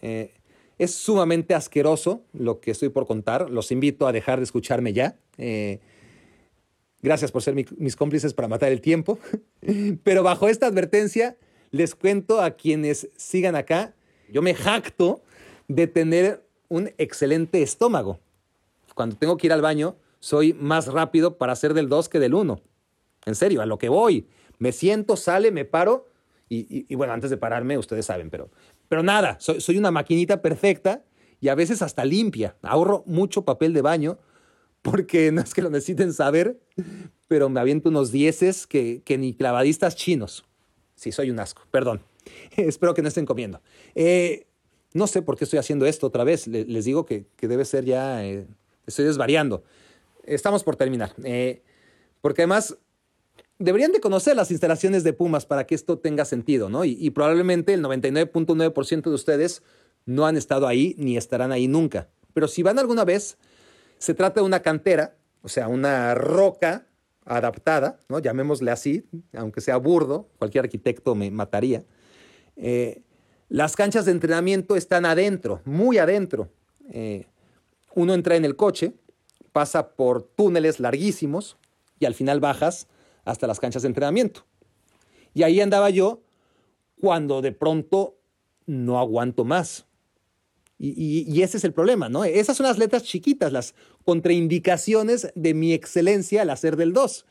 [0.00, 0.32] Eh,
[0.78, 3.50] es sumamente asqueroso lo que estoy por contar.
[3.50, 5.18] Los invito a dejar de escucharme ya.
[5.36, 5.80] Eh,
[7.02, 9.18] gracias por ser mis cómplices para matar el tiempo.
[10.04, 11.36] Pero bajo esta advertencia,
[11.70, 13.94] les cuento a quienes sigan acá,
[14.30, 15.22] yo me jacto
[15.68, 18.20] de tener un excelente estómago.
[18.94, 22.32] Cuando tengo que ir al baño, soy más rápido para hacer del 2 que del
[22.32, 22.62] 1.
[23.26, 24.28] En serio, a lo que voy.
[24.58, 26.08] Me siento, sale, me paro.
[26.48, 28.50] Y, bueno, antes de pararme, ustedes saben, pero,
[28.88, 31.04] pero nada, soy, una maquinita perfecta
[31.40, 32.56] y a veces hasta limpia.
[32.62, 34.18] Ahorro mucho papel de baño
[34.82, 36.58] porque no es que lo necesiten saber,
[37.28, 40.44] pero me aviento unos dieces que, que ni clavadistas chinos.
[40.96, 42.02] Sí, soy un asco, perdón.
[42.56, 43.60] Espero que no estén comiendo.
[43.94, 44.46] Eh,
[44.92, 46.46] no sé por qué estoy haciendo esto otra vez.
[46.46, 48.46] les digo que, debe ser ya, eh,
[48.86, 49.62] estoy desvariando.
[50.24, 51.14] Estamos por terminar.
[51.24, 51.62] Eh,
[52.20, 52.76] porque además
[53.58, 56.84] deberían de conocer las instalaciones de Pumas para que esto tenga sentido, ¿no?
[56.84, 59.62] Y, y probablemente el 99.9% de ustedes
[60.06, 62.08] no han estado ahí ni estarán ahí nunca.
[62.32, 63.38] Pero si van alguna vez,
[63.98, 66.86] se trata de una cantera, o sea, una roca
[67.24, 68.18] adaptada, ¿no?
[68.18, 69.04] llamémosle así,
[69.34, 71.84] aunque sea burdo, cualquier arquitecto me mataría.
[72.56, 73.02] Eh,
[73.50, 76.48] las canchas de entrenamiento están adentro, muy adentro.
[76.88, 77.26] Eh,
[77.96, 78.94] uno entra en el coche,
[79.52, 81.58] pasa por túneles larguísimos
[81.98, 82.86] y al final bajas
[83.24, 84.46] hasta las canchas de entrenamiento.
[85.34, 86.22] Y ahí andaba yo
[87.00, 88.16] cuando de pronto
[88.66, 89.84] no aguanto más.
[90.78, 92.24] Y, ese es el problema, ¿no?
[92.24, 93.74] Esas son las letras chiquitas, las
[94.06, 97.26] contraindicaciones de mi excelencia al hacer del 2.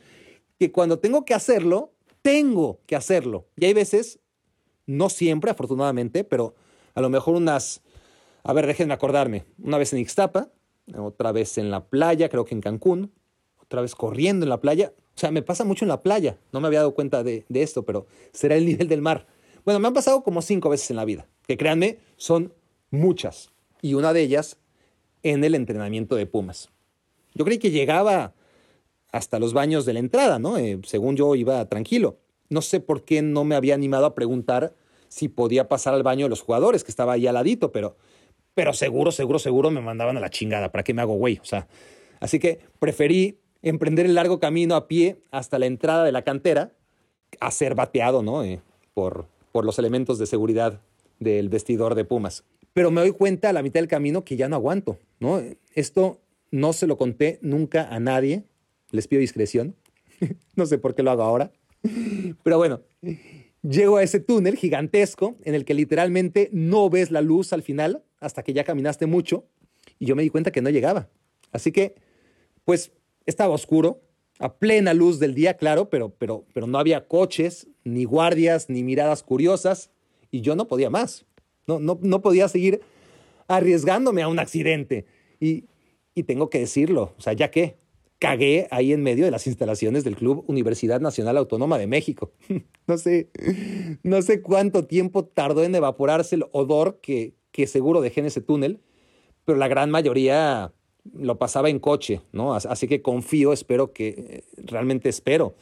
[0.60, 3.48] Que cuando tengo que hacerlo, tengo que hacerlo.
[3.56, 4.20] Y hay veces,
[4.90, 6.56] no siempre, afortunadamente, pero
[6.96, 7.82] a lo mejor unas,
[8.44, 10.50] a ver, déjenme acordarme, una vez en Ixtapa,
[10.98, 13.12] otra vez en la playa, creo que en Cancún,
[13.62, 14.94] otra vez corriendo en la playa.
[15.16, 16.40] O sea, me pasa mucho en la playa.
[16.52, 19.28] No me había dado cuenta de, de esto, pero será el nivel del mar.
[19.64, 22.54] Bueno, me han pasado como cinco veces en la vida, que créanme, son
[22.90, 23.52] muchas.
[23.84, 24.58] Y una de ellas
[25.22, 26.70] en el entrenamiento de Pumas.
[27.36, 28.34] Yo creí que llegaba
[29.12, 30.58] hasta los baños de la entrada, ¿no?
[30.58, 32.18] Eh, según yo iba tranquilo.
[32.50, 34.74] No sé por qué no me había animado a preguntar
[35.08, 37.98] si podía pasar al baño de los jugadores, que estaba ahí al ladito, pero,
[38.54, 40.72] pero seguro, seguro, seguro me mandaban a la chingada.
[40.72, 41.40] ¿Para qué me hago güey?
[41.42, 41.68] O sea,
[42.20, 46.74] así que preferí emprender el largo camino a pie hasta la entrada de la cantera
[47.40, 48.44] a ser bateado, ¿no?
[48.44, 48.62] Eh,
[48.94, 50.80] por, por los elementos de seguridad
[51.20, 52.44] del vestidor de Pumas.
[52.74, 55.42] Pero me doy cuenta a la mitad del camino que ya no aguanto, ¿no?
[55.74, 56.20] Esto
[56.52, 58.44] no se lo conté nunca a nadie,
[58.92, 59.76] les pido discreción,
[60.56, 61.52] no sé por qué lo hago ahora,
[62.44, 62.82] pero bueno,
[63.62, 68.04] llego a ese túnel gigantesco en el que literalmente no ves la luz al final
[68.20, 69.46] hasta que ya caminaste mucho
[69.98, 71.10] y yo me di cuenta que no llegaba.
[71.52, 71.96] Así que,
[72.64, 72.92] pues,
[73.26, 74.02] estaba oscuro,
[74.40, 78.84] a plena luz del día, claro, pero, pero, pero no había coches, ni guardias, ni
[78.84, 79.92] miradas curiosas,
[80.32, 81.26] y yo no podía más.
[81.68, 82.82] No, no, no podía seguir
[83.48, 85.06] arriesgándome a un accidente.
[85.40, 85.66] Y,
[86.16, 87.78] y tengo que decirlo, o sea, ya que
[88.20, 92.32] cagué ahí en medio de las instalaciones del Club Universidad Nacional Autónoma de México.
[92.88, 93.30] no sé,
[94.04, 98.42] no sé cuánto tiempo tardó en evaporarse el odor que, que seguro dejé en ese
[98.42, 98.82] túnel,
[99.46, 100.74] pero la gran mayoría
[101.14, 102.54] lo pasaba en coche, ¿no?
[102.54, 105.56] Así que confío, espero que, realmente espero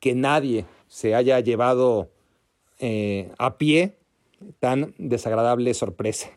[0.00, 2.10] que nadie se haya llevado
[2.78, 3.98] eh, a pie
[4.58, 6.30] tan desagradable sorpresa.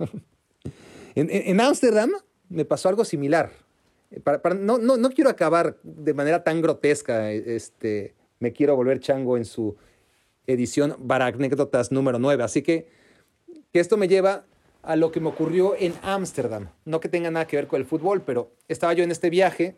[1.15, 2.11] en Ámsterdam
[2.49, 3.62] me pasó algo similar.
[4.23, 9.38] Para, no, no, no, quiero acabar de manera tan grotesca, este, me quiero volver chango
[9.38, 9.76] en su
[10.45, 12.44] edición Baracnécdotas número 9.
[12.44, 12.88] Así que,
[13.72, 14.45] que esto me lleva
[14.81, 16.69] a lo que me ocurrió en Ámsterdam.
[16.85, 19.77] No que tenga nada que ver con el fútbol, pero estaba yo en este viaje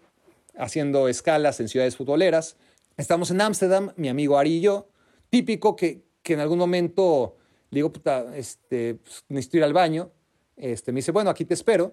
[0.58, 2.58] haciendo escalas en ciudades futboleras.
[2.98, 4.90] Estamos en Ámsterdam, mi amigo Ari y yo.
[5.30, 7.36] Típico que, que en algún momento
[7.76, 10.12] le digo, puta, este, pues, ir al baño.
[10.56, 11.92] Este, me dice, bueno, aquí te espero.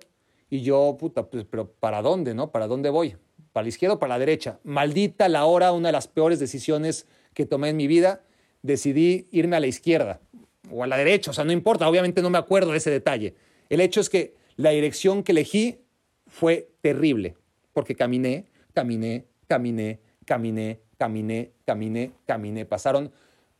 [0.52, 2.50] Y yo, puta, pues, pero ¿para dónde, no?
[2.52, 3.16] ¿Para dónde voy?
[3.54, 4.60] ¿Para la izquierda o para la derecha?
[4.64, 8.20] Maldita la hora, una de las peores decisiones que tomé en mi vida.
[8.60, 10.20] Decidí irme a la izquierda
[10.70, 13.34] o a la derecha, o sea, no importa, obviamente no me acuerdo de ese detalle.
[13.70, 15.78] El hecho es que la dirección que elegí
[16.26, 17.34] fue terrible,
[17.72, 22.66] porque caminé, caminé, caminé, caminé, caminé, caminé, caminé.
[22.66, 23.10] Pasaron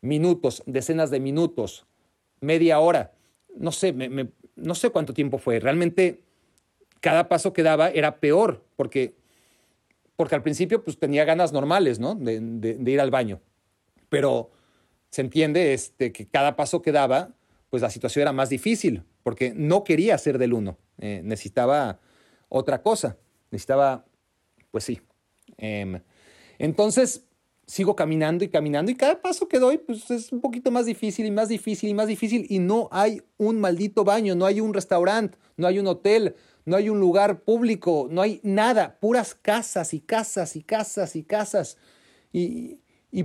[0.02, 1.86] minutos, decenas de minutos,
[2.40, 3.14] media hora,
[3.56, 3.94] no sé,
[4.56, 5.58] no sé cuánto tiempo fue.
[5.58, 6.20] Realmente
[7.02, 9.16] cada paso que daba era peor, porque,
[10.16, 12.14] porque al principio pues tenía ganas normales, ¿no?
[12.14, 13.40] De, ir al baño.
[14.08, 14.52] Pero
[15.10, 17.34] se entiende este, que cada paso que daba,
[17.70, 21.98] pues la situación era más difícil, porque no quería ser del uno, eh, necesitaba
[22.48, 23.18] otra cosa,
[23.50, 24.06] necesitaba,
[24.70, 25.00] pues sí.
[25.58, 26.00] Em,
[26.58, 27.26] entonces,
[27.66, 31.26] sigo caminando y caminando y cada paso que doy pues es un poquito más difícil
[31.26, 34.74] y más difícil y más difícil y no hay un maldito baño, no hay un
[34.74, 36.34] restaurante, no hay un hotel,
[36.64, 41.24] no hay un lugar público, no hay nada, puras casas y casas y casas y
[41.24, 41.76] casas.
[42.32, 42.78] Y,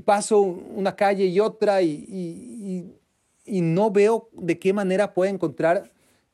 [0.06, 2.94] paso una calle y otra y,
[3.46, 5.92] no veo de qué manera puedo encontrar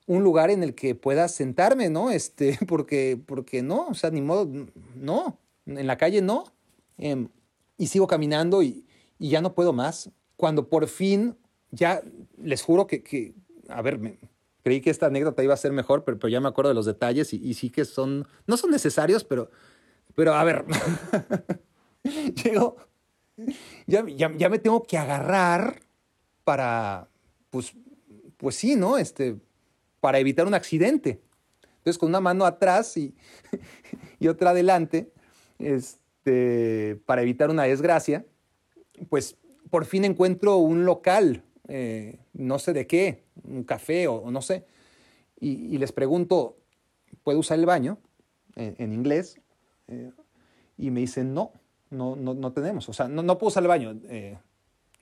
[0.08, 2.12] un lugar en el que pueda sentarme, ¿no?
[2.12, 4.50] Este, porque, porque no, o sea, ni modo,
[4.96, 6.46] no, en la calle no.
[6.98, 7.30] Em,
[7.78, 8.86] y sigo caminando y,
[9.20, 10.10] ya no puedo más.
[10.36, 11.38] Cuando por fin,
[11.72, 12.02] ya
[12.38, 13.34] les juro que, que
[13.70, 14.20] a ver, me,
[14.64, 17.34] Creí que esta anécdota iba a ser mejor, pero, ya me acuerdo de los detalles
[17.34, 19.52] y, sí que son, no son necesarios, pero,
[20.16, 20.64] pero a ver,
[22.44, 22.78] llego,
[23.86, 25.82] ya, ya, me tengo que agarrar
[26.46, 27.10] para,
[27.50, 27.74] pues,
[28.38, 28.98] pues sí, ¿no?
[28.98, 29.36] Este,
[30.00, 31.22] para evitar un accidente.
[31.80, 33.14] Entonces, con una mano atrás y,
[34.20, 35.12] y otra adelante,
[35.60, 38.26] este, para evitar una desgracia,
[39.10, 39.36] pues
[39.70, 41.44] por fin encuentro un local
[41.76, 44.64] eh, no sé de qué, un café o, no sé,
[45.40, 46.56] y, les pregunto,
[47.24, 47.98] ¿puedo usar el baño
[48.56, 49.42] en, inglés?
[49.88, 50.12] Eh,
[50.78, 51.52] y me dicen, no,
[51.90, 54.00] no, no, no, tenemos, o sea, no, puedo usar el baño.
[54.04, 54.38] Eh,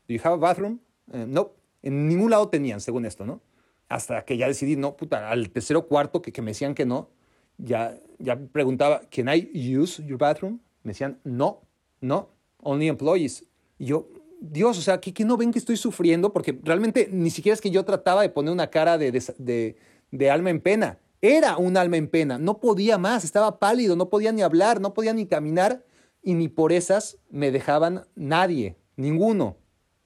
[0.07, 0.79] ¿Do you have a bathroom?
[1.07, 1.51] no,
[1.83, 3.41] en ningún lado tenían, según esto, ¿no?
[3.89, 7.09] Hasta que ya decidí, no, puta, al tercero cuarto que, que me decían que no,
[7.57, 10.61] ya, ya preguntaba, ¿can I use your bathroom?
[10.83, 11.63] Me decían, no,
[11.99, 12.29] no,
[12.63, 13.45] only employees.
[13.77, 14.07] Y yo,
[14.41, 16.33] Dios, o sea, ¿qué, no ven que estoy sufriendo?
[16.33, 19.75] Porque realmente ni siquiera es que yo trataba de poner una cara de,
[20.09, 20.97] de, alma en pena.
[21.21, 22.39] Era un alma en pena.
[22.39, 25.85] No podía más, estaba pálido, no podía ni hablar, no podía ni caminar.
[26.23, 29.57] Y ni por esas me dejaban nadie, ninguno.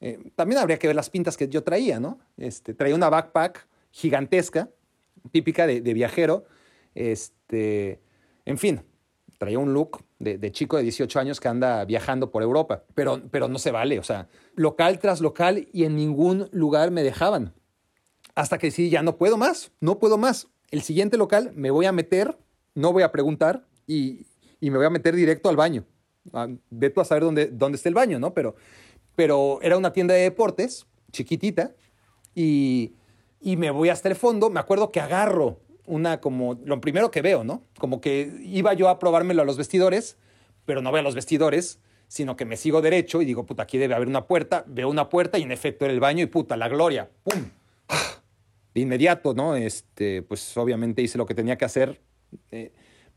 [0.02, 2.20] Eh, también habría que ver las pintas que yo traía, ¿no?
[2.36, 4.70] Este, traía una backpack gigantesca,
[5.32, 6.44] típica de, viajero.
[6.94, 8.02] Este,
[8.44, 8.82] en fin,
[9.38, 13.48] traía un look de, chico de 18 años que anda viajando por Europa, pero, pero
[13.48, 17.54] no se vale, o sea, local tras local y en ningún lugar me dejaban.
[18.34, 20.48] Hasta que sí, ya no puedo más, no puedo más.
[20.72, 22.38] El siguiente local me voy a meter,
[22.74, 24.26] no voy a preguntar y,
[24.60, 25.86] y me voy a meter directo al baño.
[26.34, 28.34] Ah, ve tú a saber dónde, dónde está el baño, ¿no?
[28.34, 28.56] Pero,
[29.16, 31.76] pero era una tienda de deportes, chiquitita,
[32.34, 32.96] y,
[33.40, 34.50] y me voy hasta el fondo.
[34.50, 37.64] Me acuerdo que agarro una como lo primero que veo, ¿no?
[37.78, 40.18] Como que iba yo a probármelo a los vestidores,
[40.66, 43.78] pero no veo a los vestidores, sino que me sigo derecho y digo, puta, aquí
[43.78, 44.64] debe haber una puerta.
[44.68, 47.50] Veo una puerta y en efecto era el baño y puta, la gloria, ¡pum!
[48.74, 49.56] De inmediato, ¿no?
[49.56, 52.02] Este, pues obviamente hice lo que tenía que hacer.
[52.52, 52.72] Eh,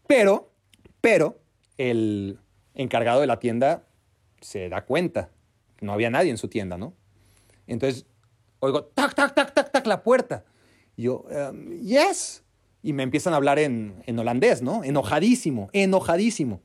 [0.06, 0.52] pero,
[1.00, 1.38] pero,
[1.76, 2.38] el
[2.74, 3.84] encargado de la tienda
[4.40, 5.30] se da cuenta.
[5.80, 6.94] No había nadie en su tienda, ¿no?
[7.66, 8.06] Entonces,
[8.60, 10.44] oigo, tac, tac, tac, tac, tac, la puerta.
[10.96, 12.42] Yo, um, yes
[12.82, 14.84] y me empiezan a hablar en, en, holandés, ¿no?
[14.84, 16.62] Enojadísimo, enojadísimo.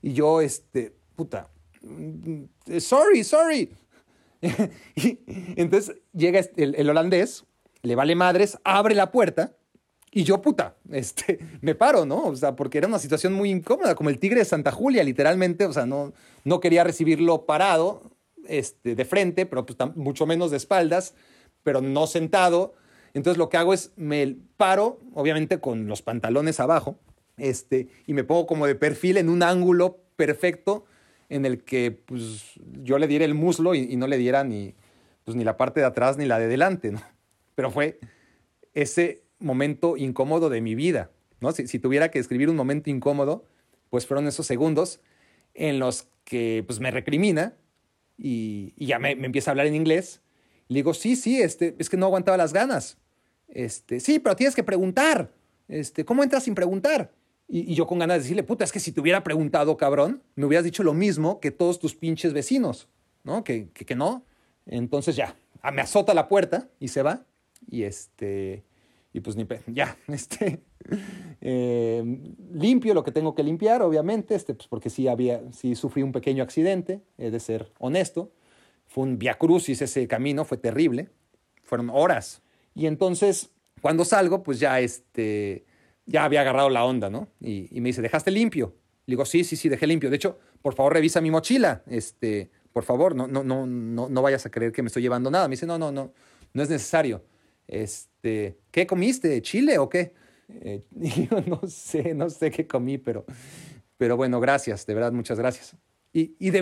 [0.00, 1.48] Y yo, este, puta,
[1.82, 2.44] mm,
[2.78, 3.70] sorry, sorry.
[4.96, 5.18] y
[5.56, 7.44] entonces llega este, el, el, holandés,
[7.82, 9.56] le vale madres, abre la puerta
[10.14, 12.24] y yo, puta, este, me paro, ¿no?
[12.24, 15.64] O sea, porque era una situación muy incómoda, como el tigre de Santa Julia, literalmente,
[15.64, 16.12] o sea, no,
[16.44, 18.12] no quería recibirlo parado,
[18.46, 21.14] este, de frente, pero pues, mucho menos de espaldas,
[21.62, 22.74] pero no sentado
[23.14, 26.98] entonces lo que hago es me paro, obviamente con los pantalones abajo,
[27.36, 30.84] este, y me pongo como de perfil en un ángulo perfecto
[31.28, 34.74] en el que pues, yo le diera el muslo y, no le diera ni,
[35.24, 37.02] pues, ni la parte de atrás ni la de delante, ¿no?
[37.54, 38.00] Pero fue
[38.74, 41.10] ese momento incómodo de mi vida,
[41.40, 41.52] ¿no?
[41.52, 43.44] Si, tuviera que describir un momento incómodo,
[43.90, 45.00] pues fueron esos segundos
[45.54, 47.54] en los que pues, me recrimina
[48.16, 50.20] y, ya me, empieza a hablar en inglés.
[50.68, 52.98] Le digo, sí, sí, este, es que no aguantaba las ganas.
[53.52, 55.30] Este, sí, pero tienes que preguntar.
[55.68, 57.12] Este, ¿Cómo entras sin preguntar?
[57.46, 60.46] Y, yo con ganas de decirle, puta, es que si te hubiera preguntado, cabrón, me
[60.46, 62.88] hubieras dicho lo mismo que todos tus pinches vecinos,
[63.24, 63.44] ¿no?
[63.44, 64.24] Que, que, no.
[64.66, 67.26] Entonces ya, ah, me azota la puerta y se va.
[67.70, 68.64] Y este,
[69.12, 70.62] y pues ni, ya, este,
[71.42, 72.02] eh,
[72.54, 75.42] limpio lo que tengo que limpiar, obviamente, este, pues porque sí había,
[75.74, 78.32] sufrí un pequeño accidente, he de ser honesto.
[78.86, 81.08] Fue un via crucis ese camino, fue terrible.
[81.62, 82.41] Fueron horas
[82.74, 83.50] y entonces,
[83.80, 85.64] cuando salgo, pues ya, este,
[86.06, 87.28] ya había agarrado la onda, ¿no?
[87.40, 88.76] Y, me dice, ¿dejaste limpio?
[89.06, 90.10] Le digo, sí, sí, sí, dejé limpio.
[90.10, 91.82] De hecho, por favor, revisa mi mochila.
[91.86, 95.30] Este, por favor, no, no, no, no, no vayas a creer que me estoy llevando
[95.30, 95.48] nada.
[95.48, 96.12] Me dice, no, no, no,
[96.54, 97.24] no es necesario.
[97.66, 99.40] Este, ¿qué comiste?
[99.42, 100.14] ¿Chile o qué?
[100.48, 103.24] Eh, y yo no sé, no sé qué comí, pero,
[103.96, 105.76] pero bueno, gracias, de verdad, muchas gracias.
[106.12, 106.52] Y, y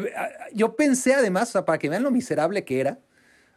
[0.55, 3.01] yo pensé además, o sea, para que vean lo miserable que era,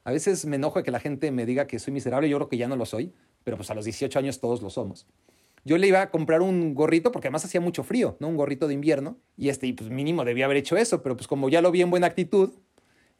[0.03, 2.49] a veces me enojo de que la gente me diga que soy miserable, yo creo
[2.49, 3.13] que ya no lo soy,
[3.43, 5.07] pero pues a los 18 años todos lo somos.
[5.65, 8.27] Yo le iba a comprar un gorrito porque además hacía mucho frío, ¿no?
[8.27, 9.17] Un gorrito de invierno.
[9.37, 11.89] Y este, pues mínimo debía haber hecho eso, pero pues como ya lo vi en
[11.89, 12.51] buena actitud,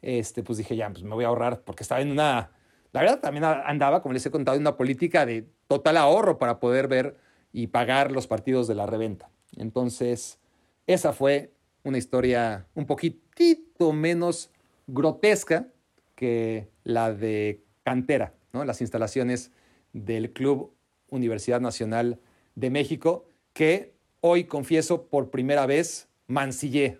[0.02, 2.50] este, pues dije, ya, pues me voy a ahorrar porque estaba en una...
[2.92, 6.60] La verdad, también andaba, como les he contado, en una política de total ahorro para
[6.60, 7.16] poder ver
[7.50, 9.30] y pagar los partidos de la reventa.
[9.56, 10.38] Entonces,
[10.86, 14.50] esa fue una historia un poquitito menos
[14.86, 15.68] grotesca
[16.14, 18.64] que la de cantera, ¿no?
[18.64, 19.52] las instalaciones
[19.92, 20.72] del Club
[21.08, 22.20] Universidad Nacional
[22.54, 26.98] de México, que hoy confieso por primera vez mancillé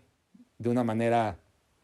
[0.59, 1.39] de una manera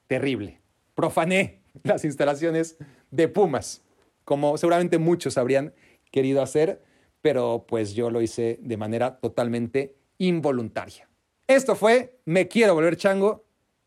[0.07, 0.61] terrible.
[0.95, 2.77] Profané las instalaciones
[3.11, 3.83] de Pumas,
[4.25, 5.73] como seguramente muchos habrían
[6.11, 6.83] querido hacer,
[7.23, 11.09] pero pues yo lo hice de manera totalmente involuntaria.
[11.47, 13.45] Esto fue Me Quiero Volver Chango.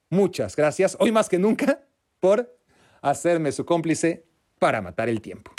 [0.09, 1.83] Muchas gracias, hoy más que nunca,
[2.19, 2.57] por
[3.03, 4.25] hacerme su cómplice
[4.57, 5.51] para matar el tiempo.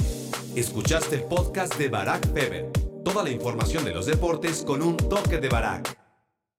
[0.57, 2.71] Escuchaste el podcast de Barack Feber.
[3.05, 6.04] Toda la información de los deportes con un toque de Barack.